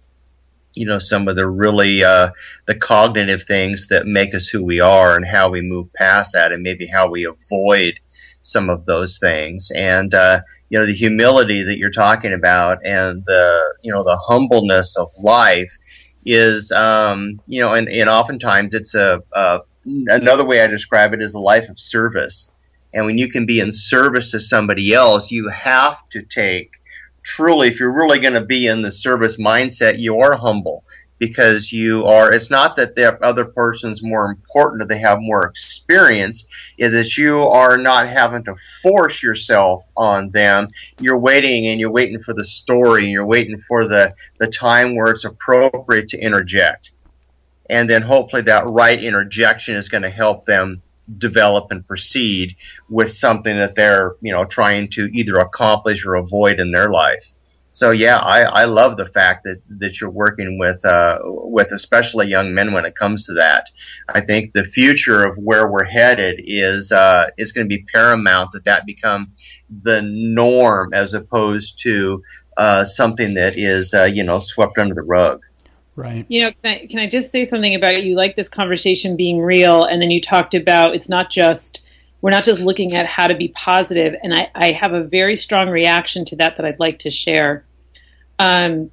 you 0.73 0.85
know 0.85 0.99
some 0.99 1.27
of 1.27 1.35
the 1.35 1.47
really 1.47 2.03
uh, 2.03 2.29
the 2.67 2.75
cognitive 2.75 3.43
things 3.43 3.87
that 3.89 4.07
make 4.07 4.33
us 4.33 4.47
who 4.47 4.63
we 4.63 4.79
are 4.79 5.15
and 5.15 5.25
how 5.25 5.49
we 5.49 5.61
move 5.61 5.91
past 5.93 6.33
that, 6.33 6.51
and 6.51 6.63
maybe 6.63 6.87
how 6.87 7.09
we 7.09 7.25
avoid 7.25 7.99
some 8.41 8.69
of 8.69 8.85
those 8.85 9.17
things. 9.17 9.71
And 9.75 10.13
uh, 10.13 10.41
you 10.69 10.79
know, 10.79 10.85
the 10.85 10.93
humility 10.93 11.63
that 11.63 11.77
you're 11.77 11.89
talking 11.91 12.33
about, 12.33 12.79
and 12.85 13.25
the 13.25 13.75
you 13.81 13.91
know 13.93 14.03
the 14.03 14.17
humbleness 14.17 14.95
of 14.95 15.11
life 15.17 15.71
is 16.25 16.71
um, 16.71 17.41
you 17.45 17.61
know, 17.61 17.73
and, 17.73 17.87
and 17.87 18.09
oftentimes 18.09 18.73
it's 18.73 18.95
a, 18.95 19.21
a 19.33 19.59
another 19.85 20.45
way 20.45 20.61
I 20.61 20.67
describe 20.67 21.13
it 21.13 21.21
is 21.21 21.33
a 21.33 21.39
life 21.39 21.69
of 21.69 21.79
service. 21.79 22.49
And 22.93 23.05
when 23.05 23.17
you 23.17 23.29
can 23.29 23.45
be 23.45 23.59
in 23.59 23.71
service 23.71 24.31
to 24.31 24.39
somebody 24.39 24.93
else, 24.93 25.31
you 25.31 25.49
have 25.49 26.07
to 26.09 26.21
take 26.21 26.71
truly, 27.23 27.67
if 27.67 27.79
you're 27.79 27.91
really 27.91 28.19
going 28.19 28.35
to 28.35 28.45
be 28.45 28.67
in 28.67 28.81
the 28.81 28.91
service 28.91 29.37
mindset, 29.37 29.99
you 29.99 30.19
are 30.19 30.35
humble 30.35 30.83
because 31.17 31.71
you 31.71 32.05
are, 32.05 32.31
it's 32.31 32.49
not 32.49 32.75
that 32.75 32.95
the 32.95 33.17
other 33.23 33.45
person's 33.45 34.03
more 34.03 34.25
important 34.29 34.81
or 34.81 34.85
they 34.85 34.99
have 34.99 35.19
more 35.19 35.45
experience, 35.47 36.45
is 36.77 36.91
that 36.91 37.17
you 37.17 37.39
are 37.39 37.77
not 37.77 38.07
having 38.07 38.43
to 38.43 38.55
force 38.83 39.23
yourself 39.23 39.83
on 39.95 40.29
them. 40.31 40.67
You're 40.99 41.17
waiting 41.17 41.67
and 41.67 41.79
you're 41.79 41.91
waiting 41.91 42.21
for 42.21 42.33
the 42.33 42.43
story 42.43 43.03
and 43.03 43.11
you're 43.11 43.25
waiting 43.25 43.59
for 43.67 43.87
the, 43.87 44.13
the 44.39 44.47
time 44.47 44.95
where 44.95 45.11
it's 45.11 45.25
appropriate 45.25 46.09
to 46.09 46.19
interject 46.19 46.91
and 47.69 47.89
then 47.89 48.01
hopefully 48.01 48.43
that 48.43 48.65
right 48.69 49.03
interjection 49.03 49.75
is 49.75 49.89
going 49.89 50.03
to 50.03 50.09
help 50.09 50.45
them 50.45 50.81
develop 51.17 51.67
and 51.71 51.87
proceed 51.87 52.55
with 52.89 53.11
something 53.11 53.55
that 53.57 53.75
they're 53.75 54.15
you 54.21 54.31
know 54.31 54.45
trying 54.45 54.89
to 54.89 55.09
either 55.13 55.35
accomplish 55.35 56.05
or 56.05 56.15
avoid 56.15 56.59
in 56.59 56.71
their 56.71 56.89
life. 56.89 57.31
So 57.75 57.91
yeah, 57.91 58.19
I, 58.19 58.43
I 58.43 58.65
love 58.65 58.95
the 58.95 59.05
fact 59.05 59.43
that, 59.43 59.61
that 59.79 59.99
you're 59.99 60.09
working 60.09 60.57
with 60.57 60.85
uh, 60.85 61.19
with 61.25 61.73
especially 61.73 62.27
young 62.27 62.53
men 62.53 62.71
when 62.71 62.85
it 62.85 62.95
comes 62.95 63.25
to 63.25 63.33
that. 63.33 63.69
I 64.07 64.21
think 64.21 64.53
the 64.53 64.63
future 64.63 65.25
of 65.25 65.37
where 65.37 65.69
we're 65.69 65.83
headed 65.83 66.39
is 66.41 66.93
uh, 66.93 67.27
is 67.37 67.51
going 67.51 67.67
to 67.67 67.75
be 67.75 67.85
paramount 67.93 68.53
that 68.53 68.63
that 68.63 68.85
become 68.85 69.33
the 69.69 70.01
norm 70.01 70.93
as 70.93 71.13
opposed 71.13 71.79
to 71.83 72.23
uh, 72.55 72.85
something 72.85 73.33
that 73.33 73.57
is 73.57 73.93
uh, 73.93 74.03
you 74.03 74.23
know 74.23 74.39
swept 74.39 74.77
under 74.77 74.95
the 74.95 75.01
rug. 75.01 75.41
Right. 75.95 76.25
You 76.27 76.41
know, 76.41 76.51
can 76.61 76.71
I, 76.71 76.87
can 76.87 76.99
I 76.99 77.07
just 77.07 77.31
say 77.31 77.45
something 77.45 77.73
about 77.73 78.03
you 78.03 78.15
like 78.15 78.35
this 78.35 78.49
conversation 78.49 79.15
being 79.15 79.39
real? 79.39 79.85
And 79.85 80.01
then 80.01 80.11
you 80.11 80.19
talked 80.19 80.53
about 80.53 80.93
it's 80.93 81.09
not 81.09 81.29
just, 81.29 81.83
we're 82.21 82.31
not 82.31 82.43
just 82.43 82.59
looking 82.59 82.95
at 82.95 83.05
how 83.05 83.27
to 83.27 83.35
be 83.35 83.49
positive. 83.49 84.15
And 84.21 84.33
I, 84.33 84.49
I 84.55 84.71
have 84.71 84.93
a 84.93 85.03
very 85.03 85.37
strong 85.37 85.69
reaction 85.69 86.25
to 86.25 86.35
that 86.37 86.57
that 86.57 86.65
I'd 86.65 86.79
like 86.79 86.99
to 86.99 87.11
share. 87.11 87.65
Um, 88.39 88.91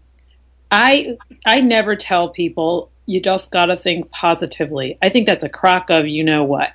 I, 0.71 1.19
I 1.45 1.61
never 1.61 1.97
tell 1.97 2.29
people 2.29 2.91
you 3.07 3.21
just 3.21 3.51
got 3.51 3.67
to 3.67 3.77
think 3.77 4.11
positively. 4.11 4.97
I 5.03 5.09
think 5.09 5.27
that's 5.27 5.43
a 5.43 5.49
crock 5.49 5.91
of 5.91 6.07
you 6.07 6.23
know 6.23 6.45
what. 6.45 6.73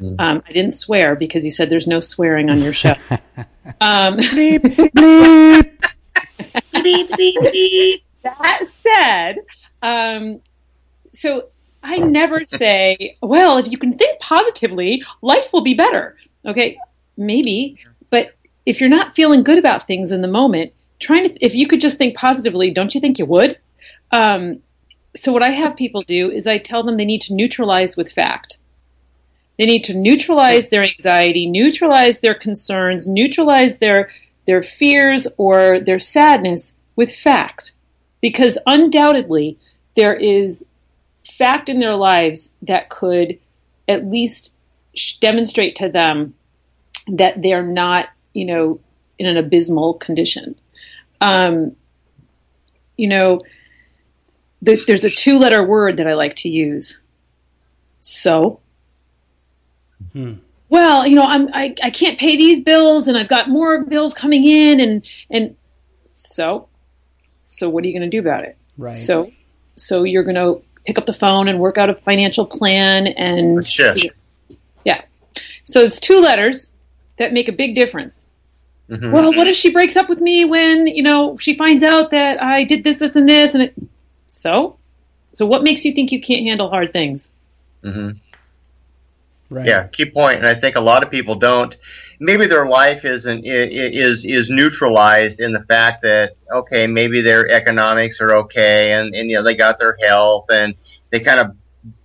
Mm. 0.00 0.16
Um, 0.18 0.42
I 0.46 0.52
didn't 0.52 0.74
swear 0.74 1.16
because 1.16 1.44
you 1.44 1.50
said 1.50 1.70
there's 1.70 1.86
no 1.86 2.00
swearing 2.00 2.50
on 2.50 2.60
your 2.60 2.74
show. 2.74 2.94
um, 3.80 4.18
bleep, 4.18 4.60
bleep. 4.60 5.72
bleep, 6.72 7.08
bleep, 7.08 7.36
bleep. 7.36 7.94
That 8.22 8.64
said, 8.66 9.38
um, 9.82 10.40
so 11.12 11.46
I 11.82 11.98
never 11.98 12.42
say, 12.46 13.16
well, 13.20 13.58
if 13.58 13.70
you 13.70 13.78
can 13.78 13.98
think 13.98 14.20
positively, 14.20 15.02
life 15.20 15.52
will 15.52 15.62
be 15.62 15.74
better. 15.74 16.16
Okay, 16.46 16.78
maybe, 17.16 17.78
but 18.10 18.34
if 18.66 18.80
you're 18.80 18.88
not 18.88 19.14
feeling 19.14 19.42
good 19.42 19.58
about 19.58 19.86
things 19.86 20.12
in 20.12 20.22
the 20.22 20.28
moment, 20.28 20.72
trying 20.98 21.24
to, 21.24 21.44
if 21.44 21.54
you 21.54 21.66
could 21.66 21.80
just 21.80 21.98
think 21.98 22.16
positively, 22.16 22.70
don't 22.70 22.94
you 22.94 23.00
think 23.00 23.18
you 23.18 23.26
would? 23.26 23.58
Um, 24.10 24.60
so 25.14 25.32
what 25.32 25.42
I 25.42 25.50
have 25.50 25.76
people 25.76 26.02
do 26.02 26.30
is 26.30 26.46
I 26.46 26.58
tell 26.58 26.82
them 26.82 26.96
they 26.96 27.04
need 27.04 27.22
to 27.22 27.34
neutralize 27.34 27.96
with 27.96 28.12
fact. 28.12 28.58
They 29.58 29.66
need 29.66 29.84
to 29.84 29.94
neutralize 29.94 30.70
their 30.70 30.82
anxiety, 30.82 31.46
neutralize 31.46 32.20
their 32.20 32.34
concerns, 32.34 33.06
neutralize 33.06 33.78
their 33.78 34.10
their 34.44 34.62
fears 34.62 35.28
or 35.36 35.78
their 35.78 36.00
sadness 36.00 36.76
with 36.96 37.14
fact. 37.14 37.72
Because 38.20 38.58
undoubtedly, 38.66 39.58
there 39.94 40.14
is 40.14 40.66
fact 41.30 41.68
in 41.68 41.80
their 41.80 41.94
lives 41.94 42.52
that 42.62 42.88
could 42.88 43.38
at 43.88 44.04
least 44.06 44.54
demonstrate 45.20 45.76
to 45.76 45.88
them 45.88 46.34
that 47.08 47.42
they're 47.42 47.66
not, 47.66 48.08
you 48.32 48.44
know, 48.44 48.80
in 49.18 49.26
an 49.26 49.36
abysmal 49.36 49.94
condition. 49.94 50.54
Um, 51.20 51.76
you 52.96 53.08
know, 53.08 53.40
the, 54.60 54.82
there's 54.86 55.04
a 55.04 55.10
two 55.10 55.38
letter 55.38 55.64
word 55.64 55.96
that 55.96 56.06
I 56.06 56.14
like 56.14 56.36
to 56.36 56.48
use. 56.48 57.00
So. 58.00 58.60
Hmm. 60.12 60.34
Well, 60.68 61.06
you 61.06 61.16
know, 61.16 61.24
I'm 61.24 61.48
I, 61.52 61.74
I 61.82 61.90
can't 61.90 62.18
pay 62.18 62.36
these 62.36 62.62
bills 62.62 63.06
and 63.06 63.18
I've 63.18 63.28
got 63.28 63.50
more 63.50 63.84
bills 63.84 64.14
coming 64.14 64.44
in 64.46 64.80
and 64.80 65.02
and 65.30 65.54
so 66.10 66.68
so 67.48 67.68
what 67.68 67.84
are 67.84 67.86
you 67.86 67.92
going 67.92 68.10
to 68.10 68.16
do 68.16 68.20
about 68.20 68.44
it? 68.44 68.56
Right. 68.78 68.96
So 68.96 69.30
so 69.82 70.04
you're 70.04 70.22
going 70.22 70.36
to 70.36 70.62
pick 70.84 70.98
up 70.98 71.06
the 71.06 71.14
phone 71.14 71.48
and 71.48 71.58
work 71.58 71.78
out 71.78 71.90
a 71.90 71.94
financial 71.94 72.44
plan 72.44 73.06
and 73.06 73.64
yeah. 74.84 75.02
So 75.64 75.80
it's 75.80 76.00
two 76.00 76.20
letters 76.20 76.72
that 77.18 77.32
make 77.32 77.48
a 77.48 77.52
big 77.52 77.74
difference. 77.74 78.26
Mm-hmm. 78.88 79.12
Well, 79.12 79.32
what 79.32 79.46
if 79.46 79.56
she 79.56 79.70
breaks 79.70 79.96
up 79.96 80.08
with 80.08 80.20
me 80.20 80.44
when 80.44 80.86
you 80.86 81.02
know 81.02 81.36
she 81.38 81.56
finds 81.56 81.82
out 81.82 82.10
that 82.10 82.42
I 82.42 82.64
did 82.64 82.84
this, 82.84 82.98
this, 82.98 83.16
and 83.16 83.28
this, 83.28 83.54
and 83.54 83.62
it, 83.64 83.74
so, 84.26 84.76
so 85.34 85.46
what 85.46 85.62
makes 85.62 85.84
you 85.84 85.92
think 85.92 86.12
you 86.12 86.20
can't 86.20 86.44
handle 86.44 86.68
hard 86.68 86.92
things? 86.92 87.32
Mm-hmm. 87.82 88.18
Right. 89.52 89.66
Yeah, 89.66 89.86
key 89.88 90.10
point, 90.10 90.38
and 90.38 90.48
I 90.48 90.54
think 90.54 90.76
a 90.76 90.80
lot 90.80 91.04
of 91.04 91.10
people 91.10 91.34
don't. 91.34 91.76
Maybe 92.18 92.46
their 92.46 92.64
life 92.64 93.04
isn't 93.04 93.44
is 93.44 94.24
is 94.24 94.48
neutralized 94.48 95.40
in 95.40 95.52
the 95.52 95.62
fact 95.64 96.00
that 96.02 96.36
okay, 96.50 96.86
maybe 96.86 97.20
their 97.20 97.46
economics 97.50 98.18
are 98.22 98.34
okay, 98.38 98.92
and 98.92 99.14
and 99.14 99.28
you 99.28 99.36
know 99.36 99.42
they 99.42 99.54
got 99.54 99.78
their 99.78 99.98
health, 100.02 100.46
and 100.50 100.74
they 101.10 101.20
kind 101.20 101.38
of 101.38 101.54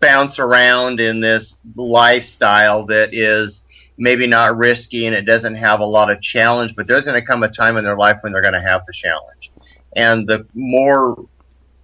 bounce 0.02 0.39
around 0.39 1.00
in 1.00 1.22
this 1.22 1.56
lifestyle 1.78 2.86
that 2.88 3.14
is 3.14 3.64
maybe 3.98 4.28
not 4.28 4.58
risky 4.58 5.06
and 5.06 5.16
it 5.16 5.24
doesn't 5.24 5.56
have 5.56 5.80
a 5.80 5.86
lot 5.86 6.12
of 6.12 6.22
challenge, 6.22 6.76
but 6.76 6.86
there's 6.86 7.06
going 7.06 7.20
to 7.20 7.26
come 7.26 7.43
a 7.43 7.50
time 7.50 7.78
in 7.78 7.86
their 7.86 7.98
life 7.98 8.18
when 8.22 8.34
they're 8.34 8.41
going 8.41 8.54
to 8.54 8.62
have 8.62 8.86
the 8.86 8.93
challenge. 8.93 9.52
And 9.95 10.28
the 10.28 10.45
more 10.54 11.28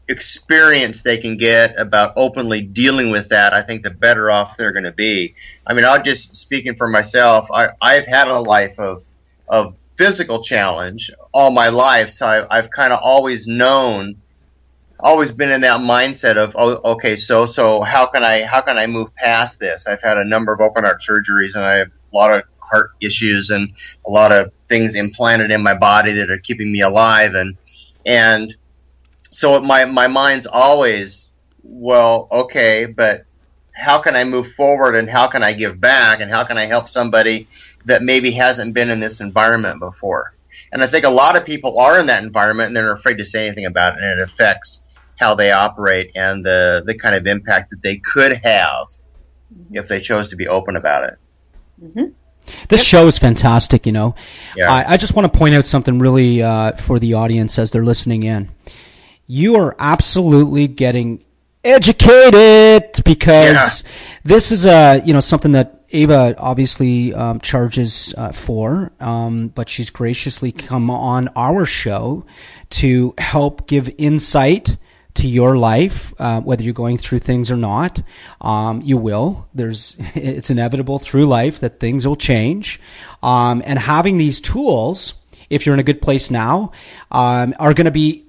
experience 0.10 1.02
they 1.02 1.18
can 1.18 1.38
get 1.38 1.80
about 1.80 2.14
openly 2.16 2.62
dealing 2.62 3.10
with 3.10 3.30
that, 3.30 3.54
I 3.54 3.64
think 3.64 3.84
the 3.84 3.90
better 3.90 4.30
off 4.30 4.58
they're 4.58 4.72
going 4.72 4.84
to 4.84 4.92
be. 4.92 5.36
I 5.66 5.74
mean, 5.74 5.86
I'll 5.86 6.02
just 6.02 6.36
speaking 6.36 6.76
for 6.76 6.88
myself, 6.88 7.48
I, 7.52 7.70
I've 7.82 8.06
had 8.06 8.28
a 8.28 8.40
life 8.40 8.80
of, 8.80 9.04
of 9.48 9.76
physical 9.98 10.44
challenge 10.44 11.12
all 11.34 11.52
my 11.52 11.70
life, 11.70 12.10
so 12.10 12.28
I, 12.28 12.58
I've 12.58 12.70
kind 12.70 12.94
of 12.94 13.00
always 13.02 13.48
known 13.48 14.18
always 15.00 15.32
been 15.32 15.52
in 15.52 15.62
that 15.62 15.82
mindset 15.82 16.38
of 16.38 16.56
oh, 16.58 16.80
okay 16.94 17.16
so 17.16 17.46
so 17.46 17.82
how 17.82 18.06
can 18.06 18.24
i 18.24 18.42
how 18.46 18.62
can 18.62 18.78
i 18.78 18.88
move 18.88 19.14
past 19.16 19.60
this 19.60 19.86
i've 19.86 20.02
had 20.02 20.18
a 20.18 20.24
number 20.24 20.54
of 20.54 20.62
open 20.62 20.86
heart 20.86 21.02
surgeries 21.02 21.56
and 21.56 21.66
i 21.66 21.76
have 21.76 21.90
a 21.90 22.16
lot 22.16 22.34
of 22.34 22.44
heart 22.60 22.92
issues 23.02 23.50
and 23.50 23.74
a 24.08 24.10
lot 24.10 24.32
of 24.32 24.52
things 24.70 24.96
implanted 24.96 25.52
in 25.52 25.62
my 25.62 25.74
body 25.74 26.14
that 26.14 26.32
are 26.32 26.38
keeping 26.38 26.72
me 26.72 26.82
alive 26.82 27.36
and 27.36 27.58
and 28.06 28.56
so 29.34 29.60
my 29.60 29.86
my 29.86 30.08
mind's 30.08 30.46
always 30.46 31.28
well 31.64 32.28
okay 32.32 32.86
but 32.86 33.26
how 33.74 34.00
can 34.00 34.16
i 34.16 34.24
move 34.24 34.52
forward 34.54 34.96
and 34.96 35.10
how 35.10 35.28
can 35.28 35.44
i 35.44 35.52
give 35.52 35.82
back 35.82 36.20
and 36.22 36.30
how 36.30 36.44
can 36.44 36.58
i 36.58 36.66
help 36.66 36.88
somebody 36.88 37.48
that 37.86 38.04
maybe 38.04 38.32
hasn't 38.32 38.74
been 38.74 38.90
in 38.90 39.00
this 39.00 39.20
environment 39.20 39.80
before 39.80 40.36
and 40.72 40.84
i 40.84 40.88
think 40.88 41.04
a 41.04 41.10
lot 41.10 41.36
of 41.36 41.44
people 41.46 41.80
are 41.80 42.00
in 42.00 42.06
that 42.06 42.24
environment 42.24 42.68
and 42.68 42.78
they're 42.78 42.92
afraid 42.92 43.18
to 43.18 43.26
say 43.26 43.46
anything 43.46 43.66
about 43.66 43.98
it 43.98 44.04
and 44.04 44.22
it 44.22 44.24
affects 44.24 44.82
how 45.20 45.34
they 45.34 45.52
operate 45.52 46.12
and 46.16 46.46
the 46.46 46.84
the 46.86 46.96
kind 46.96 47.16
of 47.16 47.26
impact 47.26 47.72
that 47.72 47.82
they 47.82 47.98
could 47.98 48.34
have 48.44 48.88
mm-hmm. 49.52 49.76
if 49.76 49.88
they 49.88 50.00
chose 50.00 50.30
to 50.30 50.36
be 50.36 50.48
open 50.48 50.76
about 50.76 51.04
it 51.06 51.18
mm-hmm. 51.82 52.06
This 52.68 52.84
show 52.84 53.08
is 53.08 53.18
fantastic, 53.18 53.86
you 53.86 53.94
know. 53.94 54.16
Yeah. 54.58 54.70
I, 54.70 54.94
I 54.94 54.98
just 54.98 55.16
want 55.16 55.32
to 55.32 55.38
point 55.40 55.56
out 55.56 55.66
something 55.66 55.98
really 56.00 56.44
uh, 56.44 56.74
for 56.74 57.00
the 57.00 57.14
audience 57.14 57.58
as 57.58 57.72
they're 57.72 57.86
listening 57.86 58.24
in. 58.24 58.50
You 59.28 59.56
are 59.56 59.76
absolutely 59.80 60.68
getting 60.68 61.24
educated 61.64 63.04
because 63.06 63.84
yeah. 63.84 63.92
this 64.24 64.52
is 64.52 64.66
a 64.66 65.02
you 65.06 65.14
know 65.14 65.22
something 65.22 65.54
that 65.54 65.84
Ava 65.92 66.36
obviously 66.38 67.14
um, 67.14 67.40
charges 67.40 68.14
uh, 68.18 68.32
for, 68.32 68.92
um, 69.00 69.50
but 69.50 69.70
she's 69.70 69.92
graciously 69.92 70.52
come 70.52 70.90
on 70.90 71.30
our 71.36 71.66
show 71.66 72.26
to 72.72 73.14
help 73.18 73.68
give 73.68 73.94
insight 73.98 74.78
to 75.16 75.28
your 75.28 75.58
life, 75.58 76.14
uh, 76.20 76.42
whether 76.42 76.64
you're 76.64 76.74
going 76.74 76.98
through 76.98 77.20
things 77.20 77.52
or 77.52 77.58
not. 77.58 78.02
Um, 78.42 78.82
you 78.82 78.98
will. 78.98 79.48
There's, 79.54 79.96
it's 80.16 80.50
inevitable 80.50 81.00
through 81.00 81.28
life 81.28 81.60
that 81.60 81.80
things 81.80 82.08
will 82.08 82.16
change. 82.16 82.80
Um, 83.22 83.62
and 83.66 83.78
having 83.78 84.18
these 84.18 84.42
tools, 84.42 85.14
if 85.54 85.66
you're 85.66 85.74
in 85.74 85.80
a 85.80 85.84
good 85.84 86.02
place 86.02 86.32
now, 86.32 86.72
um, 87.12 87.54
are 87.60 87.74
going 87.74 87.86
to 87.86 87.92
be 87.92 88.26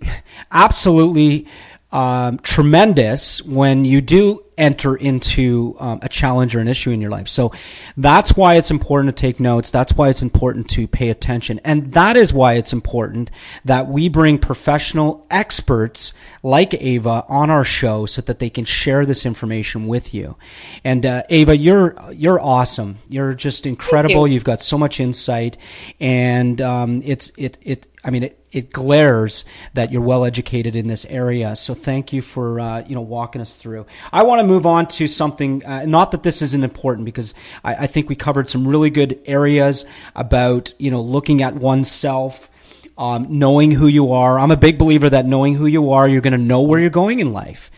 absolutely 0.51 1.47
um, 1.95 2.39
tremendous 2.41 3.41
when 3.41 3.85
you 3.85 4.01
do 4.01 4.45
enter 4.59 4.97
into 4.97 5.77
um, 5.79 6.01
a 6.03 6.09
challenge 6.09 6.55
or 6.55 6.61
an 6.61 6.67
issue 6.67 6.91
in 6.91 7.01
your 7.01 7.11
life. 7.11 7.29
So 7.29 7.53
that's 7.97 8.37
why 8.37 8.57
it's 8.57 8.71
important 8.71 9.17
to 9.17 9.21
take 9.21 9.39
notes. 9.39 9.71
That's 9.71 9.95
why 9.97 10.09
it's 10.09 10.23
important 10.23 10.69
to 10.71 10.89
pay 10.89 11.09
attention. 11.11 11.61
And 11.65 11.93
that 11.93 12.17
is 12.17 12.33
why 12.33 12.55
it's 12.55 12.73
important 12.73 13.31
that 13.65 13.89
we 13.89 14.09
bring 14.09 14.39
professional 14.39 15.25
experts 15.31 16.13
like 16.43 16.75
Ava 16.75 17.25
on 17.29 17.49
our 17.49 17.65
show 17.65 18.07
so 18.07 18.23
that 18.23 18.41
they 18.41 18.51
can 18.51 18.65
share 18.65 19.07
this 19.07 19.25
information 19.25 19.87
with 19.87 20.13
you. 20.13 20.37
And 20.83 21.07
uh, 21.07 21.23
Ava, 21.31 21.57
you're 21.57 21.97
you're 22.13 22.41
awesome. 22.41 22.99
You're 23.09 23.35
just 23.35 23.67
incredible. 23.67 24.27
You. 24.27 24.35
have 24.35 24.45
got 24.45 24.61
so 24.61 24.77
much 24.77 24.99
insight, 24.99 25.57
and 26.01 26.61
um, 26.61 27.03
it's 27.05 27.31
it 27.37 27.57
it. 27.63 27.87
I 28.05 28.11
mean, 28.11 28.25
it, 28.25 28.44
it 28.55 28.73
glares 28.73 29.45
that 29.75 29.91
you're 29.91 30.01
well 30.01 30.25
educated 30.25 30.77
in 30.77 30.87
this 30.87 31.05
area. 31.07 31.57
So 31.57 31.75
thank 31.75 32.13
you 32.13 32.23
for 32.23 32.61
uh, 32.61 32.85
you 32.87 32.95
know 32.95 33.03
walking 33.03 33.43
us 33.43 33.55
through. 33.55 33.85
I 34.13 34.23
want 34.23 34.41
to 34.41 34.47
move 34.47 34.65
on 34.65 34.87
to 34.89 35.09
something. 35.09 35.67
Uh, 35.67 35.85
not 35.85 36.13
that 36.13 36.23
this 36.23 36.41
isn't 36.41 36.63
important 36.63 37.05
because 37.05 37.35
I, 37.65 37.75
I, 37.75 37.87
think 37.89 38.09
we 38.09 38.15
covered 38.15 38.49
some 38.49 38.67
really 38.67 38.91
good 38.91 39.19
areas 39.27 39.85
about 40.15 40.73
you 40.79 40.91
know 40.91 41.03
looking 41.03 41.43
at 41.43 41.55
oneself. 41.55 42.49
Um, 42.97 43.41
knowing 43.41 43.73
who 43.73 43.89
you 43.89 44.13
are. 44.13 44.39
I'm 44.39 44.53
a 44.53 44.57
big 44.57 44.79
believer 44.79 45.11
that 45.11 45.27
knowing 45.27 45.57
who 45.57 45.67
you 45.67 45.91
are, 45.91 46.09
you're 46.09 46.21
going 46.21 46.31
to 46.31 46.39
know 46.39 46.63
where 46.63 46.79
you're 46.79 46.91
going 46.91 47.19
in 47.19 47.33
life. 47.33 47.69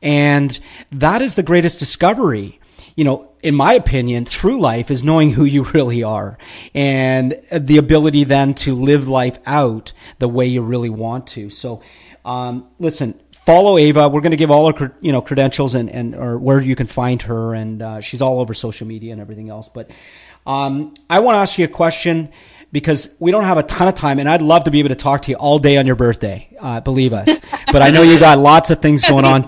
And 0.00 0.56
that 0.92 1.22
is 1.22 1.34
the 1.34 1.42
greatest 1.42 1.80
discovery 1.80 2.59
you 2.96 3.04
know, 3.04 3.32
in 3.42 3.54
my 3.54 3.74
opinion, 3.74 4.24
through 4.24 4.60
life 4.60 4.90
is 4.90 5.02
knowing 5.02 5.30
who 5.32 5.44
you 5.44 5.64
really 5.74 6.02
are 6.02 6.38
and 6.74 7.40
the 7.52 7.78
ability 7.78 8.24
then 8.24 8.54
to 8.54 8.74
live 8.74 9.08
life 9.08 9.38
out 9.46 9.92
the 10.18 10.28
way 10.28 10.46
you 10.46 10.62
really 10.62 10.90
want 10.90 11.26
to. 11.28 11.50
So, 11.50 11.82
um, 12.24 12.68
listen, 12.78 13.18
follow 13.32 13.78
Ava. 13.78 14.08
We're 14.08 14.20
going 14.20 14.32
to 14.32 14.36
give 14.36 14.50
all 14.50 14.72
her, 14.76 14.94
you 15.00 15.12
know, 15.12 15.22
credentials 15.22 15.74
and, 15.74 15.88
and, 15.88 16.14
or 16.14 16.38
where 16.38 16.60
you 16.60 16.76
can 16.76 16.86
find 16.86 17.22
her. 17.22 17.54
And, 17.54 17.82
uh, 17.82 18.00
she's 18.00 18.22
all 18.22 18.40
over 18.40 18.54
social 18.54 18.86
media 18.86 19.12
and 19.12 19.20
everything 19.20 19.48
else. 19.48 19.68
But, 19.68 19.90
um, 20.46 20.94
I 21.08 21.20
want 21.20 21.36
to 21.36 21.40
ask 21.40 21.58
you 21.58 21.64
a 21.64 21.68
question 21.68 22.30
because 22.72 23.14
we 23.18 23.30
don't 23.30 23.44
have 23.44 23.58
a 23.58 23.62
ton 23.62 23.88
of 23.88 23.94
time 23.94 24.18
and 24.18 24.28
I'd 24.28 24.42
love 24.42 24.64
to 24.64 24.70
be 24.70 24.78
able 24.78 24.90
to 24.90 24.94
talk 24.94 25.22
to 25.22 25.30
you 25.30 25.36
all 25.36 25.58
day 25.58 25.76
on 25.76 25.86
your 25.86 25.96
birthday. 25.96 26.48
Uh, 26.58 26.80
believe 26.80 27.12
us. 27.12 27.40
But 27.72 27.82
I 27.82 27.90
know 27.90 28.02
you 28.02 28.18
got 28.18 28.38
lots 28.38 28.70
of 28.70 28.82
things 28.82 29.04
going 29.04 29.24
on 29.24 29.46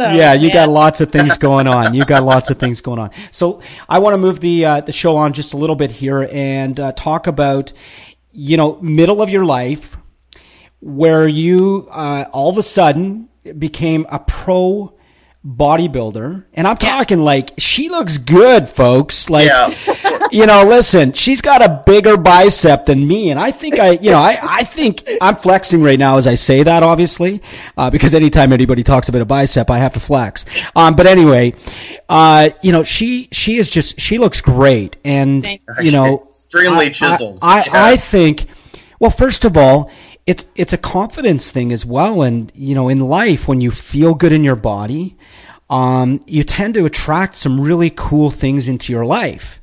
though. 0.00 0.10
Yeah, 0.10 0.32
you 0.32 0.52
got 0.52 0.68
lots 0.68 1.00
of 1.00 1.12
things 1.12 1.36
going 1.48 1.66
on. 1.66 1.94
You 1.94 2.04
got 2.04 2.24
lots 2.24 2.50
of 2.50 2.58
things 2.58 2.80
going 2.80 2.98
on. 2.98 3.10
So 3.30 3.62
I 3.88 3.98
want 3.98 4.14
to 4.14 4.18
move 4.18 4.40
the 4.40 4.64
uh, 4.64 4.80
the 4.80 4.92
show 4.92 5.16
on 5.16 5.32
just 5.32 5.52
a 5.52 5.56
little 5.56 5.76
bit 5.76 5.90
here 5.92 6.28
and 6.32 6.78
uh, 6.80 6.92
talk 6.92 7.26
about 7.26 7.72
you 8.32 8.56
know 8.56 8.78
middle 8.80 9.22
of 9.22 9.30
your 9.30 9.44
life 9.44 9.96
where 10.80 11.28
you 11.28 11.88
uh, 11.90 12.24
all 12.32 12.50
of 12.50 12.58
a 12.58 12.62
sudden 12.62 13.28
became 13.58 14.06
a 14.10 14.18
pro 14.18 14.94
bodybuilder 15.46 16.44
and 16.52 16.66
i'm 16.66 16.76
talking 16.76 17.20
like 17.20 17.52
she 17.56 17.88
looks 17.88 18.18
good 18.18 18.68
folks. 18.68 19.30
Like 19.30 19.46
yeah. 19.46 19.72
you 20.30 20.44
know 20.44 20.64
listen 20.64 21.14
she's 21.14 21.40
got 21.40 21.62
a 21.62 21.82
bigger 21.86 22.18
bicep 22.18 22.84
than 22.84 23.06
me 23.08 23.30
and 23.30 23.40
i 23.40 23.50
think 23.50 23.78
i 23.78 23.92
you 23.92 24.10
know 24.10 24.18
i, 24.18 24.38
I 24.42 24.64
think 24.64 25.08
i'm 25.20 25.36
flexing 25.36 25.82
right 25.82 25.98
now 25.98 26.18
as 26.18 26.26
i 26.26 26.34
say 26.34 26.62
that 26.62 26.82
obviously 26.82 27.40
uh, 27.78 27.88
because 27.88 28.12
anytime 28.14 28.52
anybody 28.52 28.82
talks 28.82 29.08
about 29.08 29.22
a 29.22 29.24
bicep 29.24 29.70
i 29.70 29.78
have 29.78 29.94
to 29.94 30.00
flex. 30.00 30.44
Um, 30.76 30.94
but 30.94 31.06
anyway 31.06 31.54
uh, 32.08 32.50
you 32.60 32.72
know 32.72 32.82
she 32.82 33.28
she 33.32 33.56
is 33.56 33.70
just 33.70 33.98
she 33.98 34.18
looks 34.18 34.42
great 34.42 34.96
and 35.04 35.46
you. 35.80 35.90
know 35.90 36.18
extremely 36.18 36.90
chiseled 36.90 37.38
i, 37.40 37.60
I, 37.60 37.64
yeah. 37.64 37.70
I 37.72 37.96
think 37.96 38.46
well 38.98 39.10
first 39.10 39.46
of 39.46 39.56
all 39.56 39.90
it's 40.26 40.44
it's 40.54 40.72
a 40.72 40.78
confidence 40.78 41.50
thing 41.50 41.72
as 41.72 41.86
well 41.86 42.22
and 42.22 42.52
you 42.54 42.74
know 42.74 42.88
in 42.88 43.00
life 43.00 43.48
when 43.48 43.60
you 43.60 43.70
feel 43.70 44.14
good 44.14 44.32
in 44.32 44.44
your 44.44 44.56
body 44.56 45.16
um, 45.70 46.22
you 46.26 46.42
tend 46.42 46.74
to 46.74 46.84
attract 46.84 47.36
some 47.36 47.60
really 47.60 47.90
cool 47.90 48.30
things 48.30 48.68
into 48.68 48.92
your 48.92 49.06
life. 49.06 49.59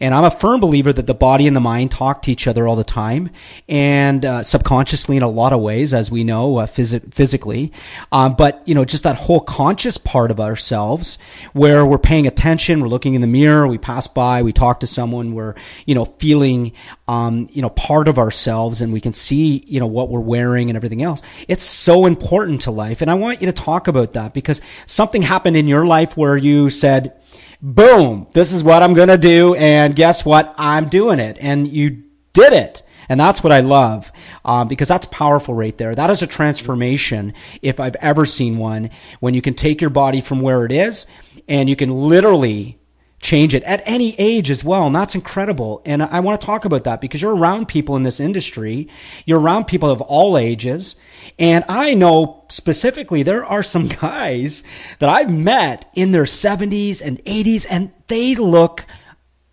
And 0.00 0.14
I'm 0.14 0.24
a 0.24 0.30
firm 0.30 0.60
believer 0.60 0.92
that 0.92 1.06
the 1.06 1.14
body 1.14 1.46
and 1.46 1.56
the 1.56 1.60
mind 1.60 1.90
talk 1.90 2.22
to 2.22 2.30
each 2.30 2.46
other 2.46 2.68
all 2.68 2.76
the 2.76 2.84
time 2.84 3.30
and 3.68 4.24
uh, 4.24 4.42
subconsciously 4.42 5.16
in 5.16 5.22
a 5.22 5.28
lot 5.28 5.52
of 5.52 5.60
ways, 5.60 5.92
as 5.92 6.10
we 6.10 6.22
know, 6.22 6.58
uh, 6.58 6.66
phys- 6.66 7.12
physically. 7.12 7.72
Um, 8.12 8.36
but, 8.36 8.62
you 8.64 8.74
know, 8.74 8.84
just 8.84 9.02
that 9.02 9.16
whole 9.16 9.40
conscious 9.40 9.98
part 9.98 10.30
of 10.30 10.38
ourselves 10.38 11.18
where 11.52 11.84
we're 11.84 11.98
paying 11.98 12.26
attention, 12.26 12.80
we're 12.80 12.88
looking 12.88 13.14
in 13.14 13.20
the 13.20 13.26
mirror, 13.26 13.66
we 13.66 13.78
pass 13.78 14.06
by, 14.06 14.42
we 14.42 14.52
talk 14.52 14.80
to 14.80 14.86
someone, 14.86 15.34
we're, 15.34 15.54
you 15.84 15.94
know, 15.94 16.04
feeling, 16.04 16.72
um, 17.08 17.48
you 17.52 17.62
know, 17.62 17.70
part 17.70 18.06
of 18.06 18.18
ourselves 18.18 18.80
and 18.80 18.92
we 18.92 19.00
can 19.00 19.12
see, 19.12 19.64
you 19.66 19.80
know, 19.80 19.86
what 19.86 20.10
we're 20.10 20.20
wearing 20.20 20.70
and 20.70 20.76
everything 20.76 21.02
else. 21.02 21.22
It's 21.48 21.64
so 21.64 22.06
important 22.06 22.62
to 22.62 22.70
life. 22.70 23.00
And 23.00 23.10
I 23.10 23.14
want 23.14 23.40
you 23.40 23.46
to 23.46 23.52
talk 23.52 23.88
about 23.88 24.12
that 24.12 24.32
because 24.32 24.60
something 24.86 25.22
happened 25.22 25.56
in 25.56 25.66
your 25.66 25.86
life 25.86 26.16
where 26.16 26.36
you 26.36 26.70
said, 26.70 27.14
boom, 27.60 28.26
this 28.32 28.52
is 28.52 28.62
what 28.62 28.82
I'm 28.82 28.94
going 28.94 29.08
to 29.08 29.18
do. 29.18 29.54
And 29.54 29.96
guess 29.96 30.24
what? 30.24 30.54
I'm 30.58 30.88
doing 30.88 31.18
it. 31.18 31.38
And 31.40 31.68
you 31.68 32.04
did 32.32 32.52
it. 32.52 32.82
And 33.08 33.18
that's 33.18 33.42
what 33.42 33.52
I 33.52 33.60
love, 33.60 34.12
um, 34.44 34.68
because 34.68 34.88
that's 34.88 35.06
powerful 35.06 35.54
right 35.54 35.76
there. 35.78 35.94
That 35.94 36.10
is 36.10 36.20
a 36.20 36.26
transformation, 36.26 37.32
if 37.62 37.80
I've 37.80 37.96
ever 37.96 38.26
seen 38.26 38.58
one, 38.58 38.90
when 39.20 39.32
you 39.32 39.40
can 39.40 39.54
take 39.54 39.80
your 39.80 39.90
body 39.90 40.20
from 40.20 40.42
where 40.42 40.66
it 40.66 40.72
is 40.72 41.06
and 41.48 41.70
you 41.70 41.76
can 41.76 41.90
literally 41.90 42.77
change 43.20 43.52
it 43.52 43.62
at 43.64 43.82
any 43.84 44.14
age 44.18 44.50
as 44.50 44.62
well. 44.62 44.86
And 44.86 44.94
that's 44.94 45.14
incredible. 45.14 45.82
And 45.84 46.02
I 46.02 46.20
want 46.20 46.40
to 46.40 46.46
talk 46.46 46.64
about 46.64 46.84
that 46.84 47.00
because 47.00 47.20
you're 47.20 47.36
around 47.36 47.66
people 47.66 47.96
in 47.96 48.02
this 48.02 48.20
industry. 48.20 48.88
You're 49.26 49.40
around 49.40 49.66
people 49.66 49.90
of 49.90 50.00
all 50.00 50.38
ages. 50.38 50.96
And 51.38 51.64
I 51.68 51.94
know 51.94 52.44
specifically 52.48 53.22
there 53.22 53.44
are 53.44 53.62
some 53.62 53.88
guys 54.00 54.62
that 55.00 55.08
I've 55.08 55.30
met 55.30 55.90
in 55.94 56.12
their 56.12 56.24
70s 56.24 57.02
and 57.04 57.22
80s 57.24 57.66
and 57.68 57.92
they 58.06 58.34
look 58.34 58.86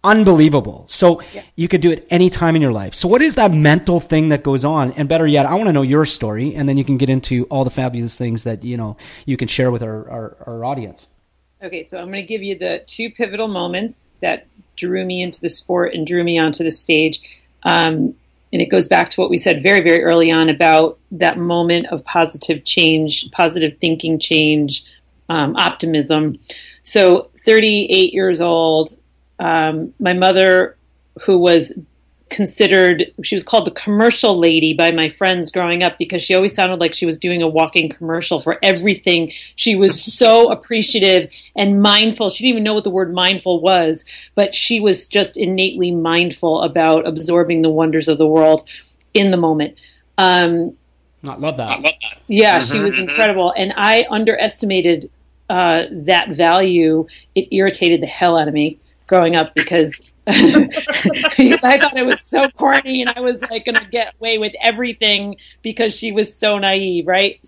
unbelievable. 0.03 0.85
So 0.87 1.21
yeah. 1.33 1.43
you 1.55 1.67
could 1.67 1.81
do 1.81 1.89
it 1.89 2.07
any 2.11 2.29
time 2.29 2.55
in 2.55 2.61
your 2.61 2.71
life. 2.71 2.93
So 2.93 3.07
what 3.07 3.23
is 3.23 3.33
that 3.35 3.51
mental 3.51 3.99
thing 3.99 4.29
that 4.29 4.43
goes 4.43 4.63
on? 4.63 4.91
And 4.91 5.09
better 5.09 5.25
yet, 5.25 5.47
I 5.47 5.55
want 5.55 5.67
to 5.67 5.73
know 5.73 5.81
your 5.81 6.05
story 6.05 6.53
and 6.53 6.69
then 6.69 6.77
you 6.77 6.85
can 6.85 6.97
get 6.97 7.09
into 7.09 7.45
all 7.45 7.63
the 7.63 7.71
fabulous 7.71 8.15
things 8.15 8.43
that, 8.43 8.63
you 8.63 8.77
know, 8.77 8.97
you 9.25 9.35
can 9.35 9.47
share 9.47 9.71
with 9.71 9.81
our, 9.81 10.07
our, 10.09 10.37
our 10.45 10.65
audience. 10.65 11.07
Okay, 11.65 11.83
so 11.83 11.97
I'm 11.97 12.11
going 12.11 12.21
to 12.21 12.27
give 12.27 12.43
you 12.43 12.55
the 12.55 12.83
two 12.85 13.09
pivotal 13.09 13.47
moments 13.47 14.11
that 14.21 14.45
drew 14.75 15.03
me 15.03 15.23
into 15.23 15.41
the 15.41 15.49
sport 15.49 15.95
and 15.95 16.05
drew 16.05 16.23
me 16.23 16.37
onto 16.37 16.63
the 16.63 16.69
stage. 16.69 17.19
Um, 17.63 18.13
and 18.53 18.61
it 18.61 18.67
goes 18.67 18.87
back 18.87 19.09
to 19.09 19.19
what 19.19 19.31
we 19.31 19.39
said 19.39 19.63
very, 19.63 19.81
very 19.81 20.03
early 20.03 20.31
on 20.31 20.47
about 20.49 20.99
that 21.09 21.39
moment 21.39 21.87
of 21.87 22.05
positive 22.05 22.65
change, 22.65 23.31
positive 23.31 23.79
thinking 23.79 24.19
change, 24.19 24.85
um, 25.27 25.55
optimism. 25.55 26.37
So, 26.83 27.31
38 27.47 28.13
years 28.13 28.41
old, 28.41 28.95
um, 29.39 29.91
my 29.99 30.13
mother, 30.13 30.77
who 31.23 31.39
was 31.39 31.73
considered 32.29 33.05
she 33.23 33.35
was 33.35 33.43
called 33.43 33.65
the 33.65 33.71
commercial 33.71 34.37
lady 34.37 34.73
by 34.73 34.89
my 34.91 35.07
friends 35.07 35.51
growing 35.51 35.83
up 35.83 35.97
because 35.99 36.23
she 36.23 36.33
always 36.33 36.53
sounded 36.53 36.79
like 36.79 36.93
she 36.93 37.05
was 37.05 37.19
doing 37.19 37.41
a 37.43 37.47
walking 37.47 37.87
commercial 37.87 38.39
for 38.39 38.57
everything 38.63 39.31
she 39.55 39.75
was 39.75 40.01
so 40.01 40.51
appreciative 40.51 41.31
and 41.55 41.83
mindful 41.83 42.29
she 42.29 42.43
didn't 42.43 42.53
even 42.53 42.63
know 42.63 42.73
what 42.73 42.83
the 42.83 42.89
word 42.89 43.13
mindful 43.13 43.61
was 43.61 44.03
but 44.33 44.55
she 44.55 44.79
was 44.79 45.07
just 45.07 45.37
innately 45.37 45.91
mindful 45.91 46.63
about 46.63 47.07
absorbing 47.07 47.61
the 47.61 47.69
wonders 47.69 48.07
of 48.07 48.17
the 48.17 48.27
world 48.27 48.67
in 49.13 49.29
the 49.29 49.37
moment 49.37 49.77
um, 50.17 50.75
I 51.29 51.35
love 51.35 51.57
that. 51.57 51.81
Yeah, 52.27 52.59
mm-hmm, 52.59 52.71
she 52.71 52.79
was 52.79 52.95
mm-hmm. 52.95 53.09
incredible, 53.09 53.53
and 53.57 53.73
I 53.75 54.05
underestimated 54.09 55.09
uh, 55.49 55.83
that 55.91 56.29
value. 56.29 57.07
It 57.33 57.53
irritated 57.53 58.01
the 58.01 58.07
hell 58.07 58.37
out 58.37 58.47
of 58.47 58.53
me 58.53 58.79
growing 59.07 59.35
up 59.35 59.53
because 59.55 59.99
because 60.25 61.63
I 61.63 61.77
thought 61.77 61.95
it 61.95 62.05
was 62.05 62.21
so 62.21 62.49
corny 62.49 63.01
and 63.01 63.11
I 63.11 63.19
was 63.19 63.41
like 63.41 63.65
going 63.65 63.75
to 63.75 63.85
get 63.85 64.15
away 64.19 64.39
with 64.39 64.53
everything 64.61 65.35
because 65.61 65.93
she 65.93 66.11
was 66.11 66.35
so 66.35 66.57
naive, 66.57 67.05
right? 67.05 67.39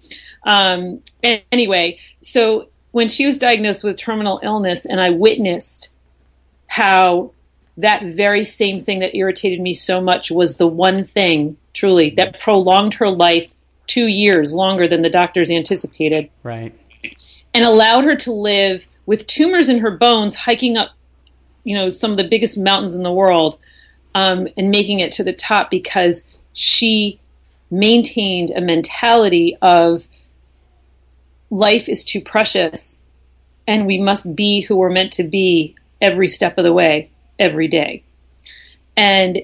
Um, 0.46 1.02
anyway, 1.24 1.98
so 2.22 2.70
when 2.92 3.10
she 3.10 3.26
was 3.26 3.38
diagnosed 3.38 3.84
with 3.84 3.98
terminal 3.98 4.40
illness 4.44 4.86
and 4.86 5.02
I 5.02 5.10
witnessed 5.10 5.90
how 6.68 7.32
that 7.78 8.04
very 8.04 8.44
same 8.44 8.84
thing 8.84 9.00
that 9.00 9.16
irritated 9.16 9.60
me 9.60 9.74
so 9.74 10.02
much 10.02 10.30
was 10.30 10.58
the 10.58 10.68
one 10.68 11.04
thing 11.04 11.58
truly 11.74 12.12
that 12.12 12.40
prolonged 12.40 12.96
her 12.96 13.10
life 13.10 13.52
two 13.88 14.08
years 14.08 14.54
longer 14.54 14.88
than 14.88 15.02
the 15.02 15.10
doctors 15.10 15.50
anticipated. 15.50 16.30
Right. 16.44 16.76
And 17.54 17.64
allowed 17.64 18.04
her 18.04 18.16
to 18.18 18.32
live 18.32 18.88
with 19.06 19.26
tumors 19.26 19.70
in 19.70 19.80
her 19.80 19.92
bones 19.92 20.36
hiking 20.36 20.78
up 20.78 20.92
you 21.68 21.76
know 21.76 21.90
some 21.90 22.12
of 22.12 22.18
the 22.18 22.24
biggest 22.24 22.58
mountains 22.58 22.96
in 22.96 23.04
the 23.04 23.12
world 23.12 23.58
um, 24.16 24.48
and 24.56 24.72
making 24.72 25.02
it 25.02 25.12
to 25.12 25.24
the 25.24 25.34
top 25.34 25.70
because 25.70 26.24
she 26.54 27.20
maintained 27.70 28.52
a 28.52 28.62
mentality 28.62 29.58
of 29.62 30.08
life 31.50 31.90
is 31.90 32.06
too 32.06 32.22
precious 32.22 33.04
and 33.68 33.86
we 33.86 34.00
must 34.00 34.34
be 34.34 34.62
who 34.62 34.78
we're 34.78 34.90
meant 34.90 35.12
to 35.12 35.24
be 35.24 35.76
every 36.02 36.30
step 36.30 36.58
of 36.58 36.64
the 36.64 36.72
way 36.72 37.12
every 37.38 37.68
day. 37.68 38.02
And 38.96 39.40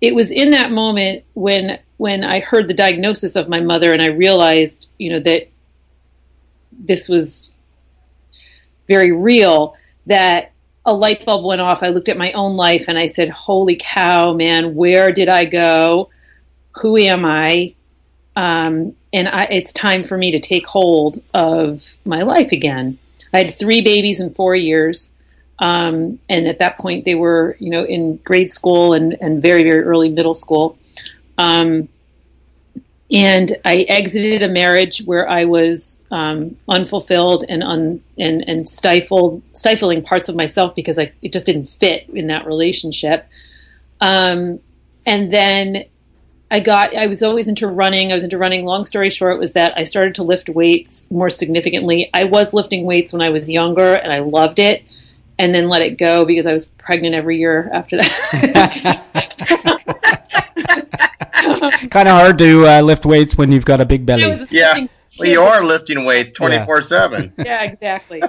it 0.00 0.14
was 0.14 0.30
in 0.30 0.50
that 0.50 0.70
moment 0.70 1.24
when 1.34 1.80
when 1.96 2.24
i 2.24 2.40
heard 2.40 2.68
the 2.68 2.74
diagnosis 2.74 3.36
of 3.36 3.48
my 3.48 3.60
mother 3.60 3.92
and 3.92 4.02
i 4.02 4.06
realized 4.06 4.88
you 4.98 5.08
know 5.08 5.20
that 5.20 5.48
this 6.72 7.08
was 7.08 7.52
very 8.86 9.12
real 9.12 9.76
that 10.04 10.52
a 10.86 10.92
light 10.92 11.24
bulb 11.24 11.44
went 11.44 11.60
off. 11.60 11.82
I 11.82 11.88
looked 11.88 12.08
at 12.08 12.16
my 12.16 12.32
own 12.32 12.56
life 12.56 12.86
and 12.88 12.98
I 12.98 13.06
said, 13.06 13.30
Holy 13.30 13.76
cow, 13.76 14.32
man, 14.34 14.74
where 14.74 15.12
did 15.12 15.28
I 15.28 15.44
go? 15.44 16.10
Who 16.82 16.96
am 16.96 17.24
I? 17.24 17.74
Um, 18.36 18.94
and 19.12 19.28
I, 19.28 19.42
it's 19.44 19.72
time 19.72 20.04
for 20.04 20.18
me 20.18 20.32
to 20.32 20.40
take 20.40 20.66
hold 20.66 21.22
of 21.32 21.96
my 22.04 22.22
life 22.22 22.52
again. 22.52 22.98
I 23.32 23.38
had 23.38 23.54
three 23.54 23.80
babies 23.80 24.20
in 24.20 24.34
four 24.34 24.54
years. 24.54 25.10
Um, 25.60 26.18
and 26.28 26.48
at 26.48 26.58
that 26.58 26.78
point, 26.78 27.04
they 27.04 27.14
were, 27.14 27.56
you 27.60 27.70
know, 27.70 27.84
in 27.84 28.16
grade 28.18 28.50
school 28.50 28.92
and, 28.92 29.16
and 29.20 29.40
very, 29.40 29.62
very 29.62 29.82
early 29.82 30.08
middle 30.08 30.34
school. 30.34 30.76
Um, 31.38 31.88
and 33.14 33.56
I 33.64 33.82
exited 33.82 34.42
a 34.42 34.48
marriage 34.48 34.98
where 35.04 35.28
I 35.28 35.44
was 35.44 36.00
um, 36.10 36.56
unfulfilled 36.68 37.44
and 37.48 37.62
un, 37.62 38.02
and 38.18 38.42
and 38.48 38.68
stifled 38.68 39.40
stifling 39.52 40.02
parts 40.02 40.28
of 40.28 40.34
myself 40.34 40.74
because 40.74 40.98
I 40.98 41.12
it 41.22 41.32
just 41.32 41.46
didn't 41.46 41.70
fit 41.70 42.08
in 42.12 42.26
that 42.26 42.44
relationship. 42.44 43.28
Um, 44.00 44.58
and 45.06 45.32
then 45.32 45.84
I 46.50 46.58
got 46.58 46.96
I 46.96 47.06
was 47.06 47.22
always 47.22 47.46
into 47.46 47.68
running. 47.68 48.10
I 48.10 48.14
was 48.14 48.24
into 48.24 48.36
running. 48.36 48.64
Long 48.64 48.84
story 48.84 49.10
short 49.10 49.38
was 49.38 49.52
that 49.52 49.78
I 49.78 49.84
started 49.84 50.16
to 50.16 50.24
lift 50.24 50.48
weights 50.48 51.08
more 51.08 51.30
significantly. 51.30 52.10
I 52.12 52.24
was 52.24 52.52
lifting 52.52 52.84
weights 52.84 53.12
when 53.12 53.22
I 53.22 53.28
was 53.28 53.48
younger 53.48 53.94
and 53.94 54.12
I 54.12 54.18
loved 54.18 54.58
it 54.58 54.84
and 55.38 55.54
then 55.54 55.68
let 55.68 55.82
it 55.82 55.98
go 55.98 56.24
because 56.24 56.48
I 56.48 56.52
was 56.52 56.66
pregnant 56.66 57.14
every 57.14 57.38
year 57.38 57.70
after 57.72 57.98
that. 57.98 59.02
kind 61.90 62.08
of 62.08 62.14
hard 62.14 62.38
to 62.38 62.66
uh, 62.66 62.80
lift 62.80 63.04
weights 63.04 63.36
when 63.36 63.52
you've 63.52 63.64
got 63.64 63.80
a 63.80 63.84
big 63.84 64.06
belly. 64.06 64.46
Yeah. 64.50 64.86
Well, 65.18 65.28
you 65.28 65.42
are 65.42 65.64
lifting 65.64 66.04
weight 66.04 66.34
24 66.34 66.82
7. 66.82 67.32
Yeah, 67.44 67.62
exactly. 67.62 68.22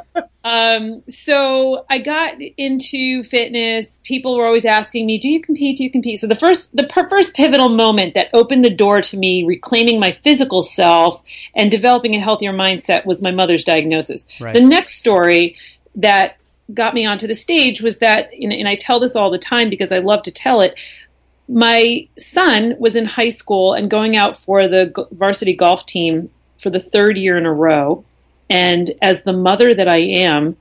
um, 0.43 1.03
so 1.09 1.85
I 1.89 1.97
got 1.99 2.35
into 2.57 3.23
fitness. 3.23 4.01
People 4.03 4.37
were 4.37 4.45
always 4.45 4.65
asking 4.65 5.05
me, 5.07 5.17
Do 5.17 5.29
you 5.29 5.41
compete? 5.41 5.77
Do 5.77 5.83
you 5.83 5.89
compete? 5.89 6.19
So 6.19 6.27
the 6.27 6.35
first, 6.35 6.75
the 6.75 6.87
first 7.09 7.33
pivotal 7.33 7.69
moment 7.69 8.13
that 8.13 8.29
opened 8.33 8.63
the 8.63 8.69
door 8.69 9.01
to 9.01 9.17
me 9.17 9.43
reclaiming 9.45 9.99
my 9.99 10.11
physical 10.11 10.63
self 10.63 11.21
and 11.55 11.71
developing 11.71 12.15
a 12.15 12.19
healthier 12.19 12.53
mindset 12.53 13.05
was 13.05 13.21
my 13.21 13.31
mother's 13.31 13.63
diagnosis. 13.63 14.27
Right. 14.39 14.53
The 14.53 14.61
next 14.61 14.95
story 14.95 15.57
that 15.95 16.37
got 16.73 16.93
me 16.93 17.05
onto 17.05 17.27
the 17.27 17.35
stage 17.35 17.81
was 17.81 17.99
that, 17.99 18.31
and 18.33 18.67
I 18.67 18.75
tell 18.75 18.99
this 18.99 19.15
all 19.15 19.29
the 19.29 19.37
time 19.37 19.69
because 19.69 19.91
I 19.91 19.99
love 19.99 20.23
to 20.23 20.31
tell 20.31 20.61
it 20.61 20.79
my 21.47 22.07
son 22.17 22.75
was 22.79 22.95
in 22.95 23.05
high 23.05 23.29
school 23.29 23.73
and 23.73 23.89
going 23.89 24.15
out 24.15 24.37
for 24.37 24.67
the 24.67 25.07
varsity 25.11 25.53
golf 25.53 25.85
team 25.85 26.29
for 26.59 26.69
the 26.69 26.79
third 26.79 27.17
year 27.17 27.37
in 27.37 27.45
a 27.45 27.53
row. 27.53 28.03
And 28.49 28.91
as 29.01 29.23
the 29.23 29.33
mother 29.33 29.73
that 29.73 29.87
I 29.87 29.97
am, 29.97 30.57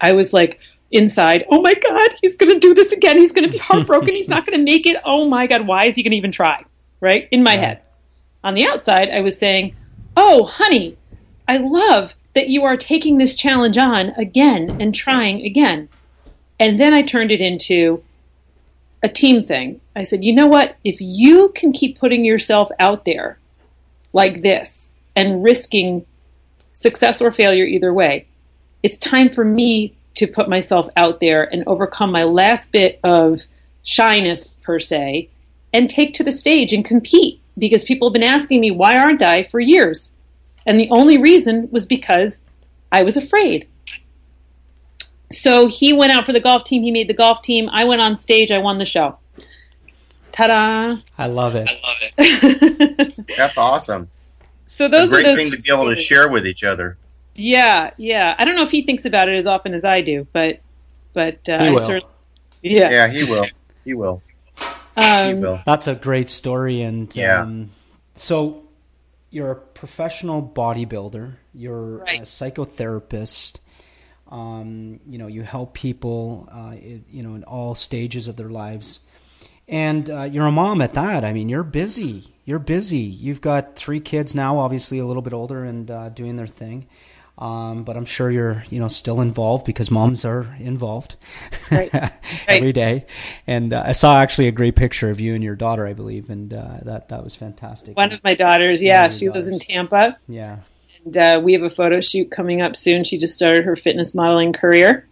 I 0.00 0.12
was 0.12 0.32
like 0.32 0.60
inside, 0.90 1.44
oh 1.50 1.60
my 1.60 1.74
God, 1.74 2.10
he's 2.22 2.36
going 2.36 2.52
to 2.52 2.60
do 2.60 2.74
this 2.74 2.92
again. 2.92 3.18
He's 3.18 3.32
going 3.32 3.44
to 3.44 3.50
be 3.50 3.58
heartbroken. 3.58 4.14
he's 4.14 4.28
not 4.28 4.46
going 4.46 4.58
to 4.58 4.64
make 4.64 4.86
it. 4.86 4.96
Oh 5.04 5.28
my 5.28 5.46
God, 5.46 5.66
why 5.66 5.86
is 5.86 5.96
he 5.96 6.02
going 6.02 6.12
to 6.12 6.16
even 6.16 6.32
try? 6.32 6.64
Right? 7.00 7.28
In 7.30 7.42
my 7.42 7.54
yeah. 7.54 7.60
head. 7.60 7.82
On 8.44 8.54
the 8.54 8.66
outside, 8.66 9.10
I 9.10 9.20
was 9.20 9.36
saying, 9.36 9.74
oh, 10.16 10.44
honey, 10.44 10.96
I 11.46 11.58
love 11.58 12.14
that 12.34 12.48
you 12.48 12.64
are 12.64 12.76
taking 12.76 13.18
this 13.18 13.34
challenge 13.34 13.76
on 13.78 14.10
again 14.10 14.80
and 14.80 14.94
trying 14.94 15.44
again. 15.44 15.88
And 16.60 16.78
then 16.78 16.94
I 16.94 17.02
turned 17.02 17.30
it 17.30 17.40
into, 17.40 18.02
a 19.02 19.08
team 19.08 19.44
thing. 19.44 19.80
I 19.94 20.02
said, 20.02 20.24
you 20.24 20.34
know 20.34 20.46
what? 20.46 20.76
If 20.84 21.00
you 21.00 21.50
can 21.54 21.72
keep 21.72 21.98
putting 21.98 22.24
yourself 22.24 22.70
out 22.78 23.04
there 23.04 23.38
like 24.12 24.42
this 24.42 24.94
and 25.14 25.42
risking 25.42 26.06
success 26.74 27.20
or 27.20 27.32
failure 27.32 27.64
either 27.64 27.92
way, 27.92 28.26
it's 28.82 28.98
time 28.98 29.30
for 29.30 29.44
me 29.44 29.96
to 30.14 30.26
put 30.26 30.48
myself 30.48 30.88
out 30.96 31.20
there 31.20 31.42
and 31.52 31.62
overcome 31.66 32.10
my 32.10 32.24
last 32.24 32.72
bit 32.72 32.98
of 33.04 33.42
shyness, 33.82 34.48
per 34.48 34.78
se, 34.78 35.30
and 35.72 35.88
take 35.88 36.14
to 36.14 36.24
the 36.24 36.32
stage 36.32 36.72
and 36.72 36.84
compete 36.84 37.40
because 37.56 37.84
people 37.84 38.08
have 38.08 38.12
been 38.12 38.22
asking 38.22 38.60
me, 38.60 38.70
why 38.70 38.98
aren't 38.98 39.22
I 39.22 39.42
for 39.42 39.60
years? 39.60 40.12
And 40.66 40.78
the 40.78 40.90
only 40.90 41.18
reason 41.18 41.68
was 41.70 41.86
because 41.86 42.40
I 42.90 43.02
was 43.02 43.16
afraid 43.16 43.68
so 45.30 45.66
he 45.66 45.92
went 45.92 46.12
out 46.12 46.26
for 46.26 46.32
the 46.32 46.40
golf 46.40 46.64
team. 46.64 46.82
He 46.82 46.90
made 46.90 47.08
the 47.08 47.14
golf 47.14 47.42
team. 47.42 47.68
I 47.70 47.84
went 47.84 48.00
on 48.00 48.16
stage. 48.16 48.50
I 48.50 48.58
won 48.58 48.78
the 48.78 48.84
show. 48.84 49.18
Ta-da! 50.32 50.96
I 51.18 51.26
love 51.26 51.54
it. 51.56 51.68
I 51.68 51.80
love 51.86 51.96
it. 52.18 53.26
That's 53.36 53.58
awesome. 53.58 54.08
So 54.66 54.88
those 54.88 55.10
a 55.10 55.16
great 55.16 55.26
are 55.26 55.36
thing 55.36 55.50
to 55.50 55.56
be 55.56 55.72
able 55.72 55.94
to 55.94 56.00
share 56.00 56.28
with 56.28 56.46
each 56.46 56.62
other. 56.62 56.96
Yeah, 57.34 57.90
yeah. 57.96 58.34
I 58.38 58.44
don't 58.44 58.54
know 58.54 58.62
if 58.62 58.70
he 58.70 58.82
thinks 58.82 59.04
about 59.04 59.28
it 59.28 59.36
as 59.36 59.46
often 59.46 59.74
as 59.74 59.84
I 59.84 60.00
do, 60.00 60.26
but 60.32 60.60
but 61.12 61.48
uh, 61.48 61.62
he 61.64 61.70
will. 61.70 62.00
yeah, 62.62 62.90
yeah, 62.90 63.08
he 63.08 63.24
will. 63.24 63.46
He 63.84 63.94
will. 63.94 64.22
Um, 64.96 65.28
he 65.28 65.34
will. 65.34 65.60
That's 65.64 65.86
a 65.86 65.94
great 65.94 66.28
story, 66.28 66.82
and 66.82 67.14
yeah. 67.16 67.42
Um, 67.42 67.70
so 68.14 68.64
you're 69.30 69.50
a 69.50 69.56
professional 69.56 70.42
bodybuilder. 70.42 71.34
You're 71.54 71.98
right. 71.98 72.20
a 72.20 72.24
psychotherapist 72.24 73.58
Um, 74.30 75.00
you 75.08 75.18
know, 75.18 75.26
you 75.26 75.42
help 75.42 75.74
people, 75.74 76.48
uh, 76.52 76.74
you 77.10 77.22
know, 77.22 77.34
in 77.34 77.44
all 77.44 77.74
stages 77.74 78.28
of 78.28 78.36
their 78.36 78.50
lives. 78.50 79.00
And 79.68 80.08
uh, 80.08 80.22
you're 80.22 80.46
a 80.46 80.52
mom 80.52 80.80
at 80.80 80.94
that. 80.94 81.24
I 81.24 81.32
mean, 81.32 81.48
you're 81.48 81.62
busy. 81.62 82.32
You're 82.44 82.58
busy. 82.58 82.98
You've 82.98 83.40
got 83.40 83.76
three 83.76 84.00
kids 84.00 84.34
now, 84.34 84.58
obviously 84.58 84.98
a 84.98 85.06
little 85.06 85.22
bit 85.22 85.34
older 85.34 85.64
and 85.64 85.90
uh, 85.90 86.08
doing 86.08 86.36
their 86.36 86.46
thing. 86.46 86.86
Um, 87.38 87.84
but 87.84 87.96
I'm 87.96 88.04
sure 88.04 88.30
you're, 88.30 88.64
you 88.68 88.80
know, 88.80 88.88
still 88.88 89.20
involved 89.20 89.64
because 89.64 89.92
moms 89.92 90.24
are 90.24 90.56
involved 90.58 91.14
right. 91.70 91.90
every 92.48 92.72
day. 92.72 93.06
And 93.46 93.72
uh, 93.72 93.84
I 93.86 93.92
saw 93.92 94.18
actually 94.18 94.48
a 94.48 94.52
great 94.52 94.74
picture 94.74 95.08
of 95.08 95.20
you 95.20 95.34
and 95.34 95.44
your 95.44 95.54
daughter, 95.54 95.86
I 95.86 95.92
believe, 95.92 96.30
and 96.30 96.52
uh, 96.52 96.78
that 96.82 97.10
that 97.10 97.22
was 97.22 97.36
fantastic. 97.36 97.96
One 97.96 98.12
of 98.12 98.24
my 98.24 98.34
daughters, 98.34 98.82
yeah, 98.82 99.08
she 99.10 99.26
daughters. 99.26 99.46
lives 99.46 99.62
in 99.62 99.72
Tampa. 99.72 100.18
Yeah, 100.26 100.58
uh, 101.16 101.40
we 101.42 101.52
have 101.52 101.62
a 101.62 101.70
photo 101.70 102.00
shoot 102.00 102.30
coming 102.30 102.60
up 102.60 102.76
soon. 102.76 103.04
She 103.04 103.18
just 103.18 103.34
started 103.34 103.64
her 103.64 103.76
fitness 103.76 104.14
modeling 104.14 104.52
career 104.52 105.06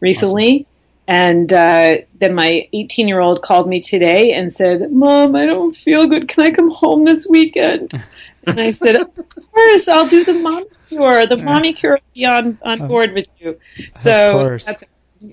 recently. 0.00 0.60
Awesome. 0.60 0.74
And 1.08 1.52
uh, 1.52 1.96
then 2.18 2.34
my 2.34 2.68
18 2.72 3.08
year 3.08 3.20
old 3.20 3.42
called 3.42 3.68
me 3.68 3.80
today 3.80 4.34
and 4.34 4.52
said, 4.52 4.92
Mom, 4.92 5.34
I 5.34 5.46
don't 5.46 5.74
feel 5.74 6.06
good. 6.06 6.28
Can 6.28 6.44
I 6.44 6.50
come 6.50 6.70
home 6.70 7.04
this 7.04 7.26
weekend? 7.28 7.92
And 8.46 8.60
I 8.60 8.70
said, 8.70 8.96
Of 8.96 9.10
course, 9.52 9.88
I'll 9.88 10.08
do 10.08 10.24
the 10.24 10.32
mom 10.32 10.64
cure. 10.88 11.26
The 11.26 11.36
mommy 11.36 11.74
cure 11.74 11.94
will 11.94 12.14
be 12.14 12.24
on, 12.24 12.56
on 12.62 12.88
board 12.88 13.12
with 13.12 13.26
you. 13.38 13.58
So 13.94 14.56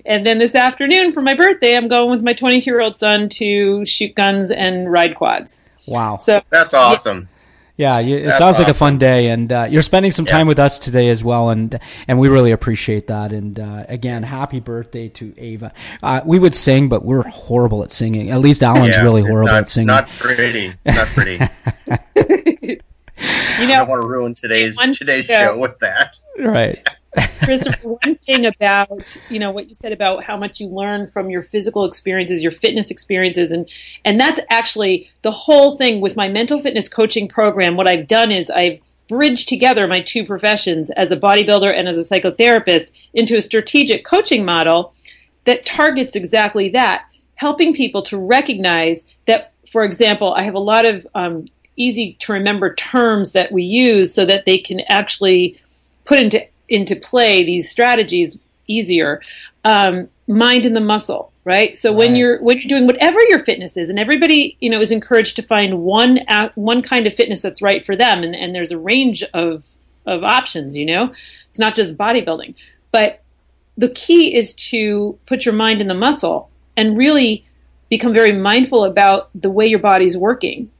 and 0.04 0.26
then 0.26 0.38
this 0.38 0.54
afternoon 0.54 1.12
for 1.12 1.22
my 1.22 1.34
birthday, 1.34 1.76
I'm 1.76 1.88
going 1.88 2.10
with 2.10 2.22
my 2.22 2.32
22 2.32 2.70
year 2.70 2.80
old 2.80 2.96
son 2.96 3.28
to 3.30 3.84
shoot 3.84 4.14
guns 4.14 4.50
and 4.50 4.90
ride 4.90 5.14
quads. 5.14 5.60
Wow. 5.86 6.16
So 6.18 6.42
that's 6.50 6.74
awesome. 6.74 7.20
Yeah, 7.20 7.35
you, 7.98 8.16
it 8.16 8.24
That's 8.24 8.38
sounds 8.38 8.54
awesome. 8.54 8.64
like 8.64 8.70
a 8.70 8.74
fun 8.74 8.98
day, 8.98 9.28
and 9.28 9.52
uh, 9.52 9.66
you're 9.68 9.82
spending 9.82 10.10
some 10.10 10.24
time 10.24 10.46
yeah. 10.46 10.48
with 10.48 10.58
us 10.58 10.78
today 10.78 11.08
as 11.10 11.22
well, 11.22 11.50
and 11.50 11.78
and 12.08 12.18
we 12.18 12.28
really 12.28 12.52
appreciate 12.52 13.08
that. 13.08 13.32
And 13.32 13.60
uh, 13.60 13.84
again, 13.88 14.22
happy 14.22 14.60
birthday 14.60 15.08
to 15.10 15.34
Ava. 15.36 15.72
Uh, 16.02 16.22
we 16.24 16.38
would 16.38 16.54
sing, 16.54 16.88
but 16.88 17.04
we're 17.04 17.22
horrible 17.28 17.82
at 17.82 17.92
singing. 17.92 18.30
At 18.30 18.40
least 18.40 18.62
Alan's 18.62 18.96
yeah, 18.96 19.02
really 19.02 19.22
horrible 19.22 19.48
not, 19.48 19.62
at 19.62 19.68
singing. 19.68 19.88
Not 19.88 20.08
pretty. 20.08 20.74
Not 20.86 21.06
pretty. 21.08 21.38
you 23.60 23.66
know, 23.66 23.74
I 23.74 23.78
don't 23.78 23.88
want 23.88 24.02
to 24.02 24.08
ruin 24.08 24.34
today's 24.34 24.78
today's 24.94 25.26
show 25.26 25.58
with 25.58 25.78
that. 25.80 26.18
Right. 26.38 26.86
Christopher, 27.38 27.88
one 28.02 28.16
thing 28.26 28.46
about 28.46 29.16
you 29.30 29.38
know 29.38 29.50
what 29.50 29.68
you 29.68 29.74
said 29.74 29.92
about 29.92 30.24
how 30.24 30.36
much 30.36 30.60
you 30.60 30.68
learn 30.68 31.08
from 31.08 31.30
your 31.30 31.42
physical 31.42 31.84
experiences, 31.84 32.42
your 32.42 32.52
fitness 32.52 32.90
experiences, 32.90 33.50
and 33.50 33.68
and 34.04 34.20
that's 34.20 34.40
actually 34.50 35.10
the 35.22 35.30
whole 35.30 35.76
thing 35.76 36.00
with 36.00 36.16
my 36.16 36.28
mental 36.28 36.60
fitness 36.60 36.88
coaching 36.88 37.28
program. 37.28 37.76
What 37.76 37.88
I've 37.88 38.06
done 38.06 38.30
is 38.30 38.50
I've 38.50 38.80
bridged 39.08 39.48
together 39.48 39.86
my 39.86 40.00
two 40.00 40.24
professions 40.24 40.90
as 40.90 41.12
a 41.12 41.16
bodybuilder 41.16 41.72
and 41.72 41.88
as 41.88 41.96
a 41.96 42.00
psychotherapist 42.00 42.90
into 43.14 43.36
a 43.36 43.40
strategic 43.40 44.04
coaching 44.04 44.44
model 44.44 44.92
that 45.44 45.64
targets 45.64 46.16
exactly 46.16 46.68
that, 46.70 47.06
helping 47.36 47.72
people 47.72 48.02
to 48.02 48.18
recognize 48.18 49.06
that, 49.26 49.52
for 49.70 49.84
example, 49.84 50.34
I 50.34 50.42
have 50.42 50.54
a 50.54 50.60
lot 50.60 50.84
of 50.84 51.06
um, 51.14 51.46
easy 51.76 52.14
to 52.20 52.32
remember 52.32 52.74
terms 52.74 53.32
that 53.32 53.52
we 53.52 53.62
use 53.62 54.12
so 54.12 54.24
that 54.26 54.44
they 54.44 54.58
can 54.58 54.80
actually 54.88 55.60
put 56.04 56.18
into 56.18 56.44
into 56.68 56.96
play 56.96 57.44
these 57.44 57.70
strategies 57.70 58.38
easier. 58.66 59.20
Um, 59.64 60.08
mind 60.28 60.66
and 60.66 60.74
the 60.74 60.80
muscle, 60.80 61.32
right? 61.44 61.76
So 61.76 61.90
right. 61.90 61.98
when 61.98 62.16
you're 62.16 62.40
when 62.42 62.58
you're 62.58 62.68
doing 62.68 62.86
whatever 62.86 63.20
your 63.28 63.44
fitness 63.44 63.76
is, 63.76 63.88
and 63.90 63.98
everybody 63.98 64.56
you 64.60 64.70
know 64.70 64.80
is 64.80 64.92
encouraged 64.92 65.36
to 65.36 65.42
find 65.42 65.80
one 65.80 66.20
one 66.54 66.82
kind 66.82 67.06
of 67.06 67.14
fitness 67.14 67.40
that's 67.40 67.62
right 67.62 67.84
for 67.84 67.96
them, 67.96 68.22
and, 68.22 68.34
and 68.34 68.54
there's 68.54 68.72
a 68.72 68.78
range 68.78 69.22
of 69.34 69.64
of 70.06 70.22
options. 70.22 70.76
You 70.76 70.86
know, 70.86 71.14
it's 71.48 71.58
not 71.58 71.74
just 71.74 71.96
bodybuilding, 71.96 72.54
but 72.92 73.22
the 73.76 73.88
key 73.90 74.34
is 74.34 74.54
to 74.54 75.18
put 75.26 75.44
your 75.44 75.54
mind 75.54 75.80
in 75.80 75.88
the 75.88 75.94
muscle 75.94 76.50
and 76.76 76.96
really 76.96 77.46
become 77.88 78.12
very 78.12 78.32
mindful 78.32 78.84
about 78.84 79.30
the 79.34 79.50
way 79.50 79.66
your 79.66 79.78
body's 79.78 80.16
working 80.16 80.70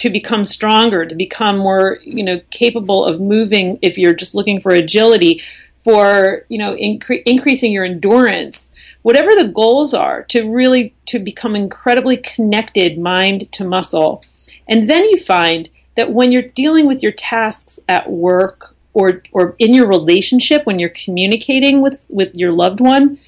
to 0.00 0.08
become 0.08 0.46
stronger, 0.46 1.04
to 1.04 1.14
become 1.14 1.58
more, 1.58 1.98
you 2.02 2.24
know, 2.24 2.40
capable 2.50 3.04
of 3.04 3.20
moving 3.20 3.78
if 3.82 3.98
you're 3.98 4.14
just 4.14 4.34
looking 4.34 4.58
for 4.58 4.72
agility, 4.72 5.42
for, 5.84 6.44
you 6.48 6.56
know, 6.56 6.74
incre- 6.74 7.22
increasing 7.26 7.70
your 7.70 7.84
endurance, 7.84 8.72
whatever 9.02 9.34
the 9.34 9.48
goals 9.48 9.92
are, 9.92 10.22
to 10.24 10.50
really 10.50 10.94
to 11.06 11.18
become 11.18 11.54
incredibly 11.54 12.16
connected 12.16 12.98
mind 12.98 13.52
to 13.52 13.62
muscle. 13.62 14.22
And 14.66 14.88
then 14.88 15.04
you 15.04 15.18
find 15.18 15.68
that 15.96 16.12
when 16.12 16.32
you're 16.32 16.42
dealing 16.42 16.86
with 16.86 17.02
your 17.02 17.12
tasks 17.12 17.78
at 17.86 18.10
work 18.10 18.74
or 18.94 19.22
or 19.32 19.54
in 19.58 19.74
your 19.74 19.86
relationship 19.86 20.64
when 20.64 20.78
you're 20.78 20.88
communicating 20.88 21.82
with 21.82 22.06
with 22.08 22.34
your 22.34 22.52
loved 22.52 22.80
one, 22.80 23.18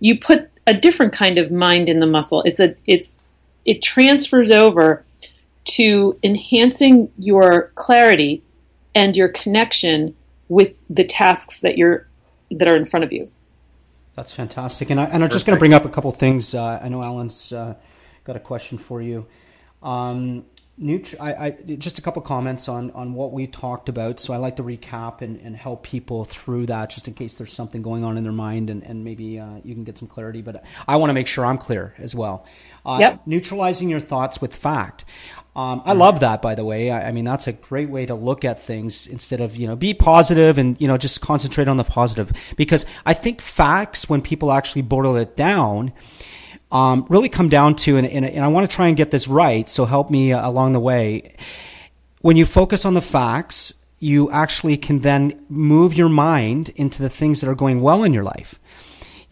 you 0.00 0.18
put 0.18 0.48
a 0.66 0.72
different 0.72 1.12
kind 1.12 1.36
of 1.36 1.52
mind 1.52 1.90
in 1.90 2.00
the 2.00 2.06
muscle. 2.06 2.42
It's 2.42 2.60
a 2.60 2.74
it's 2.86 3.16
it 3.66 3.82
transfers 3.82 4.50
over 4.50 5.04
to 5.64 6.18
enhancing 6.22 7.10
your 7.18 7.72
clarity 7.74 8.42
and 8.94 9.16
your 9.16 9.28
connection 9.28 10.14
with 10.48 10.76
the 10.90 11.04
tasks 11.04 11.60
that 11.60 11.78
you're 11.78 12.06
that 12.50 12.68
are 12.68 12.76
in 12.76 12.84
front 12.84 13.04
of 13.04 13.12
you. 13.12 13.30
That's 14.14 14.32
fantastic, 14.32 14.90
and, 14.90 15.00
I, 15.00 15.04
and 15.04 15.24
I'm 15.24 15.30
just 15.30 15.46
going 15.46 15.56
to 15.56 15.58
bring 15.58 15.72
up 15.72 15.86
a 15.86 15.88
couple 15.88 16.12
things. 16.12 16.54
Uh, 16.54 16.78
I 16.82 16.88
know 16.88 17.02
Alan's 17.02 17.50
uh, 17.52 17.76
got 18.24 18.36
a 18.36 18.40
question 18.40 18.76
for 18.76 19.00
you. 19.00 19.26
Um, 19.82 20.44
Nutri- 20.80 21.20
I, 21.20 21.46
I, 21.46 21.50
just 21.50 21.98
a 21.98 22.02
couple 22.02 22.22
comments 22.22 22.68
on, 22.68 22.90
on 22.92 23.14
what 23.14 23.32
we 23.32 23.46
talked 23.46 23.88
about. 23.88 24.20
So 24.20 24.32
I 24.32 24.36
like 24.36 24.56
to 24.56 24.62
recap 24.62 25.20
and, 25.20 25.40
and 25.40 25.56
help 25.56 25.82
people 25.82 26.24
through 26.24 26.66
that, 26.66 26.90
just 26.90 27.08
in 27.08 27.14
case 27.14 27.34
there's 27.36 27.52
something 27.52 27.82
going 27.82 28.04
on 28.04 28.16
in 28.16 28.22
their 28.22 28.32
mind, 28.32 28.70
and, 28.70 28.82
and 28.82 29.04
maybe 29.04 29.38
uh, 29.38 29.60
you 29.64 29.74
can 29.74 29.84
get 29.84 29.98
some 29.98 30.08
clarity. 30.08 30.42
But 30.42 30.64
I 30.88 30.96
want 30.96 31.10
to 31.10 31.14
make 31.14 31.26
sure 31.26 31.44
I'm 31.44 31.58
clear 31.58 31.94
as 31.98 32.14
well. 32.14 32.46
Uh, 32.84 32.98
yep. 33.00 33.22
Neutralizing 33.26 33.88
your 33.88 34.00
thoughts 34.00 34.40
with 34.40 34.54
fact. 34.54 35.04
Um, 35.54 35.82
I 35.84 35.92
love 35.92 36.20
that, 36.20 36.40
by 36.40 36.54
the 36.54 36.64
way. 36.64 36.90
I, 36.90 37.08
I, 37.08 37.12
mean, 37.12 37.26
that's 37.26 37.46
a 37.46 37.52
great 37.52 37.90
way 37.90 38.06
to 38.06 38.14
look 38.14 38.42
at 38.42 38.62
things 38.62 39.06
instead 39.06 39.42
of, 39.42 39.54
you 39.54 39.66
know, 39.66 39.76
be 39.76 39.92
positive 39.92 40.56
and, 40.56 40.80
you 40.80 40.88
know, 40.88 40.96
just 40.96 41.20
concentrate 41.20 41.68
on 41.68 41.76
the 41.76 41.84
positive. 41.84 42.32
Because 42.56 42.86
I 43.04 43.12
think 43.12 43.42
facts, 43.42 44.08
when 44.08 44.22
people 44.22 44.50
actually 44.50 44.82
boil 44.82 45.14
it 45.16 45.36
down, 45.36 45.92
um, 46.70 47.04
really 47.10 47.28
come 47.28 47.50
down 47.50 47.76
to, 47.76 47.98
and, 47.98 48.06
and, 48.06 48.24
and 48.24 48.42
I 48.42 48.48
want 48.48 48.68
to 48.68 48.74
try 48.74 48.88
and 48.88 48.96
get 48.96 49.10
this 49.10 49.28
right, 49.28 49.68
so 49.68 49.84
help 49.84 50.10
me 50.10 50.32
uh, 50.32 50.48
along 50.48 50.72
the 50.72 50.80
way. 50.80 51.36
When 52.22 52.38
you 52.38 52.46
focus 52.46 52.86
on 52.86 52.94
the 52.94 53.02
facts, 53.02 53.74
you 53.98 54.30
actually 54.30 54.78
can 54.78 55.00
then 55.00 55.44
move 55.50 55.92
your 55.94 56.08
mind 56.08 56.70
into 56.76 57.02
the 57.02 57.10
things 57.10 57.42
that 57.42 57.50
are 57.50 57.54
going 57.54 57.82
well 57.82 58.04
in 58.04 58.14
your 58.14 58.24
life 58.24 58.58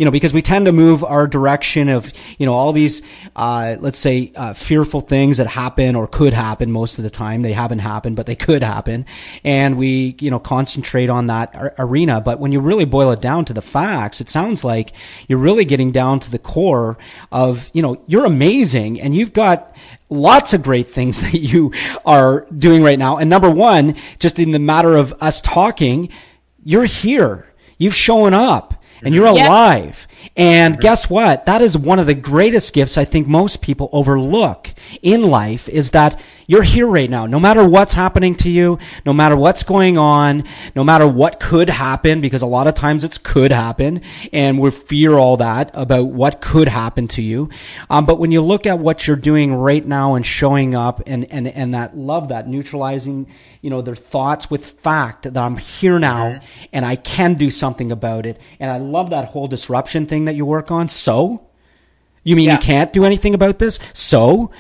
you 0.01 0.07
know, 0.07 0.11
because 0.11 0.33
we 0.33 0.41
tend 0.41 0.65
to 0.65 0.73
move 0.73 1.05
our 1.05 1.27
direction 1.27 1.91
of, 1.91 2.11
you 2.39 2.47
know, 2.47 2.55
all 2.55 2.73
these, 2.73 3.03
uh, 3.37 3.77
let's 3.81 3.99
say, 3.99 4.33
uh, 4.35 4.55
fearful 4.55 5.03
things 5.03 5.37
that 5.37 5.47
happen 5.47 5.95
or 5.95 6.07
could 6.07 6.33
happen 6.33 6.73
most 6.73 6.97
of 6.97 7.05
the 7.05 7.11
time. 7.11 7.43
They 7.43 7.53
haven't 7.53 7.81
happened, 7.81 8.17
but 8.17 8.25
they 8.25 8.35
could 8.35 8.63
happen. 8.63 9.05
And 9.45 9.77
we, 9.77 10.17
you 10.19 10.31
know, 10.31 10.39
concentrate 10.39 11.11
on 11.11 11.27
that 11.27 11.55
ar- 11.55 11.75
arena. 11.79 12.19
But 12.23 12.41
when 12.41 12.51
you 12.51 12.61
really 12.61 12.87
boil 12.87 13.11
it 13.11 13.21
down 13.21 13.45
to 13.45 13.53
the 13.53 13.61
facts, 13.61 14.23
it 14.23 14.31
sounds 14.31 14.65
like 14.65 14.95
you're 15.29 15.39
really 15.39 15.67
getting 15.67 15.93
down 15.93 16.19
to 16.21 16.31
the 16.31 16.39
core 16.39 16.97
of, 17.31 17.69
you 17.75 17.83
know, 17.83 18.03
you're 18.07 18.25
amazing 18.25 18.99
and 19.03 19.15
you've 19.15 19.35
got 19.35 19.77
lots 20.09 20.55
of 20.55 20.63
great 20.63 20.89
things 20.89 21.21
that 21.31 21.39
you 21.39 21.75
are 22.07 22.47
doing 22.57 22.83
right 22.83 22.99
now. 22.99 23.19
And 23.19 23.29
number 23.29 23.51
one, 23.51 23.97
just 24.19 24.39
in 24.39 24.53
the 24.53 24.59
matter 24.59 24.97
of 24.97 25.13
us 25.21 25.43
talking, 25.43 26.09
you're 26.65 26.87
here. 26.87 27.53
You've 27.77 27.95
shown 27.95 28.33
up 28.33 28.80
and 29.03 29.15
you're 29.15 29.27
alive. 29.27 30.07
And 30.37 30.79
guess 30.79 31.09
what? 31.09 31.47
That 31.47 31.63
is 31.63 31.77
one 31.77 31.99
of 31.99 32.07
the 32.07 32.15
greatest 32.15 32.73
gifts 32.73 32.99
I 32.99 33.05
think 33.05 33.27
most 33.27 33.63
people 33.63 33.89
overlook 33.93 34.71
in 35.03 35.23
life 35.23 35.69
is 35.69 35.91
that 35.91 36.21
you're 36.47 36.63
here 36.65 36.87
right 36.87 37.09
now. 37.09 37.27
No 37.27 37.39
matter 37.39 37.67
what's 37.67 37.95
happening 37.95 38.35
to 38.37 38.51
you, 38.51 38.79
no 39.07 39.13
matter 39.13 39.37
what's 39.37 39.63
going 39.63 39.97
on, 39.97 40.45
no 40.75 40.83
matter 40.83 41.07
what 41.07 41.39
could 41.39 41.71
happen, 41.71 42.21
because 42.21 42.43
a 42.43 42.47
lot 42.47 42.67
of 42.67 42.75
times 42.75 43.05
it's 43.05 43.19
could 43.19 43.53
happen 43.53 44.03
and 44.33 44.59
we 44.59 44.71
fear 44.73 45.15
all 45.15 45.37
that 45.37 45.71
about 45.75 46.09
what 46.09 46.41
could 46.41 46.67
happen 46.67 47.07
to 47.09 47.23
you. 47.23 47.51
Um, 47.89 48.05
but 48.05 48.19
when 48.19 48.33
you 48.33 48.41
look 48.41 48.67
at 48.67 48.81
what 48.81 49.07
you're 49.07 49.17
doing 49.17 49.55
right 49.55 49.87
now 49.87 50.17
and 50.17 50.27
showing 50.27 50.75
up 50.75 51.03
and, 51.07 51.25
and, 51.31 51.47
and 51.47 51.73
that 51.73 51.97
love, 51.97 52.29
that 52.29 52.49
neutralizing, 52.49 53.29
you 53.61 53.71
know, 53.71 53.83
their 53.83 53.95
thoughts 53.95 54.51
with 54.51 54.65
fact 54.65 55.25
that 55.25 55.37
I'm 55.37 55.57
here 55.57 55.99
now 55.99 56.31
mm-hmm. 56.31 56.65
and 56.73 56.85
I 56.85 56.97
can 56.97 57.35
do 57.35 57.51
something 57.51 57.93
about 57.93 58.27
it. 58.27 58.41
And 58.59 58.71
I 58.71 58.79
love 58.79 59.11
that 59.11 59.27
whole 59.27 59.49
disruption 59.49 60.07
thing 60.07 60.25
that 60.25 60.35
you 60.35 60.47
work 60.47 60.71
on. 60.71 60.89
So 60.89 61.47
you 62.25 62.37
mean 62.37 62.47
yeah. 62.47 62.55
you 62.55 62.59
can't 62.59 62.93
do 62.93 63.05
anything 63.05 63.35
about 63.35 63.59
this? 63.59 63.79
So 63.93 64.51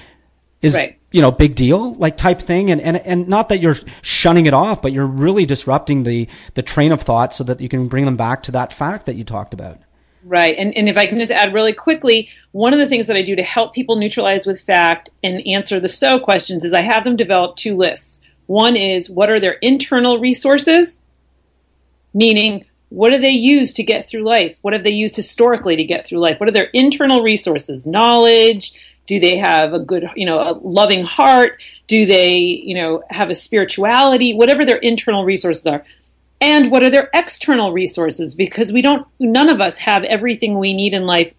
is, 0.61 0.76
right 0.76 1.01
you 1.12 1.20
know, 1.20 1.32
big 1.32 1.55
deal, 1.55 1.94
like 1.94 2.16
type 2.16 2.40
thing. 2.40 2.70
And, 2.70 2.80
and, 2.80 2.96
and 2.98 3.28
not 3.28 3.48
that 3.48 3.61
you're 3.61 3.76
shunning 4.03 4.46
it 4.46 4.55
off, 4.55 4.80
but 4.80 4.92
you're 4.92 5.07
really 5.07 5.44
disrupting 5.44 6.05
the, 6.05 6.28
the 6.55 6.62
train 6.62 6.92
of 6.92 7.03
thought 7.03 7.34
so 7.34 7.44
that 7.44 7.61
you 7.61 7.68
can 7.68 7.88
bring 7.88 8.05
them 8.05 8.16
back 8.16 8.42
to 8.44 8.53
that 8.53 8.72
fact 8.72 9.07
that 9.07 9.16
you 9.16 9.24
talked 9.24 9.53
about. 9.53 9.78
Right. 10.22 10.55
And, 10.57 10.76
and 10.76 10.88
if 10.88 10.96
I 10.96 11.07
can 11.07 11.18
just 11.18 11.32
add 11.32 11.55
really 11.55 11.72
quickly, 11.72 12.28
one 12.53 12.72
of 12.72 12.78
the 12.78 12.86
things 12.86 13.07
that 13.07 13.16
I 13.16 13.22
do 13.22 13.34
to 13.36 13.42
help 13.42 13.74
people 13.74 13.96
neutralize 13.96 14.46
with 14.46 14.61
fact 14.61 15.11
and 15.24 15.44
answer 15.46 15.80
the 15.80 15.88
so 15.88 16.18
questions 16.18 16.64
is 16.64 16.72
I 16.72 16.82
have 16.82 17.05
them 17.05 17.16
develop 17.16 17.57
two 17.57 17.76
lists. 17.76 18.20
One 18.51 18.74
is 18.74 19.09
what 19.09 19.30
are 19.30 19.38
their 19.38 19.53
internal 19.53 20.18
resources, 20.18 21.01
meaning 22.12 22.64
what 22.88 23.11
do 23.11 23.20
they 23.20 23.30
use 23.30 23.72
to 23.74 23.84
get 23.84 24.09
through 24.09 24.24
life? 24.24 24.57
What 24.62 24.72
have 24.72 24.82
they 24.82 24.90
used 24.90 25.14
historically 25.14 25.76
to 25.76 25.84
get 25.84 26.05
through 26.05 26.18
life? 26.18 26.40
What 26.40 26.48
are 26.48 26.53
their 26.53 26.70
internal 26.72 27.22
resources? 27.22 27.86
Knowledge? 27.86 28.72
Do 29.07 29.20
they 29.20 29.38
have 29.38 29.72
a 29.72 29.78
good, 29.78 30.11
you 30.16 30.26
know, 30.26 30.40
a 30.40 30.59
loving 30.66 31.05
heart? 31.05 31.62
Do 31.86 32.07
they, 32.07 32.38
you 32.38 32.74
know, 32.74 33.05
have 33.09 33.30
a 33.30 33.36
spirituality? 33.36 34.34
Whatever 34.34 34.64
their 34.64 34.78
internal 34.78 35.24
resources 35.24 35.64
are. 35.66 35.84
And 36.40 36.72
what 36.72 36.82
are 36.82 36.90
their 36.90 37.09
external 37.14 37.70
resources? 37.70 38.34
Because 38.34 38.72
we 38.72 38.82
don't, 38.82 39.07
none 39.20 39.48
of 39.48 39.61
us 39.61 39.78
have 39.78 40.03
everything 40.03 40.59
we 40.59 40.72
need 40.72 40.92
in 40.92 41.07
life 41.07 41.32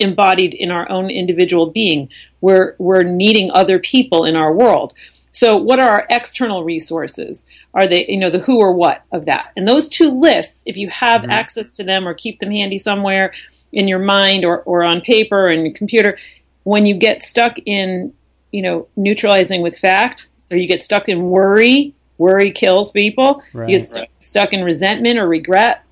embodied 0.00 0.52
in 0.52 0.70
our 0.70 0.86
own 0.90 1.08
individual 1.08 1.70
being. 1.70 2.10
We're, 2.42 2.74
we're 2.76 3.04
needing 3.04 3.50
other 3.52 3.78
people 3.78 4.26
in 4.26 4.36
our 4.36 4.52
world. 4.52 4.92
So, 5.32 5.56
what 5.56 5.78
are 5.78 5.88
our 5.90 6.06
external 6.10 6.64
resources? 6.64 7.44
Are 7.74 7.86
they, 7.86 8.06
you 8.08 8.16
know, 8.16 8.30
the 8.30 8.38
who 8.38 8.58
or 8.58 8.72
what 8.72 9.02
of 9.12 9.26
that? 9.26 9.52
And 9.56 9.68
those 9.68 9.88
two 9.88 10.10
lists, 10.10 10.62
if 10.66 10.76
you 10.76 10.88
have 10.88 11.22
mm-hmm. 11.22 11.30
access 11.30 11.70
to 11.72 11.84
them 11.84 12.08
or 12.08 12.14
keep 12.14 12.40
them 12.40 12.50
handy 12.50 12.78
somewhere 12.78 13.32
in 13.72 13.88
your 13.88 13.98
mind 13.98 14.44
or, 14.44 14.62
or 14.62 14.82
on 14.82 15.00
paper 15.00 15.48
and 15.48 15.62
your 15.62 15.74
computer, 15.74 16.18
when 16.64 16.86
you 16.86 16.94
get 16.94 17.22
stuck 17.22 17.58
in, 17.66 18.12
you 18.52 18.62
know, 18.62 18.88
neutralizing 18.96 19.62
with 19.62 19.76
fact, 19.76 20.28
or 20.50 20.56
you 20.56 20.66
get 20.66 20.82
stuck 20.82 21.08
in 21.08 21.30
worry, 21.30 21.94
worry 22.16 22.50
kills 22.50 22.90
people. 22.90 23.42
Right. 23.52 23.68
You 23.68 23.78
get 23.78 23.86
stuck, 23.86 24.08
stuck, 24.18 24.52
in 24.52 24.64
resentment 24.64 25.18
or 25.18 25.28
regret. 25.28 25.84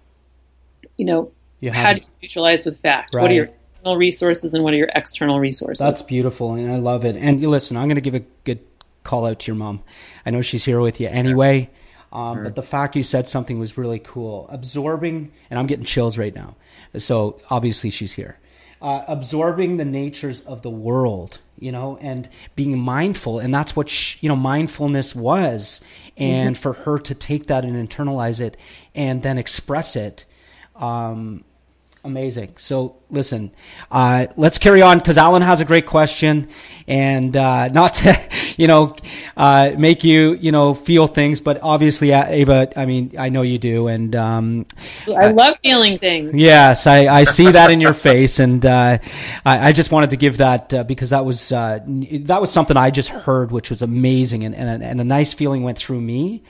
You 0.97 1.05
know, 1.05 1.33
you 1.61 1.73
how 1.73 1.95
do 1.95 2.01
you 2.01 2.07
neutralize 2.23 2.65
with 2.65 2.81
fact? 2.81 3.15
Right. 3.15 3.23
What 3.23 3.31
are 3.31 3.35
your 3.35 3.49
internal 3.77 3.97
resources 3.97 4.55
and 4.55 4.65
what 4.65 4.75
are 4.75 4.79
your 4.79 4.91
external 4.95 5.41
resources? 5.41 5.85
That's 5.85 6.03
beautiful, 6.03 6.55
and 6.55 6.71
I 6.71 6.77
love 6.77 7.05
it. 7.05 7.17
And 7.17 7.41
you 7.41 7.51
listen, 7.51 7.77
I'm 7.77 7.89
going 7.89 7.97
to 7.97 8.01
give 8.01 8.15
a 8.15 8.25
good 8.45 8.61
call 9.07 9.27
out 9.27 9.39
to 9.41 9.47
your 9.47 9.57
mom. 9.57 9.83
I 10.27 10.31
know 10.31 10.43
she's 10.43 10.65
here 10.65 10.81
with 10.81 11.01
you 11.01 11.09
anyway. 11.09 11.71
Um, 12.13 12.45
But 12.45 12.55
the 12.55 12.63
fact 12.63 12.97
you 12.97 13.03
said 13.03 13.29
something 13.29 13.59
was 13.59 13.77
really 13.77 13.99
cool. 13.99 14.49
Absorbing, 14.51 15.33
and 15.51 15.59
I'm 15.59 15.67
getting 15.67 15.85
chills 15.85 16.17
right 16.17 16.35
now. 16.35 16.57
So 16.99 17.41
obviously 17.51 17.91
she's 17.91 18.13
here. 18.13 18.39
Uh, 18.81 19.03
absorbing 19.09 19.79
the 19.79 19.85
natures 19.85 20.41
of 20.43 20.63
the 20.63 20.71
world, 20.71 21.41
you 21.59 21.73
know, 21.73 21.99
and 22.01 22.29
being 22.55 22.79
mindful, 22.79 23.39
and 23.39 23.53
that's 23.53 23.75
what 23.75 23.89
she, 23.89 24.19
you 24.21 24.29
know 24.29 24.37
mindfulness 24.37 25.15
was. 25.15 25.81
And 26.17 26.55
mm-hmm. 26.55 26.63
for 26.63 26.73
her 26.85 26.99
to 26.99 27.15
take 27.15 27.47
that 27.47 27.65
and 27.65 27.75
internalize 27.89 28.39
it, 28.39 28.57
and 28.95 29.23
then 29.23 29.39
express 29.39 29.97
it, 29.97 30.27
um, 30.77 31.45
amazing. 32.07 32.55
So 32.57 32.97
listen, 33.11 33.51
uh, 33.91 34.27
let's 34.37 34.59
carry 34.59 34.81
on 34.81 34.99
because 34.99 35.19
Alan 35.19 35.43
has 35.43 35.61
a 35.61 35.65
great 35.65 35.85
question, 35.85 36.49
and 36.87 37.37
uh, 37.37 37.69
not 37.73 37.95
to 37.95 38.19
you 38.57 38.67
know 38.67 38.97
uh, 39.37 39.73
make 39.77 40.05
you 40.05 40.35
you 40.35 40.53
know 40.53 40.73
feel 40.73 41.07
things, 41.07 41.41
but 41.41 41.59
obviously 41.63 42.15
uh, 42.15 42.25
Ava, 42.27 42.73
I 42.77 42.87
mean 42.87 43.15
I 43.19 43.29
know 43.29 43.43
you 43.43 43.59
do, 43.59 43.89
and 43.89 44.15
um, 44.17 44.67
I 45.15 45.29
love 45.29 45.57
feeling 45.63 45.99
things. 45.99 46.33
Yes, 46.35 46.87
I, 46.87 47.07
I 47.07 47.25
see 47.25 47.51
that 47.51 47.71
in 47.71 47.81
your 47.81 47.95
face, 47.95 48.39
and 48.39 48.65
uh, 48.65 48.99
I, 49.45 49.69
I, 49.69 49.73
just 49.73 49.91
wanted 49.91 50.11
to 50.11 50.17
give 50.17 50.39
that 50.39 50.73
uh, 50.73 50.85
because 50.85 51.11
that 51.11 51.25
was 51.25 51.49
that 51.51 52.39
was 52.41 52.51
something 52.51 52.77
I 52.77 52.91
just 52.91 53.11
heard, 53.11 53.51
which 53.51 53.69
was 53.69 53.83
amazing, 53.83 54.45
and 54.45 54.55
and, 54.55 54.83
and 54.83 55.01
a 55.01 55.05
nice 55.05 55.35
feeling 55.35 55.63
went 55.65 55.77
through 55.77 56.01
me 56.01 56.45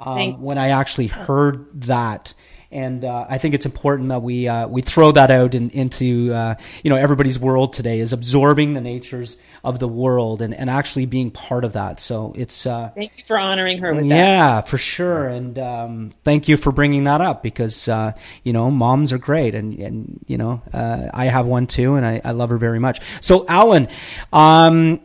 um, 0.00 0.40
when 0.42 0.58
I 0.58 0.70
actually 0.70 1.06
heard 1.06 1.66
that 1.82 2.34
and 2.72 3.04
uh, 3.04 3.26
I 3.28 3.38
think 3.38 3.54
it's 3.54 3.66
important 3.66 4.08
that 4.08 4.22
we 4.22 4.48
uh, 4.48 4.66
we 4.66 4.82
throw 4.82 5.12
that 5.12 5.30
out 5.30 5.54
in, 5.54 5.70
into 5.70 6.32
uh, 6.32 6.54
you 6.82 6.90
know 6.90 6.96
everybody's 6.96 7.38
world 7.38 7.72
today 7.72 8.00
is 8.00 8.12
absorbing 8.12 8.72
the 8.74 8.80
natures 8.80 9.36
of 9.64 9.78
the 9.78 9.86
world 9.86 10.42
and, 10.42 10.54
and 10.54 10.68
actually 10.68 11.06
being 11.06 11.30
part 11.30 11.64
of 11.64 11.74
that. 11.74 12.00
So 12.00 12.34
it's 12.36 12.66
uh, 12.66 12.90
thank 12.94 13.12
you 13.16 13.24
for 13.26 13.38
honoring 13.38 13.78
her 13.78 13.94
with 13.94 14.06
yeah, 14.06 14.56
that. 14.56 14.68
for 14.68 14.78
sure, 14.78 15.28
and 15.28 15.58
um, 15.58 16.14
thank 16.24 16.48
you 16.48 16.56
for 16.56 16.72
bringing 16.72 17.04
that 17.04 17.20
up 17.20 17.42
because 17.42 17.88
uh, 17.88 18.12
you 18.42 18.52
know 18.52 18.70
moms 18.70 19.12
are 19.12 19.18
great, 19.18 19.54
and 19.54 19.78
and 19.78 20.24
you 20.26 20.38
know 20.38 20.62
uh, 20.72 21.08
I 21.12 21.26
have 21.26 21.46
one 21.46 21.66
too, 21.66 21.94
and 21.94 22.06
I, 22.06 22.20
I 22.24 22.32
love 22.32 22.50
her 22.50 22.58
very 22.58 22.78
much. 22.78 23.00
So 23.20 23.46
Alan. 23.48 23.88
Um, 24.32 25.00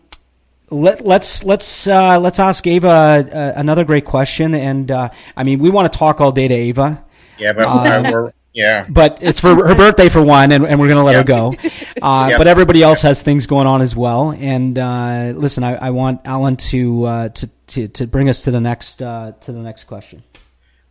let, 0.70 1.06
let's 1.06 1.46
let's 1.46 1.88
uh, 1.88 2.20
let's 2.20 2.40
ask 2.40 2.68
Ava 2.68 2.90
uh, 2.90 3.54
another 3.56 3.86
great 3.86 4.04
question, 4.04 4.54
and 4.54 4.92
uh, 4.92 5.10
I 5.38 5.46
mean 5.46 5.60
we 5.60 5.70
want 5.70 5.90
to 5.92 5.98
talk 5.98 6.20
all 6.20 6.34
day 6.34 6.50
to 6.50 6.54
Ava, 6.54 7.06
yeah, 7.40 7.54
but 7.54 7.64
uh, 7.64 8.12
we're 8.12 8.34
yeah. 8.58 8.88
But 8.90 9.20
it's 9.22 9.40
for 9.40 9.54
her 9.68 9.76
birthday 9.76 10.10
for 10.10 10.24
one, 10.24 10.52
and, 10.52 10.66
and 10.66 10.80
we're 10.80 10.88
going 10.88 10.98
to 10.98 11.04
let 11.04 11.16
her 11.16 11.24
go. 11.24 11.54
Uh, 12.02 12.28
yep. 12.30 12.40
But 12.40 12.48
everybody 12.48 12.82
else 12.82 13.04
has 13.04 13.22
things 13.22 13.46
going 13.46 13.68
on 13.68 13.84
as 13.84 13.96
well. 13.96 14.32
And 14.32 14.80
uh, 14.80 15.34
listen, 15.36 15.64
I, 15.64 15.76
I, 15.76 15.90
want 15.92 16.22
Alan 16.26 16.56
to, 16.56 17.06
uh, 17.06 17.30
to 17.30 17.48
to 17.68 17.88
to 17.90 18.08
bring 18.08 18.30
us 18.30 18.42
to 18.42 18.52
the 18.52 18.60
next 18.60 19.04
uh, 19.04 19.34
to 19.42 19.52
the 19.52 19.60
next 19.60 19.84
question. 19.84 20.24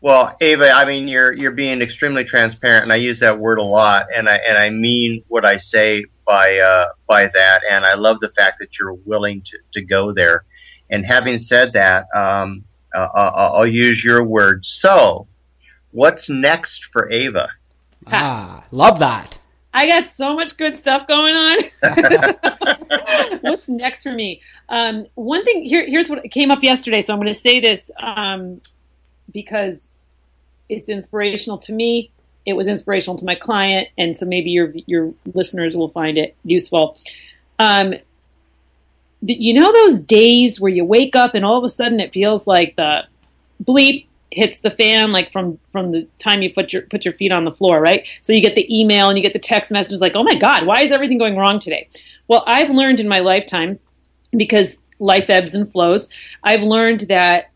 Well, 0.01 0.37
Ava, 0.41 0.71
I 0.71 0.85
mean 0.85 1.09
you're 1.09 1.33
you're 1.33 1.51
being 1.51 1.83
extremely 1.83 2.23
transparent, 2.23 2.85
and 2.85 2.93
I 2.93 2.97
use 2.97 3.19
that 3.19 3.37
word 3.37 3.59
a 3.59 3.65
lot, 3.65 4.07
and 4.15 4.29
I 4.29 4.37
and 4.49 4.57
I 4.57 4.71
mean 4.71 5.25
what 5.27 5.45
I 5.45 5.57
say 5.57 6.05
by 6.25 6.59
uh, 6.59 6.91
by 7.09 7.27
that. 7.27 7.63
And 7.69 7.85
I 7.85 7.95
love 7.95 8.21
the 8.21 8.29
fact 8.29 8.61
that 8.61 8.79
you're 8.79 8.95
willing 8.95 9.43
to, 9.43 9.59
to 9.73 9.83
go 9.85 10.13
there. 10.13 10.45
And 10.89 11.05
having 11.05 11.41
said 11.41 11.73
that, 11.73 12.07
um, 12.15 12.65
uh, 12.95 13.09
I'll 13.13 13.67
use 13.67 14.05
your 14.05 14.23
words. 14.23 14.69
So 14.69 15.27
What's 15.97 16.29
next 16.29 16.91
for 16.93 17.11
Ava? 17.11 17.49
Ah, 18.09 18.65
love 18.71 18.99
that. 18.99 19.41
I 19.73 19.89
got 19.89 20.11
so 20.11 20.35
much 20.35 20.59
good 20.59 20.77
stuff 20.77 21.07
going 21.07 21.35
on. 21.35 21.59
What's 23.41 23.67
next 23.71 24.03
for 24.03 24.13
me? 24.13 24.43
Um, 24.69 25.07
one 25.15 25.43
thing 25.47 25.65
here, 25.65 25.87
here's 25.87 26.11
what 26.11 26.23
came 26.31 26.51
up 26.51 26.63
yesterday. 26.63 27.01
So 27.01 27.15
I'm 27.15 27.19
going 27.19 27.33
to 27.33 27.39
say 27.41 27.61
this 27.61 27.91
um, 27.99 28.61
because 29.33 29.91
it's 30.69 30.91
inspirational 30.91 31.57
to 31.61 31.73
me. 31.73 32.11
It 32.45 32.53
was 32.53 32.69
inspirational 32.69 33.17
to 33.17 33.25
my 33.25 33.35
client, 33.35 33.89
and 33.97 34.19
so 34.19 34.27
maybe 34.27 34.51
your 34.51 34.75
your 34.85 35.15
listeners 35.33 35.75
will 35.75 35.89
find 35.89 36.19
it 36.19 36.37
useful. 36.45 36.99
Um, 37.59 37.95
you 39.23 39.55
know 39.55 39.73
those 39.73 39.99
days 39.99 40.61
where 40.61 40.71
you 40.71 40.85
wake 40.85 41.17
up 41.17 41.35
and 41.35 41.43
all 41.43 41.57
of 41.57 41.65
a 41.65 41.71
sudden 41.71 42.01
it 42.01 42.13
feels 42.13 42.47
like 42.47 42.77
the 42.77 43.05
bleep 43.65 44.05
hits 44.37 44.61
the 44.61 44.71
fan 44.71 45.13
like 45.13 45.33
from 45.33 45.59
from 45.73 45.93
the 45.93 46.07
time 46.19 46.43
you 46.43 46.53
put 46.53 46.73
your 46.73 46.83
put 46.83 47.05
your 47.05 47.15
feet 47.15 47.33
on 47.33 47.45
the 47.45 47.51
floor, 47.51 47.81
right? 47.81 48.05
So 48.23 48.33
you 48.33 48.43
get 48.43 48.55
the 48.55 48.81
email 48.81 49.09
and 49.09 49.17
you 49.17 49.23
get 49.23 49.33
the 49.33 49.39
text 49.39 49.73
messages 49.73 50.01
like, 50.01 50.15
"Oh 50.15 50.23
my 50.23 50.35
god, 50.35 50.67
why 50.67 50.83
is 50.83 50.93
everything 50.93 51.19
going 51.19 51.37
wrong 51.37 51.59
today?" 51.59 51.89
Well, 52.29 52.45
I've 52.47 52.71
learned 52.71 53.01
in 53.01 53.09
my 53.09 53.21
lifetime 53.21 53.79
because 54.37 54.77
life 54.99 55.31
ebbs 55.31 55.55
and 55.55 55.71
flows. 55.73 56.09
I've 56.45 56.63
learned 56.63 57.03
that 57.09 57.51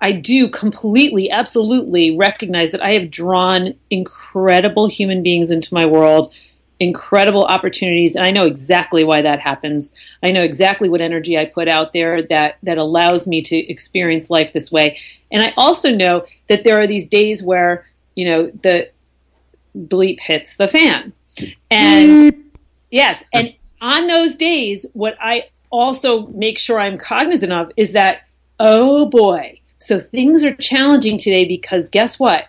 I 0.00 0.12
do 0.12 0.48
completely, 0.48 1.30
absolutely 1.30 2.16
recognize 2.16 2.72
that 2.72 2.82
I 2.82 2.92
have 2.92 3.10
drawn 3.10 3.74
incredible 3.90 4.88
human 4.88 5.22
beings 5.22 5.50
into 5.50 5.72
my 5.72 5.86
world 5.86 6.32
incredible 6.78 7.44
opportunities 7.46 8.16
and 8.16 8.26
I 8.26 8.30
know 8.30 8.44
exactly 8.44 9.02
why 9.02 9.22
that 9.22 9.40
happens. 9.40 9.92
I 10.22 10.30
know 10.30 10.42
exactly 10.42 10.88
what 10.88 11.00
energy 11.00 11.38
I 11.38 11.46
put 11.46 11.68
out 11.68 11.92
there 11.92 12.22
that 12.24 12.58
that 12.62 12.76
allows 12.76 13.26
me 13.26 13.40
to 13.42 13.56
experience 13.56 14.28
life 14.28 14.52
this 14.52 14.70
way. 14.70 14.98
And 15.32 15.42
I 15.42 15.54
also 15.56 15.90
know 15.90 16.26
that 16.48 16.64
there 16.64 16.78
are 16.80 16.86
these 16.86 17.08
days 17.08 17.42
where, 17.42 17.86
you 18.14 18.26
know, 18.26 18.50
the 18.62 18.90
bleep 19.76 20.20
hits 20.20 20.56
the 20.56 20.68
fan. 20.68 21.12
And 21.70 22.32
bleep. 22.32 22.44
yes, 22.90 23.22
and 23.32 23.54
on 23.80 24.06
those 24.06 24.36
days 24.36 24.84
what 24.92 25.16
I 25.20 25.48
also 25.70 26.26
make 26.28 26.58
sure 26.58 26.78
I'm 26.78 26.98
cognizant 26.98 27.52
of 27.52 27.72
is 27.76 27.92
that 27.92 28.22
oh 28.60 29.06
boy, 29.06 29.60
so 29.78 29.98
things 29.98 30.44
are 30.44 30.54
challenging 30.54 31.16
today 31.16 31.46
because 31.46 31.88
guess 31.88 32.18
what? 32.18 32.48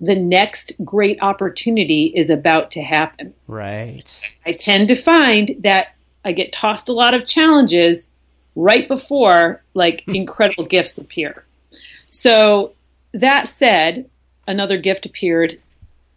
The 0.00 0.14
next 0.14 0.72
great 0.84 1.18
opportunity 1.22 2.12
is 2.14 2.30
about 2.30 2.70
to 2.72 2.82
happen. 2.82 3.34
Right. 3.46 4.34
I 4.46 4.52
tend 4.52 4.88
to 4.88 4.94
find 4.94 5.54
that 5.60 5.94
I 6.24 6.32
get 6.32 6.52
tossed 6.52 6.88
a 6.88 6.92
lot 6.92 7.14
of 7.14 7.26
challenges 7.26 8.10
right 8.56 8.88
before 8.88 9.62
like 9.74 10.04
incredible 10.08 10.64
gifts 10.64 10.98
appear. 10.98 11.44
So 12.10 12.72
that 13.12 13.46
said, 13.46 14.08
another 14.46 14.78
gift 14.78 15.06
appeared 15.06 15.60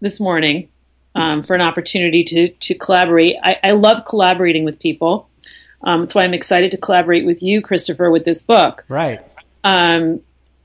this 0.01 0.19
morning 0.19 0.69
um, 1.15 1.43
for 1.43 1.53
an 1.53 1.61
opportunity 1.61 2.23
to 2.23 2.49
to 2.49 2.75
collaborate. 2.75 3.35
I, 3.43 3.57
I 3.63 3.71
love 3.71 4.05
collaborating 4.05 4.65
with 4.65 4.79
people. 4.79 5.29
Um, 5.83 6.01
that's 6.01 6.15
why 6.15 6.23
I'm 6.23 6.33
excited 6.33 6.71
to 6.71 6.77
collaborate 6.77 7.25
with 7.25 7.43
you, 7.43 7.61
Christopher, 7.61 8.09
with 8.09 8.23
this 8.23 8.41
book. 8.41 8.85
Right. 8.87 9.21
Um, 9.63 10.21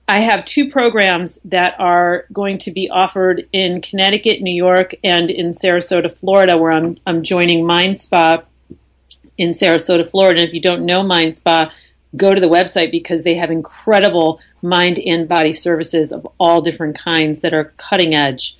I 0.08 0.20
have 0.20 0.46
two 0.46 0.70
programs 0.70 1.38
that 1.44 1.78
are 1.78 2.24
going 2.32 2.56
to 2.58 2.70
be 2.70 2.88
offered 2.88 3.46
in 3.52 3.82
Connecticut, 3.82 4.40
New 4.40 4.54
York, 4.54 4.94
and 5.04 5.30
in 5.30 5.52
Sarasota, 5.52 6.16
Florida, 6.16 6.56
where 6.56 6.72
I'm, 6.72 6.98
I'm 7.06 7.22
joining 7.22 7.66
Mind 7.66 7.98
Spa 7.98 8.42
in 9.36 9.50
Sarasota, 9.50 10.10
Florida. 10.10 10.40
And 10.40 10.48
if 10.48 10.54
you 10.54 10.62
don't 10.62 10.86
know 10.86 11.02
Mind 11.02 11.36
Spa, 11.36 11.70
go 12.16 12.34
to 12.34 12.40
the 12.40 12.48
website 12.48 12.90
because 12.90 13.22
they 13.22 13.34
have 13.34 13.50
incredible 13.50 14.40
mind 14.62 14.98
and 14.98 15.28
body 15.28 15.52
services 15.52 16.10
of 16.10 16.26
all 16.38 16.62
different 16.62 16.98
kinds 16.98 17.40
that 17.40 17.52
are 17.52 17.72
cutting 17.76 18.14
edge. 18.14 18.56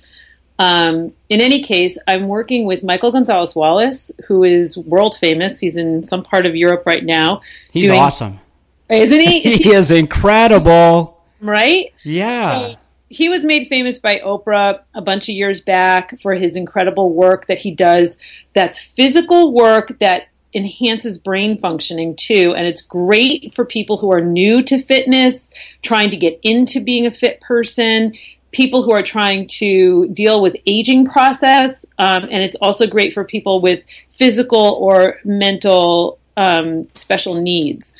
Um, 0.59 1.13
in 1.29 1.41
any 1.41 1.63
case, 1.63 1.97
I'm 2.07 2.27
working 2.27 2.65
with 2.65 2.83
Michael 2.83 3.11
Gonzalez 3.11 3.55
Wallace, 3.55 4.11
who 4.27 4.43
is 4.43 4.77
world 4.77 5.15
famous. 5.17 5.59
He's 5.59 5.77
in 5.77 6.05
some 6.05 6.21
part 6.21 6.45
of 6.45 6.55
Europe 6.55 6.83
right 6.85 7.03
now. 7.03 7.41
He's 7.71 7.85
doing, 7.85 7.99
awesome. 7.99 8.39
Isn't 8.87 9.21
he? 9.21 9.37
Is 9.47 9.57
he, 9.57 9.63
he 9.63 9.71
is 9.71 9.89
incredible 9.89 11.18
right? 11.41 11.93
Yeah. 12.03 12.59
So 12.59 12.75
he 13.09 13.29
was 13.29 13.43
made 13.43 13.67
famous 13.67 13.99
by 13.99 14.19
Oprah 14.19 14.81
a 14.93 15.01
bunch 15.01 15.29
of 15.29 15.35
years 15.35 15.61
back 15.61 16.19
for 16.21 16.35
his 16.35 16.55
incredible 16.55 17.13
work 17.13 17.47
that 17.47 17.57
he 17.57 17.71
does. 17.71 18.17
That's 18.53 18.79
physical 18.79 19.53
work 19.53 19.97
that 19.99 20.27
enhances 20.53 21.17
brain 21.17 21.57
functioning 21.59 22.15
too. 22.15 22.53
And 22.55 22.65
it's 22.67 22.81
great 22.81 23.53
for 23.53 23.65
people 23.65 23.97
who 23.97 24.11
are 24.11 24.21
new 24.21 24.63
to 24.63 24.81
fitness, 24.81 25.51
trying 25.81 26.09
to 26.11 26.17
get 26.17 26.39
into 26.43 26.79
being 26.79 27.05
a 27.05 27.11
fit 27.11 27.41
person, 27.41 28.13
people 28.51 28.81
who 28.81 28.91
are 28.91 29.03
trying 29.03 29.47
to 29.47 30.07
deal 30.09 30.41
with 30.41 30.55
aging 30.65 31.05
process. 31.05 31.85
Um, 31.97 32.23
and 32.23 32.43
it's 32.43 32.55
also 32.55 32.87
great 32.87 33.13
for 33.13 33.23
people 33.23 33.61
with 33.61 33.83
physical 34.09 34.77
or 34.79 35.19
mental 35.23 36.19
um, 36.37 36.87
special 36.93 37.35
needs. 37.35 37.93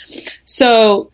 So, 0.45 1.11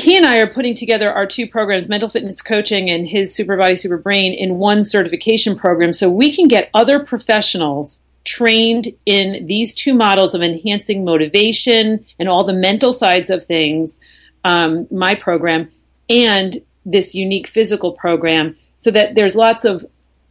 he 0.00 0.16
and 0.16 0.26
I 0.26 0.38
are 0.38 0.46
putting 0.46 0.74
together 0.74 1.12
our 1.12 1.26
two 1.26 1.46
programs, 1.46 1.88
mental 1.88 2.08
fitness 2.08 2.40
coaching 2.40 2.90
and 2.90 3.08
his 3.08 3.34
super 3.34 3.56
body, 3.56 3.76
super 3.76 3.98
brain, 3.98 4.32
in 4.32 4.58
one 4.58 4.84
certification 4.84 5.58
program 5.58 5.92
so 5.92 6.10
we 6.10 6.34
can 6.34 6.48
get 6.48 6.70
other 6.74 7.00
professionals 7.00 8.00
trained 8.24 8.88
in 9.06 9.46
these 9.46 9.74
two 9.74 9.94
models 9.94 10.34
of 10.34 10.42
enhancing 10.42 11.04
motivation 11.04 12.04
and 12.18 12.28
all 12.28 12.44
the 12.44 12.52
mental 12.52 12.92
sides 12.92 13.30
of 13.30 13.44
things, 13.44 13.98
um, 14.44 14.86
my 14.90 15.14
program, 15.14 15.70
and 16.08 16.58
this 16.84 17.14
unique 17.14 17.46
physical 17.46 17.92
program, 17.92 18.56
so 18.78 18.90
that 18.90 19.14
there's 19.14 19.36
lots 19.36 19.64
of 19.64 19.84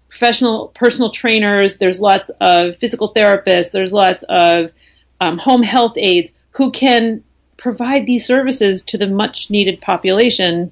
professional 0.09 0.69
personal 0.69 1.11
trainers, 1.11 1.77
there's 1.77 2.01
lots 2.01 2.29
of 2.41 2.75
physical 2.75 3.13
therapists, 3.13 3.71
there's 3.71 3.93
lots 3.93 4.23
of 4.29 4.71
um, 5.21 5.37
home 5.37 5.63
health 5.63 5.93
aides 5.97 6.31
who 6.51 6.71
can 6.71 7.23
provide 7.59 8.05
these 8.05 8.25
services 8.25 8.83
to 8.83 8.97
the 8.97 9.07
much 9.07 9.49
needed 9.49 9.81
population 9.81 10.71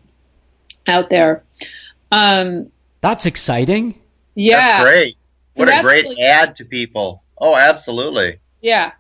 out 0.87 1.09
there. 1.09 1.43
Um, 2.11 2.71
that's 3.01 3.25
exciting. 3.25 3.99
Yeah. 4.35 4.57
That's 4.57 4.83
great. 4.83 5.17
So 5.55 5.63
what 5.63 5.79
a 5.79 5.83
great 5.83 6.05
really, 6.05 6.21
add 6.21 6.55
to 6.57 6.65
people. 6.65 7.23
Oh, 7.37 7.55
absolutely. 7.55 8.39
Yeah. 8.61 8.93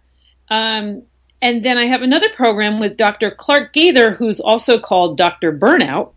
Um, 0.49 1.03
and 1.41 1.63
then 1.63 1.77
I 1.77 1.85
have 1.85 2.01
another 2.01 2.29
program 2.29 2.79
with 2.79 2.97
Dr. 2.97 3.31
Clark 3.31 3.73
Gaither, 3.73 4.11
who's 4.11 4.39
also 4.39 4.79
called 4.79 5.17
Dr. 5.17 5.57
Burnout. 5.57 6.13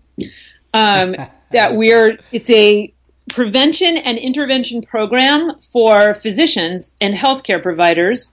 Um, 0.72 1.16
that 1.52 1.74
we're, 1.74 2.18
it's 2.32 2.50
a 2.50 2.92
prevention 3.28 3.96
and 3.96 4.18
intervention 4.18 4.82
program 4.82 5.52
for 5.72 6.14
physicians 6.14 6.94
and 7.00 7.14
healthcare 7.14 7.62
providers 7.62 8.32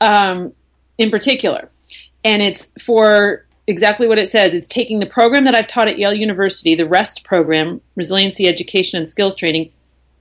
um, 0.00 0.52
in 0.98 1.10
particular 1.10 1.69
and 2.24 2.42
it's 2.42 2.72
for 2.80 3.46
exactly 3.66 4.06
what 4.06 4.18
it 4.18 4.28
says. 4.28 4.52
It's 4.52 4.66
taking 4.66 4.98
the 4.98 5.06
program 5.06 5.44
that 5.44 5.54
I've 5.54 5.66
taught 5.66 5.88
at 5.88 5.98
Yale 5.98 6.12
University, 6.12 6.74
the 6.74 6.86
REST 6.86 7.24
program, 7.24 7.80
Resiliency 7.94 8.46
Education 8.46 8.98
and 8.98 9.08
Skills 9.08 9.34
Training, 9.34 9.70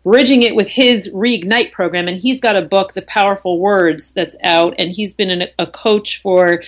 bridging 0.04 0.43
it 0.43 0.56
with 0.56 0.68
his 0.68 1.10
Reignite 1.10 1.72
program. 1.72 2.08
And 2.08 2.22
he's 2.22 2.39
got 2.39 2.56
a 2.56 2.62
book, 2.62 2.93
The 2.93 3.02
Powerful 3.02 3.60
Words, 3.60 4.12
that's 4.12 4.36
out. 4.43 4.76
And 4.78 4.91
he's 4.91 5.14
been 5.14 5.32
an, 5.32 5.47
a 5.58 5.68
coach 5.68 6.22
for 6.22 6.64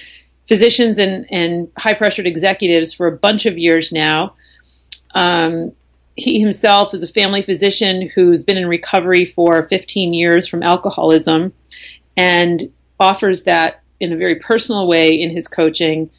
physicians 0.47 0.99
and, 0.99 1.25
and 1.31 1.71
high 1.77 1.93
pressured 1.93 2.27
executives 2.27 2.93
for 2.93 3.07
a 3.07 3.17
bunch 3.17 3.45
of 3.45 3.57
years 3.57 3.91
now. 3.91 4.33
Um, 5.13 5.71
he 6.15 6.39
himself 6.39 6.93
is 6.93 7.03
a 7.03 7.07
family 7.07 7.41
physician 7.41 8.09
who's 8.13 8.43
been 8.43 8.57
in 8.57 8.67
recovery 8.67 9.25
for 9.25 9.67
15 9.67 10.13
years 10.13 10.47
from 10.47 10.61
alcoholism 10.61 11.53
and 12.17 12.71
offers 12.99 13.43
that 13.43 13.80
in 14.01 14.11
a 14.11 14.17
very 14.17 14.35
personal 14.35 14.87
way 14.87 15.13
in 15.19 15.29
his 15.29 15.47
coaching. 15.47 16.09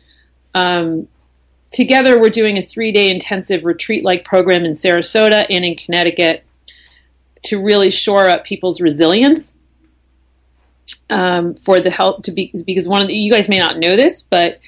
Um, 0.54 1.08
together, 1.70 2.20
we're 2.20 2.30
doing 2.30 2.58
a 2.58 2.62
three 2.62 2.92
day 2.92 3.10
intensive 3.10 3.64
retreat 3.64 4.04
like 4.04 4.24
program 4.24 4.64
in 4.64 4.72
Sarasota 4.72 5.46
and 5.50 5.64
in 5.64 5.76
Connecticut 5.76 6.44
to 7.44 7.60
really 7.60 7.90
shore 7.90 8.28
up 8.28 8.44
people's 8.44 8.80
resilience 8.80 9.56
um, 11.10 11.54
for 11.54 11.80
the 11.80 11.90
help 11.90 12.22
to 12.24 12.32
be 12.32 12.52
because 12.64 12.88
one 12.88 13.02
of 13.02 13.08
the, 13.08 13.14
you 13.14 13.30
guys 13.30 13.48
may 13.48 13.58
not 13.58 13.78
know 13.78 13.96
this, 13.96 14.22
but 14.22 14.60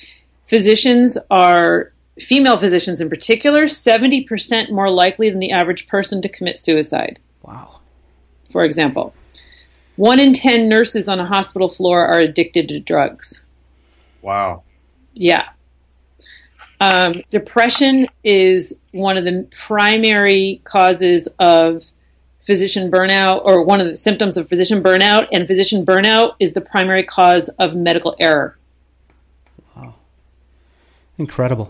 physicians 0.47 1.17
are 1.31 1.93
female 2.19 2.57
physicians 2.57 3.01
in 3.01 3.09
particular 3.09 3.65
70% 3.65 4.71
more 4.71 4.91
likely 4.91 5.31
than 5.31 5.41
the 5.41 5.51
average 5.51 5.87
person 5.89 6.23
to 6.23 6.29
commit 6.29 6.61
suicide. 6.61 7.19
Wow. 7.43 7.81
For 8.53 8.63
example. 8.63 9.15
One 9.97 10.19
in 10.19 10.33
10 10.33 10.69
nurses 10.69 11.09
on 11.09 11.21
a 11.21 11.27
hospital 11.27 11.69
floor 11.69 12.07
are 12.07 12.19
addicted 12.19 12.69
to 12.69 12.81
drugs. 12.81 13.45
Wow. 14.23 14.63
Yeah. 15.13 15.49
Um, 16.81 17.23
depression 17.31 18.09
is 18.25 18.79
one 18.93 19.17
of 19.17 19.25
the 19.25 19.47
primary 19.51 20.61
causes 20.65 21.29
of 21.39 21.85
physician 22.45 22.91
burnout, 22.91 23.43
or 23.45 23.63
one 23.63 23.81
of 23.81 23.87
the 23.87 23.97
symptoms 23.97 24.37
of 24.37 24.49
physician 24.49 24.83
burnout, 24.83 25.29
and 25.33 25.47
physician 25.47 25.87
burnout 25.87 26.35
is 26.41 26.53
the 26.53 26.61
primary 26.61 27.03
cause 27.03 27.49
of 27.59 27.75
medical 27.75 28.15
error. 28.19 28.59
Wow. 29.75 29.95
Incredible. 31.17 31.69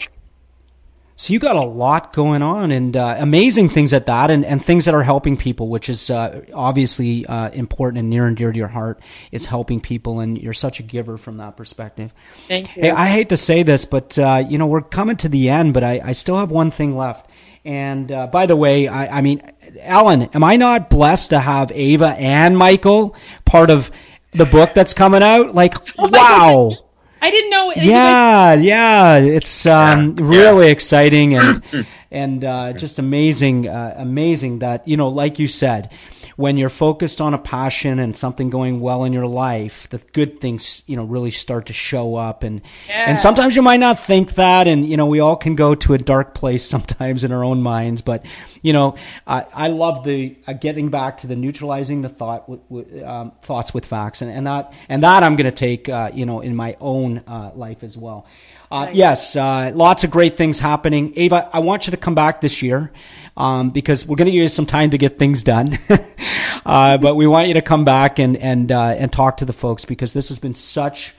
So 1.16 1.32
you 1.32 1.38
got 1.38 1.54
a 1.54 1.62
lot 1.62 2.12
going 2.12 2.42
on 2.42 2.72
and 2.72 2.96
uh, 2.96 3.16
amazing 3.20 3.68
things 3.68 3.92
at 3.92 4.06
that 4.06 4.30
and, 4.30 4.44
and 4.44 4.62
things 4.64 4.84
that 4.86 4.94
are 4.94 5.04
helping 5.04 5.36
people, 5.36 5.68
which 5.68 5.88
is 5.88 6.10
uh, 6.10 6.44
obviously 6.52 7.24
uh, 7.26 7.50
important 7.50 8.00
and 8.00 8.10
near 8.10 8.26
and 8.26 8.36
dear 8.36 8.50
to 8.50 8.58
your 8.58 8.68
heart. 8.68 9.00
It's 9.30 9.44
helping 9.44 9.80
people 9.80 10.18
and 10.18 10.36
you're 10.36 10.52
such 10.52 10.80
a 10.80 10.82
giver 10.82 11.16
from 11.16 11.36
that 11.36 11.56
perspective. 11.56 12.12
Thank 12.48 12.74
you. 12.76 12.82
Hey, 12.82 12.90
I 12.90 13.06
hate 13.06 13.28
to 13.28 13.36
say 13.36 13.62
this, 13.62 13.84
but 13.84 14.18
uh, 14.18 14.44
you 14.48 14.58
know, 14.58 14.66
we're 14.66 14.82
coming 14.82 15.16
to 15.18 15.28
the 15.28 15.50
end, 15.50 15.72
but 15.72 15.84
I, 15.84 16.00
I 16.02 16.12
still 16.12 16.36
have 16.36 16.50
one 16.50 16.72
thing 16.72 16.96
left. 16.96 17.30
And 17.64 18.10
uh, 18.10 18.26
by 18.26 18.46
the 18.46 18.56
way, 18.56 18.88
I, 18.88 19.18
I 19.18 19.20
mean, 19.20 19.40
Alan, 19.80 20.22
am 20.34 20.42
I 20.42 20.56
not 20.56 20.90
blessed 20.90 21.30
to 21.30 21.38
have 21.38 21.70
Ava 21.72 22.08
and 22.18 22.58
Michael 22.58 23.14
part 23.44 23.70
of 23.70 23.92
the 24.32 24.46
book 24.46 24.74
that's 24.74 24.94
coming 24.94 25.22
out? 25.22 25.54
Like, 25.54 25.74
oh 25.98 26.08
wow. 26.08 26.83
I 27.24 27.30
didn't 27.30 27.50
know. 27.50 27.72
Yeah, 27.74 28.52
yeah, 28.52 29.16
it's 29.16 29.64
um, 29.64 30.14
yeah, 30.18 30.24
really 30.26 30.66
yeah. 30.66 30.72
exciting 30.72 31.34
and 31.34 31.62
and 32.10 32.44
uh, 32.44 32.74
just 32.74 32.98
amazing, 32.98 33.66
uh, 33.66 33.94
amazing 33.96 34.58
that 34.58 34.86
you 34.86 34.98
know, 34.98 35.08
like 35.08 35.38
you 35.38 35.48
said, 35.48 35.88
when 36.36 36.56
you're 36.56 36.68
focused 36.68 37.20
on 37.20 37.34
a 37.34 37.38
passion 37.38 37.98
and 37.98 38.16
something 38.16 38.50
going 38.50 38.80
well 38.80 39.04
in 39.04 39.12
your 39.12 39.26
life, 39.26 39.88
the 39.90 39.98
good 40.12 40.40
things, 40.40 40.82
you 40.86 40.96
know, 40.96 41.04
really 41.04 41.30
start 41.30 41.66
to 41.66 41.72
show 41.72 42.16
up. 42.16 42.42
And, 42.42 42.60
yeah. 42.88 43.04
and 43.08 43.20
sometimes 43.20 43.54
you 43.54 43.62
might 43.62 43.80
not 43.80 43.98
think 43.98 44.34
that. 44.34 44.66
And, 44.66 44.88
you 44.88 44.96
know, 44.96 45.06
we 45.06 45.20
all 45.20 45.36
can 45.36 45.54
go 45.54 45.74
to 45.74 45.94
a 45.94 45.98
dark 45.98 46.34
place 46.34 46.64
sometimes 46.74 47.24
in 47.24 47.32
our 47.32 47.44
own 47.44 47.62
minds. 47.62 48.02
But, 48.02 48.26
you 48.62 48.72
know, 48.72 48.96
I, 49.26 49.46
I 49.52 49.68
love 49.68 50.04
the 50.04 50.36
uh, 50.46 50.54
getting 50.54 50.88
back 50.88 51.18
to 51.18 51.26
the 51.26 51.36
neutralizing 51.36 52.02
the 52.02 52.08
thought 52.08 52.48
with, 52.48 52.60
with 52.68 53.02
um, 53.02 53.32
thoughts 53.42 53.72
with 53.72 53.84
facts. 53.84 54.22
And, 54.22 54.30
and 54.30 54.46
that, 54.46 54.72
and 54.88 55.02
that 55.02 55.22
I'm 55.22 55.36
going 55.36 55.50
to 55.50 55.56
take, 55.56 55.88
uh, 55.88 56.10
you 56.12 56.26
know, 56.26 56.40
in 56.40 56.56
my 56.56 56.76
own 56.80 57.22
uh, 57.26 57.52
life 57.54 57.82
as 57.82 57.96
well. 57.96 58.26
Uh, 58.74 58.90
yes, 58.92 59.36
uh, 59.36 59.70
lots 59.72 60.02
of 60.02 60.10
great 60.10 60.36
things 60.36 60.58
happening. 60.58 61.12
Ava, 61.14 61.48
I 61.52 61.60
want 61.60 61.86
you 61.86 61.92
to 61.92 61.96
come 61.96 62.16
back 62.16 62.40
this 62.40 62.60
year 62.60 62.90
um, 63.36 63.70
because 63.70 64.04
we're 64.04 64.16
going 64.16 64.26
to 64.26 64.32
give 64.32 64.42
you 64.42 64.48
some 64.48 64.66
time 64.66 64.90
to 64.90 64.98
get 64.98 65.16
things 65.16 65.44
done. 65.44 65.78
uh, 66.66 66.98
but 66.98 67.14
we 67.14 67.24
want 67.28 67.46
you 67.46 67.54
to 67.54 67.62
come 67.62 67.84
back 67.84 68.18
and 68.18 68.36
and 68.36 68.72
uh, 68.72 68.96
and 68.98 69.12
talk 69.12 69.36
to 69.36 69.44
the 69.44 69.52
folks 69.52 69.84
because 69.84 70.12
this 70.12 70.28
has 70.28 70.40
been 70.40 70.54
such. 70.54 71.14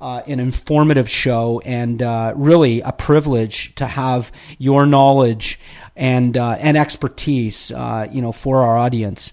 Uh, 0.00 0.22
an 0.28 0.38
informative 0.38 1.10
show 1.10 1.60
and 1.64 2.02
uh, 2.02 2.32
really 2.36 2.80
a 2.82 2.92
privilege 2.92 3.74
to 3.74 3.84
have 3.84 4.30
your 4.56 4.86
knowledge 4.86 5.58
and 5.96 6.36
uh, 6.36 6.52
and 6.60 6.76
expertise, 6.76 7.72
uh, 7.72 8.06
you 8.12 8.22
know, 8.22 8.30
for 8.30 8.62
our 8.62 8.78
audience. 8.78 9.32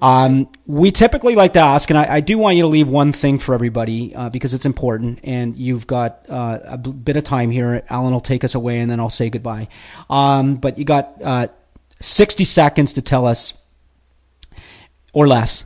Um, 0.00 0.48
we 0.66 0.90
typically 0.90 1.34
like 1.34 1.54
to 1.54 1.60
ask, 1.60 1.88
and 1.88 1.98
I, 1.98 2.16
I, 2.16 2.20
do 2.20 2.36
want 2.36 2.56
you 2.56 2.62
to 2.62 2.68
leave 2.68 2.86
one 2.86 3.12
thing 3.12 3.38
for 3.38 3.54
everybody 3.54 4.14
uh, 4.14 4.28
because 4.28 4.52
it's 4.52 4.66
important, 4.66 5.20
and 5.24 5.56
you've 5.56 5.86
got 5.86 6.26
uh, 6.28 6.58
a 6.64 6.76
bit 6.76 7.16
of 7.16 7.24
time 7.24 7.50
here. 7.50 7.82
Alan 7.88 8.12
will 8.12 8.20
take 8.20 8.44
us 8.44 8.54
away, 8.54 8.80
and 8.80 8.90
then 8.90 9.00
I'll 9.00 9.08
say 9.08 9.30
goodbye. 9.30 9.68
Um, 10.10 10.56
but 10.56 10.78
you 10.78 10.84
got 10.84 11.14
uh, 11.22 11.48
60 12.00 12.44
seconds 12.44 12.92
to 12.94 13.02
tell 13.02 13.24
us, 13.24 13.54
or 15.14 15.26
less, 15.26 15.64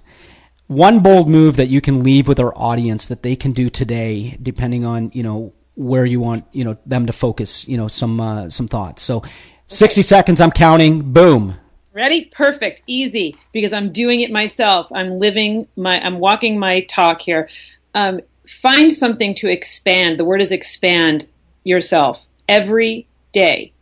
one 0.68 1.01
bold 1.01 1.28
move 1.28 1.57
that 1.57 1.66
you 1.66 1.81
can 1.81 2.05
leave 2.05 2.28
with 2.28 2.39
our 2.39 2.57
audience 2.57 3.09
that 3.09 3.24
they 3.24 3.35
can 3.35 3.53
do 3.53 3.68
today, 3.68 4.39
depending 4.41 4.85
on 4.85 5.11
you 5.12 5.24
know 5.24 5.53
where 5.74 6.05
you 6.05 6.20
want 6.20 6.45
you 6.53 6.64
know 6.64 6.76
them 6.85 7.07
to 7.07 7.12
focus 7.12 7.66
you 7.66 7.76
know 7.76 7.89
some 7.89 8.20
uh, 8.20 8.49
some 8.49 8.68
thoughts. 8.68 9.03
So, 9.03 9.24
60 9.66 10.03
seconds. 10.03 10.41
I'm 10.41 10.53
counting. 10.53 11.12
Boom. 11.12 11.57
Ready? 11.93 12.26
Perfect. 12.26 12.82
Easy 12.86 13.36
because 13.53 13.72
I'm 13.72 13.93
doing 13.93 14.20
it 14.20 14.30
myself. 14.30 14.86
I'm 14.93 15.18
living 15.18 15.66
my, 15.76 15.99
I'm 16.01 16.20
walking 16.20 16.59
my 16.59 16.82
talk 16.82 17.20
here. 17.20 17.49
Um, 17.95 18.20
find 18.47 18.93
something 18.93 19.34
to 19.36 19.51
expand. 19.51 20.18
The 20.18 20.24
word 20.24 20.41
is 20.41 20.53
expand 20.53 21.26
yourself 21.64 22.26
every 22.49 23.09
day. 23.32 23.72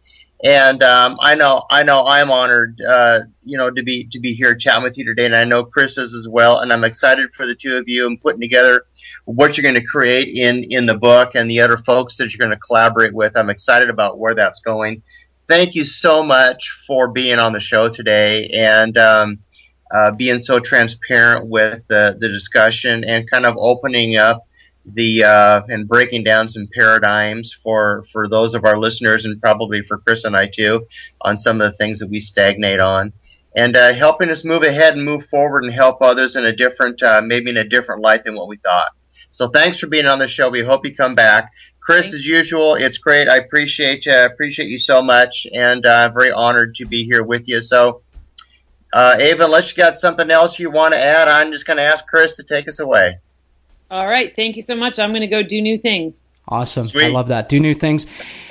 And 0.43 0.83
um, 0.83 1.17
I 1.21 1.35
know, 1.35 1.63
I 1.71 1.83
know, 1.83 2.03
I'm 2.05 2.29
honored, 2.29 2.77
uh, 2.81 3.19
you 3.45 3.57
know, 3.57 3.71
to 3.71 3.81
be 3.81 4.09
to 4.11 4.19
be 4.19 4.33
here 4.33 4.53
chatting 4.53 4.83
with 4.83 4.97
you 4.97 5.05
today, 5.05 5.25
and 5.25 5.35
I 5.35 5.45
know 5.45 5.63
Chris 5.63 5.97
is 5.97 6.13
as 6.13 6.27
well. 6.29 6.59
And 6.59 6.73
I'm 6.73 6.83
excited 6.83 7.31
for 7.33 7.47
the 7.47 7.55
two 7.55 7.77
of 7.77 7.87
you 7.87 8.05
and 8.05 8.19
putting 8.19 8.41
together 8.41 8.85
what 9.23 9.55
you're 9.55 9.63
going 9.63 9.75
to 9.75 9.85
create 9.85 10.27
in 10.35 10.65
in 10.65 10.85
the 10.85 10.97
book 10.97 11.31
and 11.35 11.49
the 11.49 11.61
other 11.61 11.77
folks 11.77 12.17
that 12.17 12.33
you're 12.33 12.45
going 12.45 12.57
to 12.57 12.59
collaborate 12.59 13.13
with. 13.13 13.37
I'm 13.37 13.49
excited 13.49 13.89
about 13.89 14.19
where 14.19 14.35
that's 14.35 14.59
going. 14.59 15.01
Thank 15.47 15.75
you 15.75 15.83
so 15.83 16.23
much 16.23 16.69
for 16.87 17.09
being 17.09 17.39
on 17.39 17.53
the 17.53 17.59
show 17.59 17.89
today, 17.89 18.47
and 18.49 18.97
um, 18.97 19.39
uh, 19.93 20.11
being 20.11 20.39
so 20.39 20.59
transparent 20.59 21.47
with 21.47 21.85
the, 21.87 22.17
the 22.19 22.29
discussion 22.29 23.03
and 23.03 23.29
kind 23.29 23.45
of 23.45 23.55
opening 23.57 24.17
up 24.17 24.47
the 24.85 25.23
uh, 25.23 25.61
and 25.67 25.87
breaking 25.87 26.23
down 26.23 26.47
some 26.49 26.67
paradigms 26.77 27.55
for 27.63 28.03
for 28.11 28.27
those 28.27 28.53
of 28.53 28.65
our 28.65 28.77
listeners 28.77 29.23
and 29.25 29.41
probably 29.41 29.81
for 29.81 29.97
Chris 29.99 30.25
and 30.25 30.35
I 30.35 30.49
too 30.53 30.85
on 31.21 31.37
some 31.37 31.61
of 31.61 31.71
the 31.71 31.77
things 31.77 31.99
that 31.99 32.09
we 32.09 32.19
stagnate 32.19 32.81
on 32.81 33.13
and 33.55 33.77
uh, 33.77 33.93
helping 33.93 34.29
us 34.29 34.43
move 34.43 34.63
ahead 34.63 34.95
and 34.95 35.05
move 35.05 35.25
forward 35.27 35.63
and 35.63 35.73
help 35.73 36.01
others 36.01 36.35
in 36.35 36.45
a 36.45 36.55
different 36.55 37.01
uh, 37.01 37.21
maybe 37.23 37.49
in 37.49 37.57
a 37.57 37.63
different 37.63 38.01
light 38.01 38.25
than 38.25 38.35
what 38.35 38.49
we 38.49 38.57
thought. 38.57 38.91
So 39.31 39.47
thanks 39.49 39.79
for 39.79 39.87
being 39.87 40.05
on 40.05 40.19
the 40.19 40.27
show. 40.27 40.49
We 40.49 40.63
hope 40.63 40.85
you 40.85 40.93
come 40.93 41.15
back. 41.15 41.49
Chris, 41.83 42.11
Thanks. 42.11 42.19
as 42.19 42.27
usual, 42.27 42.75
it's 42.75 42.97
great. 42.97 43.27
I 43.27 43.37
appreciate 43.37 44.07
uh, 44.07 44.27
appreciate 44.31 44.69
you 44.69 44.79
so 44.79 45.01
much, 45.01 45.45
and 45.53 45.85
uh, 45.85 46.09
very 46.09 46.31
honored 46.31 46.75
to 46.75 46.85
be 46.85 47.03
here 47.03 47.23
with 47.23 47.47
you. 47.49 47.59
So 47.59 48.01
uh, 48.93 49.17
Ava, 49.19 49.45
unless 49.45 49.71
you 49.71 49.83
got 49.83 49.97
something 49.97 50.29
else 50.29 50.59
you 50.59 50.69
want 50.69 50.93
to 50.93 50.99
add, 50.99 51.27
I'm 51.27 51.51
just 51.51 51.65
going 51.65 51.77
to 51.77 51.83
ask 51.83 52.05
Chris 52.07 52.35
to 52.37 52.43
take 52.43 52.67
us 52.67 52.79
away. 52.79 53.17
All 53.91 54.07
right. 54.07 54.33
Thank 54.35 54.55
you 54.55 54.61
so 54.61 54.75
much. 54.75 54.97
I'm 54.99 55.09
going 55.09 55.21
to 55.21 55.27
go 55.27 55.43
do 55.43 55.61
new 55.61 55.77
things. 55.77 56.21
Awesome. 56.47 56.87
Sweet. 56.87 57.05
I 57.05 57.07
love 57.07 57.29
that. 57.29 57.47
Do 57.47 57.59
new 57.59 57.73
things. 57.73 58.05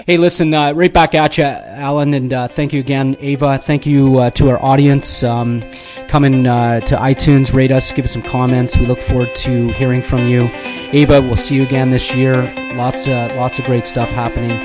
Hey, 0.07 0.17
listen, 0.17 0.53
uh, 0.55 0.73
right 0.73 0.93
back 0.93 1.15
at 1.15 1.37
you, 1.37 1.45
Alan, 1.45 2.15
and 2.15 2.33
uh, 2.33 2.49
thank 2.49 2.73
you 2.73 2.81
again, 2.81 3.17
Ava. 3.21 3.59
Thank 3.59 3.85
you 3.85 4.19
uh, 4.19 4.31
to 4.31 4.49
our 4.49 4.63
audience. 4.65 5.23
Um, 5.23 5.63
coming 6.09 6.47
uh, 6.47 6.81
to 6.81 6.97
iTunes, 6.97 7.53
rate 7.53 7.71
us, 7.71 7.93
give 7.93 8.07
us 8.07 8.13
some 8.13 8.23
comments. 8.23 8.79
We 8.79 8.87
look 8.87 9.01
forward 9.01 9.35
to 9.37 9.69
hearing 9.73 10.01
from 10.01 10.27
you. 10.27 10.49
Ava, 10.55 11.21
we'll 11.21 11.37
see 11.37 11.55
you 11.57 11.65
again 11.65 11.91
this 11.91 12.15
year. 12.15 12.53
Lots 12.75 13.07
of, 13.09 13.37
lots 13.37 13.59
of 13.59 13.67
great 13.67 13.87
stuff 13.87 14.09
happening. 14.09 14.59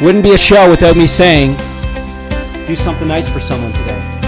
Wouldn't 0.00 0.22
be 0.22 0.32
a 0.32 0.38
show 0.38 0.70
without 0.70 0.96
me 0.96 1.08
saying, 1.08 1.56
do 2.68 2.76
something 2.76 3.08
nice 3.08 3.28
for 3.28 3.40
someone 3.40 3.72
today. 3.72 4.27